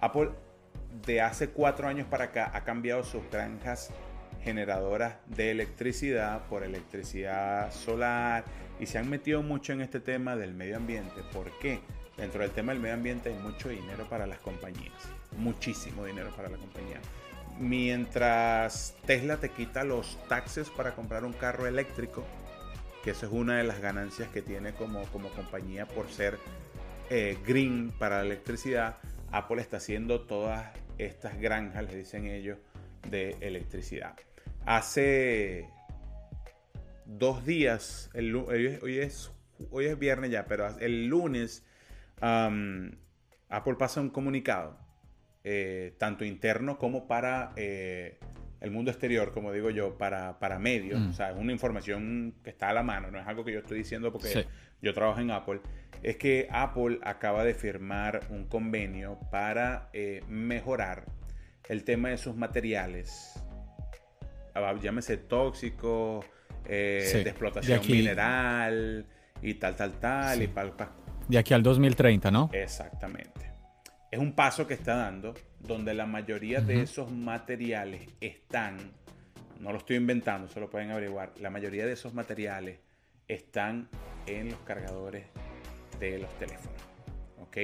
[0.01, 0.31] Apple
[1.07, 3.91] de hace cuatro años para acá ha cambiado sus granjas
[4.49, 8.45] generadoras de electricidad por electricidad solar
[8.81, 11.21] y se han metido mucho en este tema del medio ambiente.
[11.35, 11.81] ¿Por qué?
[12.17, 14.95] Dentro del tema del medio ambiente hay mucho dinero para las compañías,
[15.37, 16.99] muchísimo dinero para la compañía.
[17.61, 22.25] Mientras Tesla te quita los taxes para comprar un carro eléctrico,
[23.05, 26.39] que eso es una de las ganancias que tiene como, como compañía por ser
[27.11, 28.97] eh, green para la electricidad,
[29.31, 30.65] Apple está haciendo todas
[30.97, 32.57] estas granjas, les dicen ellos,
[33.11, 34.17] de electricidad.
[34.71, 35.67] Hace
[37.07, 39.31] dos días, el hoy, es, hoy es-
[39.71, 41.65] hoy es viernes ya, pero el lunes
[42.21, 42.91] um,
[43.49, 44.79] Apple pasa un comunicado,
[45.43, 48.19] eh, tanto interno como para eh,
[48.61, 51.01] el mundo exterior, como digo yo, para, para medios.
[51.01, 51.09] Mm.
[51.09, 53.61] O sea, es una información que está a la mano, no es algo que yo
[53.61, 54.45] estoy diciendo porque Sí.
[54.83, 55.61] yo trabajo en Apple.
[56.03, 61.07] Es que Apple acaba de firmar un convenio para eh, mejorar
[61.71, 63.33] el tema de sus materiales.
[64.65, 66.25] Ah, Llámese tóxico,
[66.65, 67.93] eh, Sí, de de explotación aquí.
[67.93, 69.07] mineral
[69.43, 70.37] y tal, tal, tal.
[70.39, 70.45] Sí.
[70.45, 70.93] Y pal- pa-
[71.29, 72.51] De aquí al 2030, ¿no?
[72.53, 73.51] Exactamente.
[74.11, 78.79] Es un paso que está dando donde la mayoría de esos materiales están,
[79.61, 82.79] no lo estoy inventando, se lo pueden averiguar, la mayoría de esos materiales
[83.27, 83.89] están
[84.27, 85.27] en los cargadores
[86.01, 86.81] de los teléfonos.
[87.41, 87.57] ¿Ok?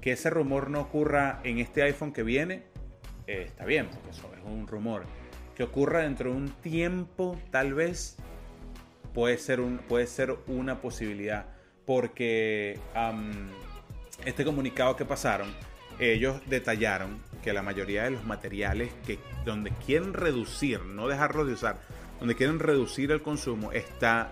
[0.00, 2.64] Que ese rumor no ocurra en este iPhone que viene,
[3.32, 5.04] eh, está bien, porque eso es un rumor.
[5.54, 8.16] Que ocurra dentro de un tiempo, tal vez,
[9.14, 11.46] puede ser, puede ser una posibilidad.
[11.86, 12.78] Porque
[14.24, 15.48] este comunicado que pasaron,
[15.98, 21.54] ellos detallaron que la mayoría de los materiales que donde quieren reducir, no dejarlo de
[21.54, 21.80] usar,
[22.18, 24.30] donde quieren reducir el consumo, está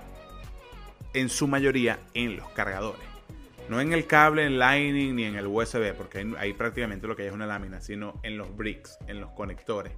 [1.12, 3.10] en su mayoría en los cargadores.
[3.71, 7.23] No en el cable, en Lightning ni en el USB, porque ahí, prácticamente lo que
[7.23, 9.93] hay es una lámina, sino en los bricks, en los conectores.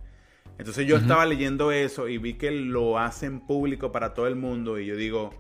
[0.59, 4.78] Entonces yo estaba leyendo eso y vi que lo hacen público para todo el mundo
[4.78, 5.31] y yo digo,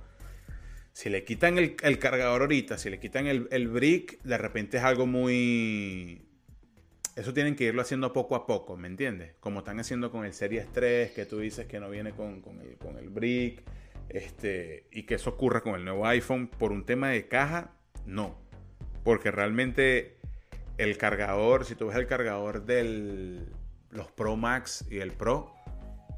[0.94, 4.78] si le quitan el, el cargador ahorita, si le quitan el, el brick, de repente
[4.78, 6.22] es algo muy...
[7.14, 9.34] Eso tienen que irlo haciendo poco a poco, ¿me entiendes?
[9.40, 12.58] Como están haciendo con el Series 3, que tú dices que no viene con, con
[12.60, 13.62] el, con el brick,
[14.08, 17.74] este, y que eso ocurra con el nuevo iPhone por un tema de caja,
[18.06, 18.36] no.
[19.04, 20.18] Porque realmente
[20.78, 23.44] el cargador, si tú ves el cargador de
[23.90, 25.52] los Pro Max y el Pro,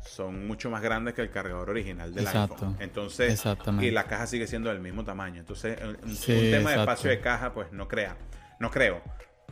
[0.07, 2.55] son mucho más grandes que el cargador original del Exacto.
[2.55, 2.77] iPhone.
[2.81, 3.87] Entonces, Exactamente.
[3.87, 5.41] y la caja sigue siendo del mismo tamaño.
[5.41, 8.17] Entonces, un, tema de espacio de caja, pues no crea,
[8.61, 9.01] no creo.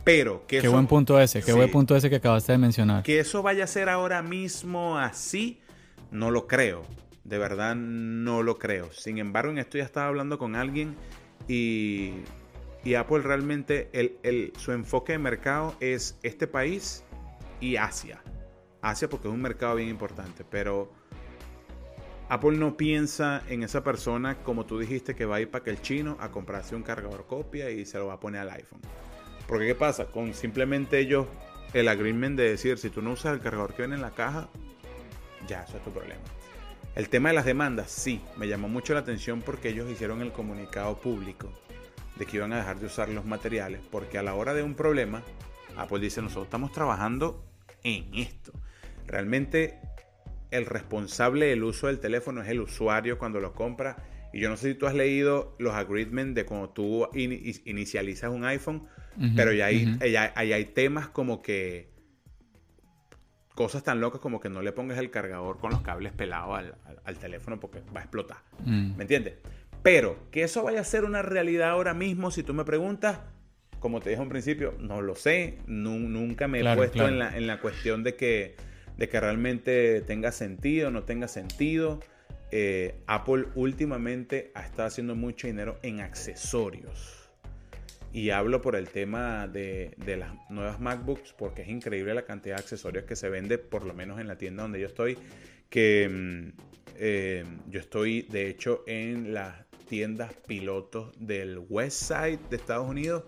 [0.03, 1.57] Pero que Qué eso, buen punto ese, qué Sí.
[1.57, 3.03] buen punto ese que acabaste de mencionar.
[3.03, 5.61] que eso vaya a ser ahora mismo así,
[6.11, 6.83] no lo creo.
[7.23, 8.91] De verdad, no lo creo.
[8.91, 10.95] Sin embargo, en esto ya estaba hablando con alguien
[11.47, 12.23] y,
[12.97, 13.89] Apple realmente,
[14.57, 17.03] su enfoque de mercado es este país
[17.59, 18.21] y Asia.
[18.81, 20.91] Asia porque es un mercado bien importante, pero
[22.29, 25.69] Apple no piensa en esa persona como tú dijiste que va a ir para que
[25.69, 28.81] el chino a comprarse un cargador copia y se lo va a poner al iPhone.
[29.47, 30.05] Porque ¿qué pasa?
[30.05, 31.27] Con simplemente ellos
[31.73, 34.49] el agreement de decir si tú no usas el cargador que viene en la caja,
[35.47, 36.21] ya, eso es tu problema.
[36.95, 40.31] El tema de las demandas, sí, me llamó mucho la atención porque ellos hicieron el
[40.31, 41.51] comunicado público
[42.17, 44.75] de que iban a dejar de usar los materiales, porque a la hora de un
[44.75, 45.23] problema,
[45.75, 47.43] Apple dice, nosotros estamos trabajando
[47.83, 48.51] en esto.
[49.07, 49.79] Realmente
[50.51, 53.97] el responsable del uso del teléfono es el usuario cuando lo compra.
[54.31, 58.29] Y yo no sé si tú has leído los agreements de cuando tú in- inicializas
[58.31, 58.87] un iPhone,
[59.35, 61.89] pero ya hay, ya- ahí hay temas como que
[63.55, 66.75] cosas tan locas como que no le pongas el cargador con los cables pelados al,
[66.85, 68.37] al- al teléfono porque va a explotar.
[68.65, 68.95] Mm.
[68.97, 69.35] ¿Me entiendes?
[69.81, 73.19] Pero que eso vaya a ser una realidad ahora mismo, si tú me preguntas,
[73.79, 75.57] como te dije en principio, no lo sé.
[75.67, 78.55] nunca me he puesto En, la, en la cuestión de que,
[78.97, 81.99] de que realmente tenga sentido, no tenga sentido.
[82.51, 87.22] Eh, Apple últimamente ha estado haciendo mucho dinero en accesorios.
[88.13, 92.61] Y hablo por el tema de, las nuevas MacBooks, porque es increíble la cantidad de
[92.61, 95.17] accesorios que se vende, por lo menos en la tienda donde yo estoy.
[95.67, 96.49] Que mm,
[96.97, 103.23] eh, yo estoy, de hecho, en las tiendas pilotos del West Side de Estados Unidos.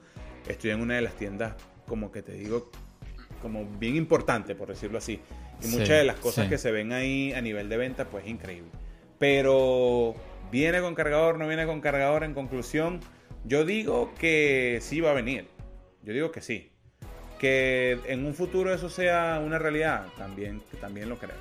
[0.48, 1.56] Estoy en una de las tiendas,
[1.88, 2.70] como que te digo,
[3.42, 5.20] como bien importante, por decirlo así.
[5.64, 8.30] Y muchas de las cosas que se ven ahí a nivel de venta, pues es
[8.30, 8.70] increíble.
[9.18, 10.14] Pero,
[10.52, 11.40] ¿viene con cargador?
[11.40, 12.24] ¿No viene con cargador?
[12.24, 13.00] En conclusión,
[13.48, 15.48] yo digo que sí va a venir.
[16.04, 16.72] Yo digo que sí.
[17.40, 21.36] Que en un futuro eso sea una realidad, también, también lo creo.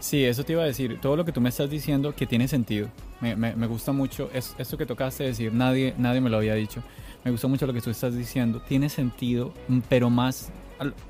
[0.00, 0.98] Sí, eso te iba a decir.
[1.00, 2.88] Todo lo que tú me estás diciendo que tiene sentido.
[3.20, 4.30] Me, me, gusta mucho.
[4.34, 6.82] Es, esto que tocaste decir, nadie, nadie me lo había dicho.
[7.24, 8.60] Me gusta mucho lo que tú estás diciendo.
[8.60, 9.54] Tiene sentido,
[9.88, 10.52] pero más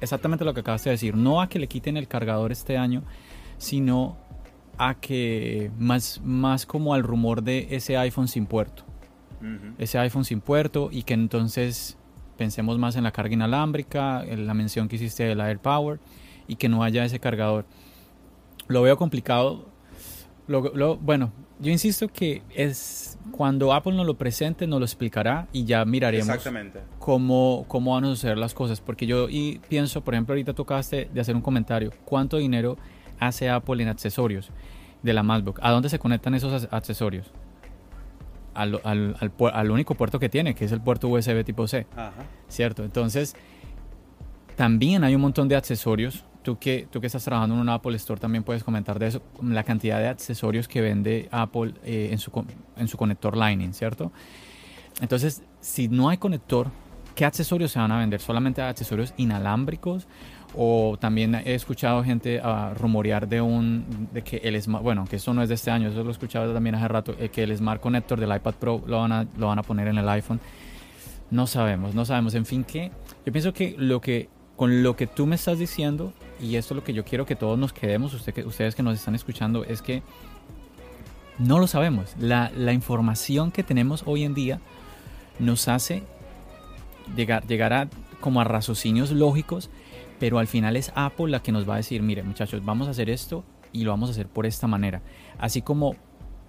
[0.00, 1.16] exactamente lo que acabas de decir.
[1.16, 3.02] No a que le quiten el cargador este año,
[3.58, 4.16] sino
[4.78, 8.84] a que más, más como al rumor de ese iPhone sin puerto
[9.78, 11.96] ese iPhone sin puerto y que entonces
[12.36, 16.00] pensemos más en la carga inalámbrica, en la mención que hiciste del AirPower
[16.46, 17.64] y que no haya ese cargador.
[18.66, 19.66] Lo veo complicado.
[20.46, 25.64] Lo, bueno, yo insisto que es cuando Apple nos lo presente, nos lo explicará y
[25.64, 26.28] ya miraremos
[26.98, 28.80] Cómo, cómo van a suceder las cosas.
[28.80, 31.92] Porque yo y pienso, por ejemplo, ahorita tocaste de hacer un comentario.
[32.04, 32.76] ¿Cuánto dinero
[33.18, 34.50] hace Apple en accesorios
[35.02, 35.60] de la MacBook?
[35.62, 37.30] ¿A dónde se conectan esos accesorios?
[38.54, 39.16] Al, al,
[39.52, 41.86] al, único puerto que tiene, que es el puerto USB tipo C.
[42.48, 42.84] ¿Cierto?
[42.84, 43.36] Entonces,
[44.56, 46.24] también hay un montón de accesorios.
[46.42, 49.22] Tú que, tú que estás trabajando en un Apple Store también puedes comentar de eso,
[49.42, 52.30] la cantidad de accesorios que vende Apple eh, en, su,
[52.76, 54.12] en su conector Lightning, ¿cierto?
[55.00, 56.68] Entonces, si no hay conector,
[57.14, 58.20] ¿qué accesorios se van a vender?
[58.20, 60.06] ¿Solamente accesorios inalámbricos?
[60.56, 65.16] O también he escuchado gente uh, rumorear de un de que el Smart, bueno, que
[65.16, 67.42] eso no es de este año, eso lo he escuchado también hace rato, eh, que
[67.42, 70.08] el Smart Connector del iPad Pro lo van, a, lo van a poner en el
[70.08, 70.40] iPhone.
[71.30, 72.34] No sabemos, no sabemos.
[72.34, 72.92] En fin, que
[73.26, 76.76] yo pienso que lo que con lo que tú me estás diciendo y esto es
[76.76, 79.64] lo que yo quiero que todos nos quedemos, usted, que, ustedes que nos están escuchando,
[79.64, 80.02] es que
[81.38, 82.14] no lo sabemos.
[82.18, 84.60] La, la información que tenemos hoy en día
[85.38, 86.02] nos hace
[87.16, 87.88] llegar, llegar a
[88.20, 89.70] como a raciocinios lógicos
[90.18, 92.92] pero al final es Apple la que nos va a decir, mire muchachos, vamos a
[92.92, 95.02] hacer esto y lo vamos a hacer por esta manera.
[95.38, 95.96] Así como,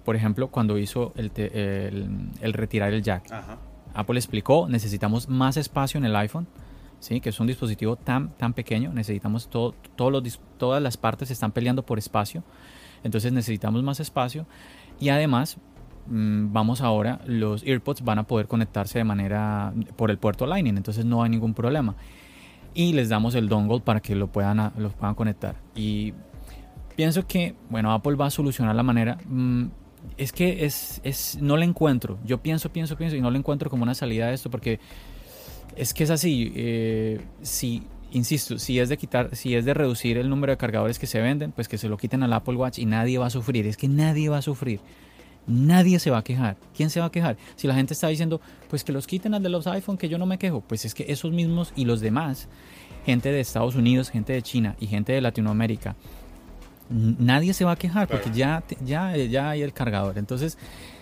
[0.04, 3.24] por ejemplo, cuando hizo el, el, retirar el jack.
[3.94, 6.46] Apple explicó, necesitamos más espacio en el iPhone,
[7.00, 7.20] ¿sí?
[7.20, 9.74] que es un dispositivo tan, tan pequeño, necesitamos todo,
[10.10, 12.44] los, todas las partes están peleando por espacio,
[13.02, 14.46] entonces necesitamos más espacio
[15.00, 15.56] y además
[16.08, 20.76] mm, vamos ahora, los AirPods van a poder conectarse de manera por el puerto Lightning,
[20.76, 21.96] entonces no hay ningún problema
[22.76, 25.56] y les damos el dongle para que lo puedan, lo puedan conectar.
[25.74, 26.12] Y
[26.94, 29.18] pienso que, bueno, Apple va a solucionar la manera.
[29.24, 29.68] Mm,
[30.18, 32.18] es que es, es, no le encuentro.
[32.24, 34.78] Yo pienso, pienso, pienso y no le encuentro como una salida a esto porque
[35.74, 36.52] es que es así.
[36.54, 37.82] Eh, si,
[38.12, 41.20] insisto, si es de quitar, si es de reducir el número de cargadores que se
[41.20, 43.66] venden, pues que se lo quiten al Apple Watch y nadie va a sufrir.
[43.66, 44.80] Es que nadie va a sufrir.
[45.46, 46.56] Nadie se va a quejar.
[46.74, 47.36] ¿Quién se va a quejar?
[47.54, 50.18] Si la gente está diciendo, pues que los quiten al de los iPhone, que yo
[50.18, 52.48] no me quejo, pues es que esos mismos y los demás,
[53.04, 55.94] gente de Estados Unidos, gente de China y gente de Latinoamérica,
[56.90, 60.18] nadie se va a quejar porque ya, ya, ya hay el cargador.
[60.18, 60.58] Entonces,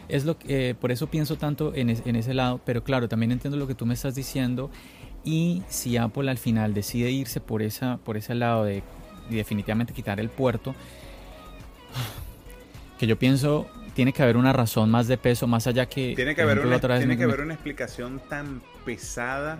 [0.08, 3.32] es lo que, eh, por eso pienso tanto en, en, ese lado, pero claro, también
[3.32, 4.70] entiendo lo que tú me estás diciendo
[5.24, 8.82] y si Apple al final decide irse por, esa, por ese lado de
[9.30, 10.74] definitivamente quitar el puerto,
[12.98, 16.14] que yo pienso tiene que haber una razón más de peso, más allá que...
[16.14, 19.58] Tiene que, haber, una, tiene que haber una explicación tan pesada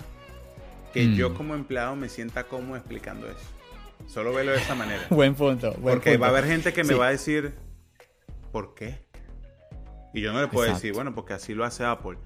[0.92, 1.34] que yo mm.
[1.34, 3.54] como empleado me sienta cómodo explicando eso.
[4.06, 5.02] Solo velo de esa manera.
[5.10, 5.74] buen punto.
[5.82, 7.54] Porque va a haber gente que me va a decir,
[8.52, 9.04] ¿por qué?
[10.12, 12.18] Y yo no le puedo decir, bueno, porque así lo hace Apple.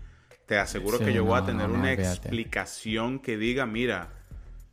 [0.47, 4.09] Te aseguro que yo voy a tener una explicación que diga, mira,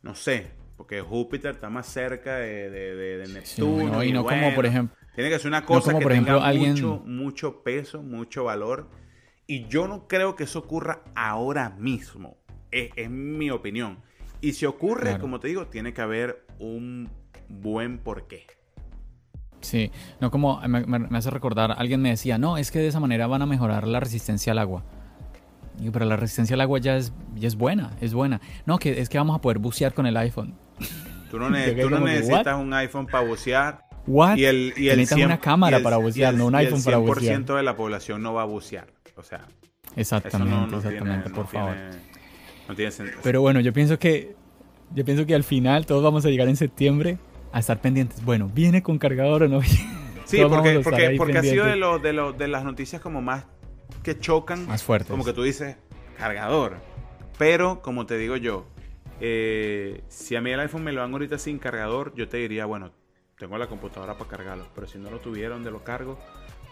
[0.02, 4.02] no sé, porque Júpiter está más cerca de, Neptuno.
[4.02, 7.62] y no como, por ejemplo, tiene que ser una cosa que por tenga mucho, mucho
[7.62, 8.86] peso, mucho valor.
[9.46, 12.36] Y yo no creo que eso ocurra ahora mismo.
[12.70, 13.98] Es, mi opinión.
[14.42, 17.08] Y si ocurre, como te digo, tiene que haber un
[17.48, 18.46] buen porqué.
[19.62, 19.90] Sí,
[20.20, 23.40] no como me, hace recordar, alguien me decía, no, es que de esa manera van
[23.40, 24.84] a mejorar la resistencia al agua.
[25.80, 28.42] Y, pero la resistencia al agua ya es, ya es buena, es buena.
[28.66, 30.54] No, que es que vamos a poder bucear con el iPhone.
[31.30, 33.85] Tú no, necesitas un iPhone para bucear.
[34.06, 37.36] Y el, y el una cámara para bucear, no un iPhone para bucear.
[37.36, 38.86] El 100% de la población no va a bucear.
[39.16, 39.46] O sea,
[39.96, 41.74] exactamente, exactamente, por favor.
[42.68, 43.18] No tiene sentido.
[43.22, 44.34] Pero bueno, yo pienso que
[44.94, 47.18] yo pienso que al final todos vamos a llegar en septiembre
[47.52, 48.24] a estar pendientes.
[48.24, 49.62] Bueno, ¿viene con cargador o no?
[50.24, 53.46] sí, porque, porque, porque ha sido de, lo, de, lo, de las noticias como más
[54.02, 54.66] que chocan.
[54.66, 55.10] Más fuertes.
[55.10, 55.76] Como que tú dices,
[56.18, 56.76] cargador.
[57.38, 58.66] Pero, como te digo yo,
[59.20, 62.66] eh, si a mí el iPhone me lo dan ahorita sin cargador, yo te diría,
[62.66, 62.92] bueno,
[63.38, 64.66] tengo la computadora para cargarlo.
[64.74, 66.18] Pero si no lo tuvieran de lo cargo,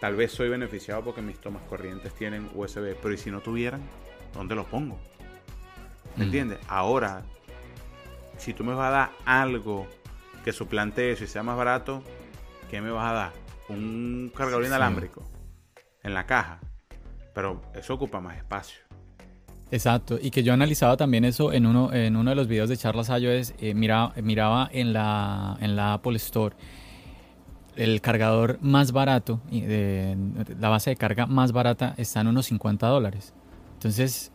[0.00, 2.94] tal vez soy beneficiado porque mis tomas corrientes tienen USB.
[3.00, 3.82] Pero ¿y si no tuvieran?
[4.32, 4.98] ¿Dónde los pongo?
[6.16, 6.26] ¿Me mm.
[6.26, 6.58] entiendes?
[6.68, 7.22] Ahora,
[8.38, 9.86] si tú me vas a dar algo
[10.44, 12.02] que suplante eso y sea más barato,
[12.70, 13.32] ¿qué me vas a dar?
[13.68, 15.22] Un cargador inalámbrico
[16.02, 16.60] en la caja.
[17.34, 18.78] Pero eso ocupa más espacio.
[19.70, 22.76] Exacto, y que yo analizaba también eso en uno, en uno de los videos de
[22.76, 26.54] charlas iOS, eh, miraba, miraba en, la, en la Apple Store
[27.76, 30.16] el cargador más barato, de,
[30.60, 33.34] la base de carga más barata está en unos 50 dólares.
[33.74, 34.30] Entonces,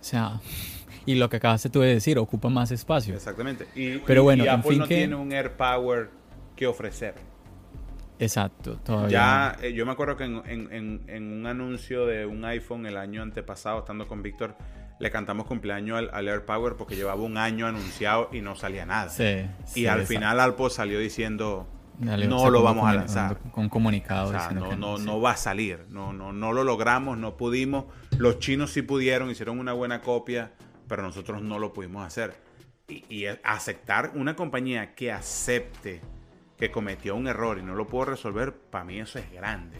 [0.00, 0.40] o sea,
[1.06, 3.14] y lo que acabaste tú de decir, ocupa más espacio.
[3.14, 3.66] Exactamente.
[3.74, 6.10] Y, Pero bueno, Apple fin no tiene un AirPower
[6.56, 7.14] que ofrecer.
[8.22, 9.08] Exacto, todavía.
[9.10, 13.80] Ya, eh, yo me acuerdo que en, un anuncio de un iPhone el año antepasado,
[13.80, 14.56] estando con Víctor,
[14.98, 19.10] le cantamos cumpleaños al, al, AirPower porque llevaba un año anunciado y no salía nada.
[19.10, 21.66] Sí, y al final Alpo salió diciendo,
[21.98, 23.38] no lo vamos a lanzar.
[23.50, 24.28] Con comunicado.
[24.28, 25.86] O sea, no, no, no va a salir.
[25.88, 27.86] No, no, no lo logramos, no pudimos.
[28.18, 30.52] Los chinos sí pudieron, hicieron una buena copia
[30.92, 32.34] pero nosotros no lo pudimos hacer.
[32.86, 36.02] Y, aceptar una compañía que acepte
[36.62, 39.78] que cometió un error y no lo pudo resolver, para mí eso es grande.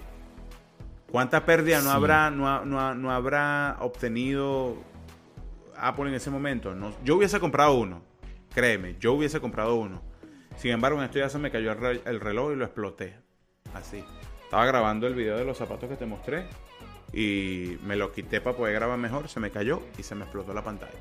[1.13, 4.83] ¿Cuánta pérdida no, habrá, no, no, habrá obtenido
[5.77, 6.75] Apple en ese momento?
[6.75, 8.03] No, yo hubiese comprado uno,
[8.53, 10.03] créeme, yo hubiese comprado uno.
[10.57, 13.15] Sin embargo, en esto ya se me cayó el reloj y lo exploté.
[13.75, 14.03] Así.
[14.43, 16.47] Estaba grabando el video de los zapatos que te mostré
[17.13, 20.53] y me lo quité para poder grabar mejor, se me cayó y se me explotó
[20.53, 20.99] la pantalla.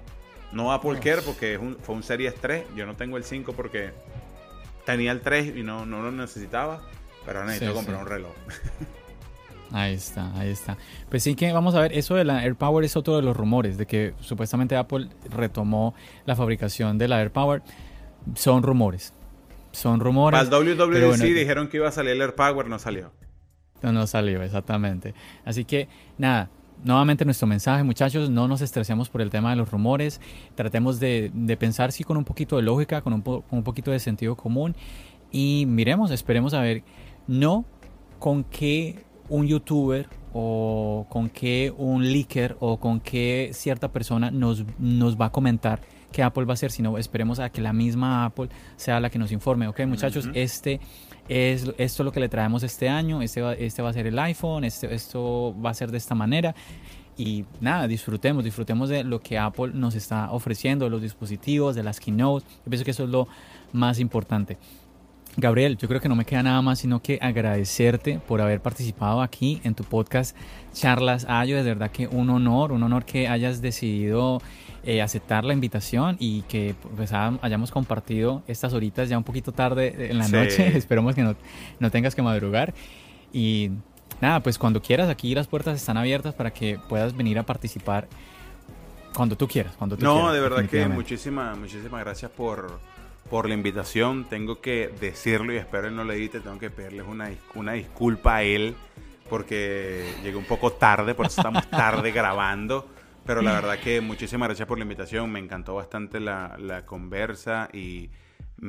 [0.51, 3.89] No Apple Care porque fue un Series 3, yo no tengo el 5 porque
[4.85, 6.81] tenía el 3 y no, no lo necesitaba,
[7.25, 8.33] pero necesito comprar un reloj.
[9.73, 10.77] Ahí está, ahí está.
[11.09, 13.77] Pues sí que vamos a ver, eso de la AirPower es otro de los rumores,
[13.77, 15.95] de que supuestamente Apple retomó
[16.25, 17.61] la fabricación de la AirPower.
[18.35, 19.13] Son rumores.
[19.71, 20.41] Son rumores.
[20.41, 23.13] El WWDC dijeron que iba a salir el AirPower, no salió.
[23.81, 25.13] No, no salió, exactamente.
[25.45, 25.87] Así que
[26.17, 26.49] nada,
[26.83, 30.19] nuevamente nuestro mensaje, muchachos, no nos estresemos por el tema de los rumores,
[30.55, 33.99] tratemos de, pensar sí con un poquito de lógica, con un, con un poquito de
[33.99, 34.75] sentido común
[35.31, 36.83] y miremos, esperemos a ver,
[37.27, 37.65] no
[38.19, 44.65] con qué un youtuber o con qué un leaker o con qué cierta persona nos,
[44.77, 45.81] nos va a comentar
[46.11, 49.17] qué Apple va a hacer, sino esperemos a que la misma Apple sea la que
[49.17, 49.67] nos informe.
[49.67, 50.79] Ok, muchachos, este
[51.29, 54.07] es, esto es lo que le traemos este año, este va, este va a ser
[54.07, 56.55] el iPhone, este, esto va a ser de esta manera.
[57.17, 61.83] Y nada, disfrutemos, disfrutemos de lo que Apple nos está ofreciendo, de los dispositivos, de
[61.83, 62.47] las keynotes.
[62.49, 63.27] Yo pienso que eso es lo
[63.73, 64.57] más importante.
[65.37, 69.21] Gabriel, yo creo que no me queda nada más sino que agradecerte por haber participado
[69.21, 70.35] aquí en tu podcast
[70.73, 71.57] Charlas Ayo.
[71.57, 74.41] Es verdad que un honor, un honor que hayas decidido
[74.83, 80.09] eh, aceptar la invitación y que pues, hayamos compartido estas horitas ya un poquito tarde
[80.09, 80.67] en la noche.
[80.77, 81.35] Esperemos que no,
[81.79, 82.73] no tengas que madrugar.
[83.33, 83.71] Y
[84.19, 88.07] nada, pues cuando quieras, aquí las puertas están abiertas para que puedas venir a participar
[89.15, 89.73] cuando tú quieras.
[89.77, 92.79] Cuando tú no, de verdad que muchísimas, muchísimas gracias por
[93.31, 94.25] por la invitación.
[94.25, 96.41] Tengo que decirlo y espero él no le edite.
[96.41, 98.75] Tengo que pedirles una, una disculpa a él
[99.29, 102.85] porque llegué un poco tarde, por eso estamos tarde grabando.
[103.25, 105.31] Pero la verdad que muchísimas gracias por la invitación.
[105.31, 108.09] Me encantó bastante la, la conversa y
[108.57, 108.65] mm,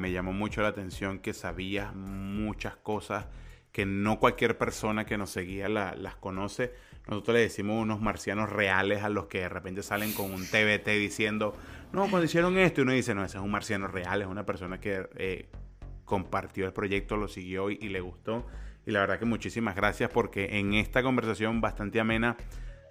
[0.00, 3.26] me llamó mucho la atención que sabías muchas cosas
[3.72, 6.72] que no cualquier persona que nos seguía las conoce.
[7.08, 10.88] Nosotros le decimos unos marcianos reales a los que de repente salen con un TBT
[10.90, 11.56] diciendo,
[11.92, 14.44] no, cuando hicieron esto, y uno dice, no, ese es un marciano real, es una
[14.44, 15.48] persona que eh,
[16.04, 18.46] compartió el proyecto, lo siguió y, le gustó.
[18.86, 22.36] Y la verdad que muchísimas gracias porque en esta conversación bastante amena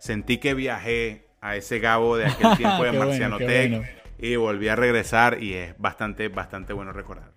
[0.02, 4.76] sentí que viajé a ese Gabo de aquel tiempo de Marciano Tech y volví a
[4.76, 7.32] regresar y es bastante, bastante bueno recordar.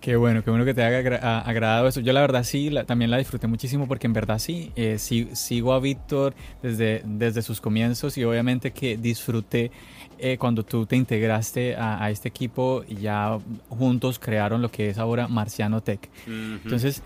[0.00, 0.98] Qué bueno, qué bueno que te haya
[1.40, 2.00] agradado eso.
[2.00, 5.80] Yo la verdad sí, también la disfruté muchísimo porque en verdad sí, eh, sigo a
[5.80, 9.70] Víctor desde, desde sus comienzos y obviamente que disfruté
[10.18, 13.38] eh, cuando tú te integraste a, este equipo y ya
[13.68, 16.08] juntos crearon lo que es ahora Marciano Tech.
[16.26, 17.02] Entonces,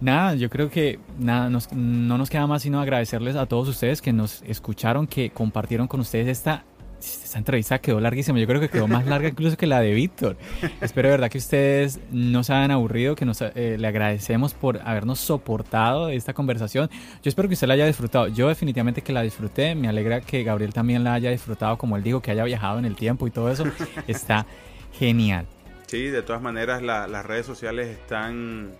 [0.00, 4.12] nada, yo creo que nada, no nos queda más sino agradecerles a todos ustedes que
[4.12, 6.64] nos escucharon, que compartieron con ustedes esta
[7.00, 8.38] esta entrevista quedó larguísima.
[8.38, 10.36] Yo creo que quedó más larga incluso que la de Víctor.
[10.80, 14.80] Espero de verdad que ustedes no se hayan aburrido, que nos, eh, le agradecemos por
[14.84, 16.90] habernos soportado esta conversación.
[17.22, 18.28] Yo espero que usted la haya disfrutado.
[18.28, 19.74] Yo definitivamente que la disfruté.
[19.74, 22.84] Me alegra que Gabriel también la haya disfrutado, como él dijo, que haya viajado en
[22.84, 23.64] el tiempo y todo eso.
[24.06, 24.46] Está
[24.92, 25.46] genial.
[25.86, 28.70] Sí, de todas maneras las redes sociales están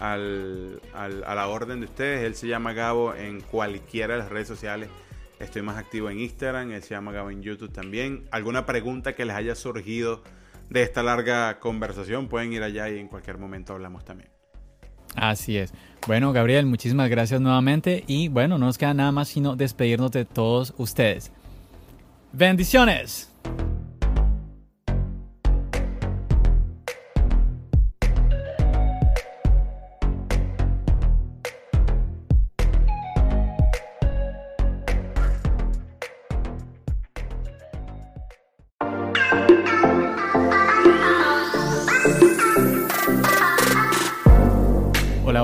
[0.00, 2.24] al, al, a la orden de ustedes.
[2.24, 4.88] Él se llama Gabo en cualquiera de las redes sociales
[5.40, 8.24] Estoy más activo en Instagram, él se llama Gabo en YouTube también.
[8.30, 10.22] ¿Alguna pregunta que les haya surgido
[10.68, 12.28] de esta larga conversación?
[12.28, 14.28] Pueden ir allá y en cualquier momento hablamos también.
[15.16, 15.72] Así es.
[16.06, 20.26] Bueno, Gabriel, muchísimas gracias nuevamente y bueno, no nos queda nada más sino despedirnos de
[20.26, 21.32] todos ustedes.
[22.32, 23.32] Bendiciones.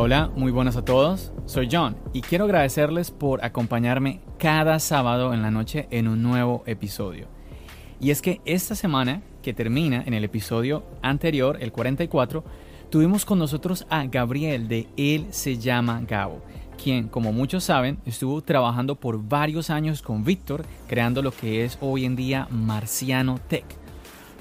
[0.06, 1.32] Hola, muy buenas a todos.
[1.46, 6.62] Soy John y quiero agradecerles por acompañarme cada sábado en la noche en un nuevo
[6.66, 7.26] episodio.
[7.98, 12.44] Y es que esta semana, que termina en el episodio anterior, el 44,
[12.88, 16.40] tuvimos con nosotros a Gabriel de Él se llama Gabo,
[16.80, 21.78] quien, como muchos saben, estuvo trabajando por varios años con Víctor, creando lo que es
[21.80, 23.85] hoy en día Marciano Tech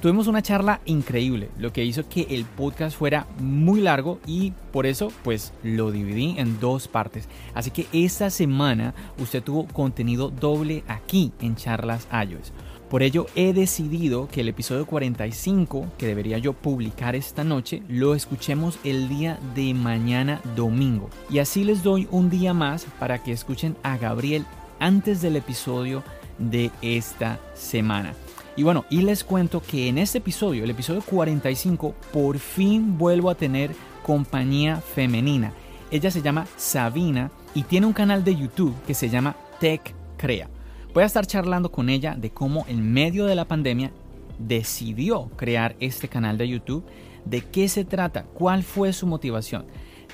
[0.06, 4.86] Tuvimos una charla increíble, lo que hizo que el podcast fuera muy largo y por
[4.86, 7.28] eso pues lo dividí en dos partes.
[7.56, 12.54] Así que esta semana usted tuvo contenido doble aquí en Charlas iOS.
[12.88, 18.14] Por ello he decidido que el episodio 45 que debería yo publicar esta noche lo
[18.14, 21.10] escuchemos el día de mañana domingo.
[21.32, 24.46] Y así les doy un día más para que escuchen a Gabriel
[24.80, 26.04] antes del episodio
[26.38, 28.14] de esta semana.
[28.58, 33.30] Y bueno, y les cuento que en este episodio, el episodio 45, por fin vuelvo
[33.30, 33.72] a tener
[34.02, 35.52] compañía femenina.
[35.92, 40.50] Ella se llama Sabina y tiene un canal de YouTube que se llama Tech Crea.
[40.94, 43.92] Voy a estar charlando con ella de cómo en medio de la pandemia
[44.40, 46.86] decidió crear este canal de YouTube,
[47.26, 49.66] de qué se trata, cuál fue su motivación.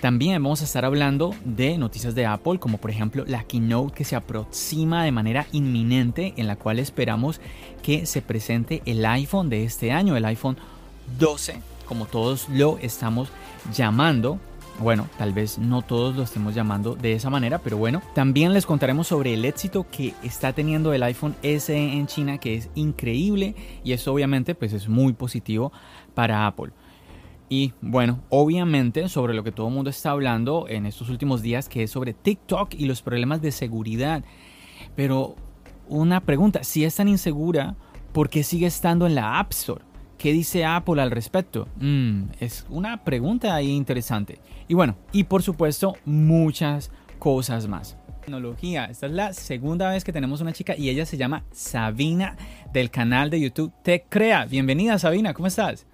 [0.02, 4.04] También vamos a estar hablando de noticias de Apple, como por ejemplo la keynote que
[4.04, 7.40] se aproxima de manera inminente, en la cual esperamos
[7.84, 10.58] que se presente el iPhone de este año, el iPhone
[11.20, 13.30] 12, como todos lo estamos
[13.72, 14.40] llamando.
[14.80, 18.66] Bueno, tal vez no todos lo estemos llamando de esa manera, pero bueno, también les
[18.66, 23.54] contaremos sobre el éxito que está teniendo el iPhone SE en China, que es increíble
[23.84, 25.72] y eso obviamente pues es muy positivo
[26.16, 26.72] para Apple.
[27.52, 31.68] Y bueno, obviamente sobre lo que todo el mundo está hablando en estos últimos días,
[31.68, 34.24] que es sobre TikTok y los problemas de seguridad.
[34.96, 35.36] Pero
[35.90, 37.76] una pregunta, si es tan insegura,
[38.14, 39.84] ¿por qué sigue estando en la App Store?
[40.18, 41.68] ¿Qué dice Apple al respecto?
[41.76, 44.40] Mm, es una pregunta ahí interesante.
[44.70, 47.98] Y bueno, y por supuesto, muchas cosas más.
[48.22, 48.86] Tecnología.
[48.86, 52.38] Esta es la segunda vez que tenemos una chica y ella se llama Sabina
[52.72, 54.46] del canal de YouTube Te Crea.
[54.46, 55.86] Bienvenida Sabina, ¿cómo estás?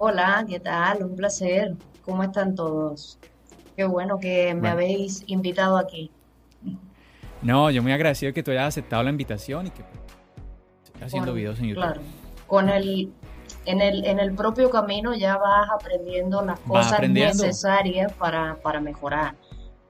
[0.00, 1.02] Hola, ¿qué tal?
[1.02, 1.74] Un placer.
[2.04, 3.18] ¿Cómo están todos?
[3.76, 6.12] Qué bueno que me habéis invitado aquí.
[7.42, 9.82] No, yo muy agradecido que tú hayas aceptado la invitación y que
[10.84, 11.82] estés haciendo videos en YouTube.
[11.82, 12.00] Claro.
[12.46, 13.12] Con el
[13.64, 19.34] en el en el propio camino ya vas aprendiendo las cosas necesarias para, para mejorar.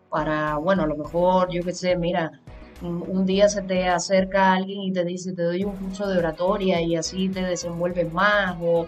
[0.08, 2.32] Para, bueno, a lo mejor, yo qué sé, mira,
[2.80, 6.80] un día se te acerca alguien y te dice, te doy un curso de oratoria
[6.80, 8.86] y así te desenvuelves más o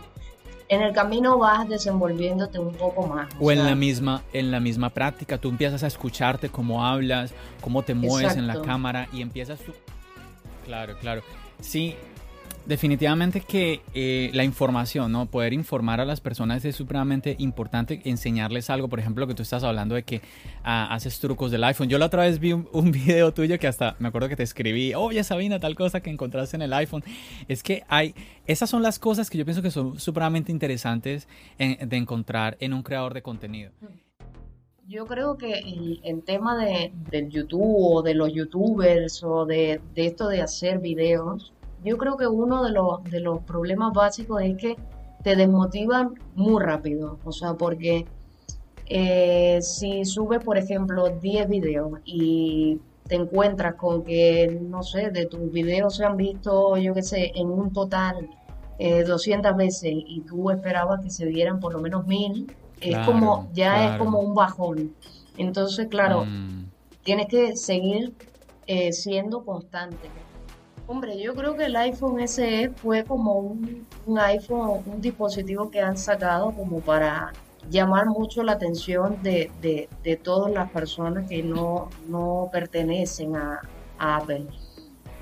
[0.70, 3.28] en el camino vas desenvolviéndote un poco más.
[3.40, 7.82] O, en la misma en la misma práctica, tú empiezas a escucharte cómo hablas, cómo
[7.82, 9.74] te mueves en la cámara y empiezas tú...
[10.64, 11.22] Claro, claro.
[11.60, 11.96] Sí,
[12.70, 15.26] Definitivamente que eh, la información, ¿no?
[15.26, 19.64] Poder informar a las personas es supremamente importante, enseñarles algo, por ejemplo, que tú estás
[19.64, 20.20] hablando de que
[20.62, 21.88] ah, haces trucos del iPhone.
[21.88, 24.94] Yo la otra vez vi un, video tuyo que hasta me acuerdo que te escribí,
[24.94, 27.02] oye Sabina, tal cosa que encontraste en el iPhone.
[27.48, 28.14] Es que hay,
[28.46, 31.26] esas son las cosas que yo pienso que son supremamente interesantes
[31.58, 33.72] de encontrar en un creador de contenido.
[34.86, 35.54] Yo creo que
[36.04, 40.78] el, tema de, del YouTube o de los youtubers o de, de esto de hacer
[40.78, 41.52] videos,
[41.84, 44.76] yo creo que uno de los, de los problemas básicos es que
[45.22, 47.18] te desmotivan muy rápido.
[47.24, 48.06] O sea, porque
[48.86, 55.26] eh, si subes, por ejemplo, 10 videos y te encuentras con que, no sé, de
[55.26, 58.28] tus videos se han visto, yo qué sé, en un total
[58.78, 62.50] 200 eh, veces y tú esperabas que se vieran por lo menos mil,
[62.80, 64.94] es como, ya es como un bajón.
[65.36, 66.64] Entonces, claro, mm.
[67.02, 68.14] tienes que seguir
[68.66, 70.08] eh, siendo constante
[70.90, 75.80] Hombre, yo creo que el iPhone SE fue como un, un iPhone, un dispositivo que
[75.80, 77.30] han sacado como para
[77.70, 83.60] llamar mucho la atención de, de, de todas las personas que no, no pertenecen a,
[83.98, 84.46] a Apple.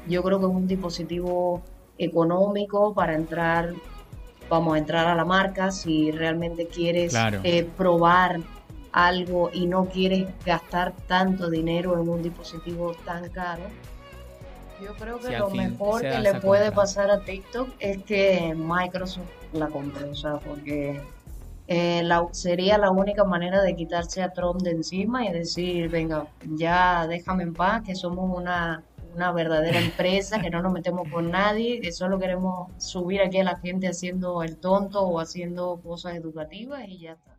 [0.08, 1.60] Yo creo que es un dispositivo
[1.98, 3.74] económico para entrar,
[4.48, 7.40] vamos a entrar a la marca si realmente quieres Claro.
[7.44, 8.40] eh, probar
[8.92, 13.64] algo y no quieres gastar tanto dinero en un dispositivo tan caro.
[14.82, 16.82] Yo creo que Si lo fin mejor que le puede compra.
[16.82, 21.00] pasar a TikTok es que Microsoft la compre, o sea, porque
[21.66, 26.26] eh, la- sería la única manera de quitarse a Trump de encima y decir, venga,
[26.56, 28.82] ya déjame en paz, que somos una,
[29.14, 33.44] una verdadera empresa, que no nos metemos con nadie, que solo queremos subir aquí a
[33.44, 37.36] la gente haciendo el tonto o haciendo cosas educativas y ya está.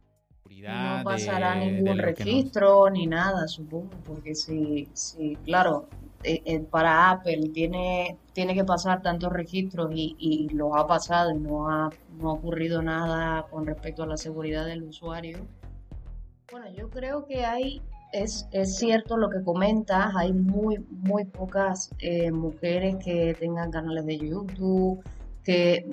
[0.97, 5.87] No pasará de- ningún registro ni nada, supongo, porque si, si claro,
[6.23, 11.31] eh, eh, para Apple tiene, tiene que pasar tantos registros y, y los ha pasado
[11.31, 11.89] y no ha,
[12.19, 15.39] no ha ocurrido nada con respecto a la seguridad del usuario.
[16.51, 17.81] Bueno, yo creo que hay,
[18.11, 24.05] es, es cierto lo que comentas, hay muy, muy pocas eh, mujeres que tengan canales
[24.05, 25.03] de YouTube,
[25.43, 25.87] que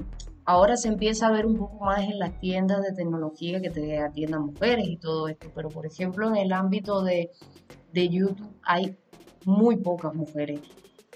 [0.44, 3.98] ahora se empieza a ver un poco más en las tiendas de tecnología que te
[3.98, 7.30] atiendan mujeres y todo esto, pero por ejemplo en el ámbito de,
[7.92, 8.96] de YouTube hay
[9.46, 10.60] muy pocas mujeres.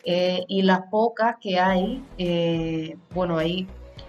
[0.04, 3.66] Eh, y las pocas que hay, eh, bueno, hay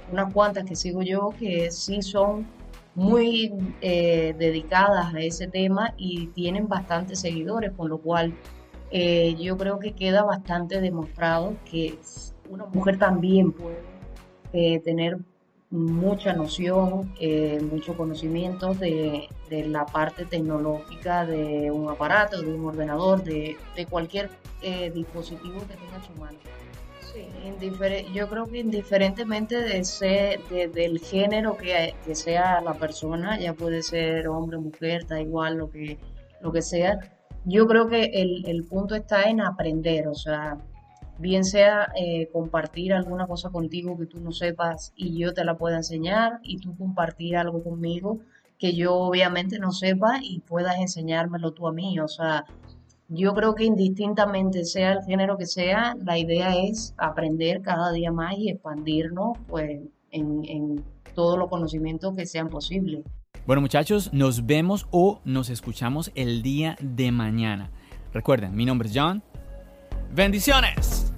[0.10, 2.48] unas cuantas que sigo yo que sí son
[2.96, 8.34] muy eh, dedicadas a ese tema y tienen bastantes seguidores, con lo cual
[9.40, 11.98] yo creo que queda bastante demostrado que
[12.50, 15.18] una mujer también puede tener
[15.72, 22.66] mucha noción, eh, mucho conocimiento de, de la parte tecnológica de un aparato, de un
[22.66, 24.30] ordenador, de, de cualquier
[24.62, 26.38] eh, dispositivo que tenga en su mano.
[27.14, 27.26] Sí,
[28.14, 33.54] yo creo que indiferentemente de ser, de- del género que, que sea la persona, ya
[33.54, 35.98] puede ser hombre, mujer, da igual lo que,
[36.42, 37.00] lo que sea,
[37.46, 40.58] yo creo que el, el punto está en aprender, o sea,
[41.22, 45.58] bien sea eh, compartir alguna cosa contigo que tú no sepas y yo te la
[45.58, 48.20] pueda enseñar y tú compartir algo conmigo
[48.58, 52.46] que yo obviamente no sepa y puedas enseñármelo tú a mí, o sea,
[53.08, 58.12] yo creo que indistintamente sea el género que sea, la idea es aprender cada día
[58.12, 59.82] más y expandirnos pues
[60.12, 60.84] en, en
[61.16, 63.04] todos los conocimientos que sean posibles.
[63.48, 67.72] Bueno muchachos, nos vemos o nos escuchamos el día de mañana.
[68.14, 69.24] Recuerden, mi nombre es John.
[70.14, 71.11] Bendiciones.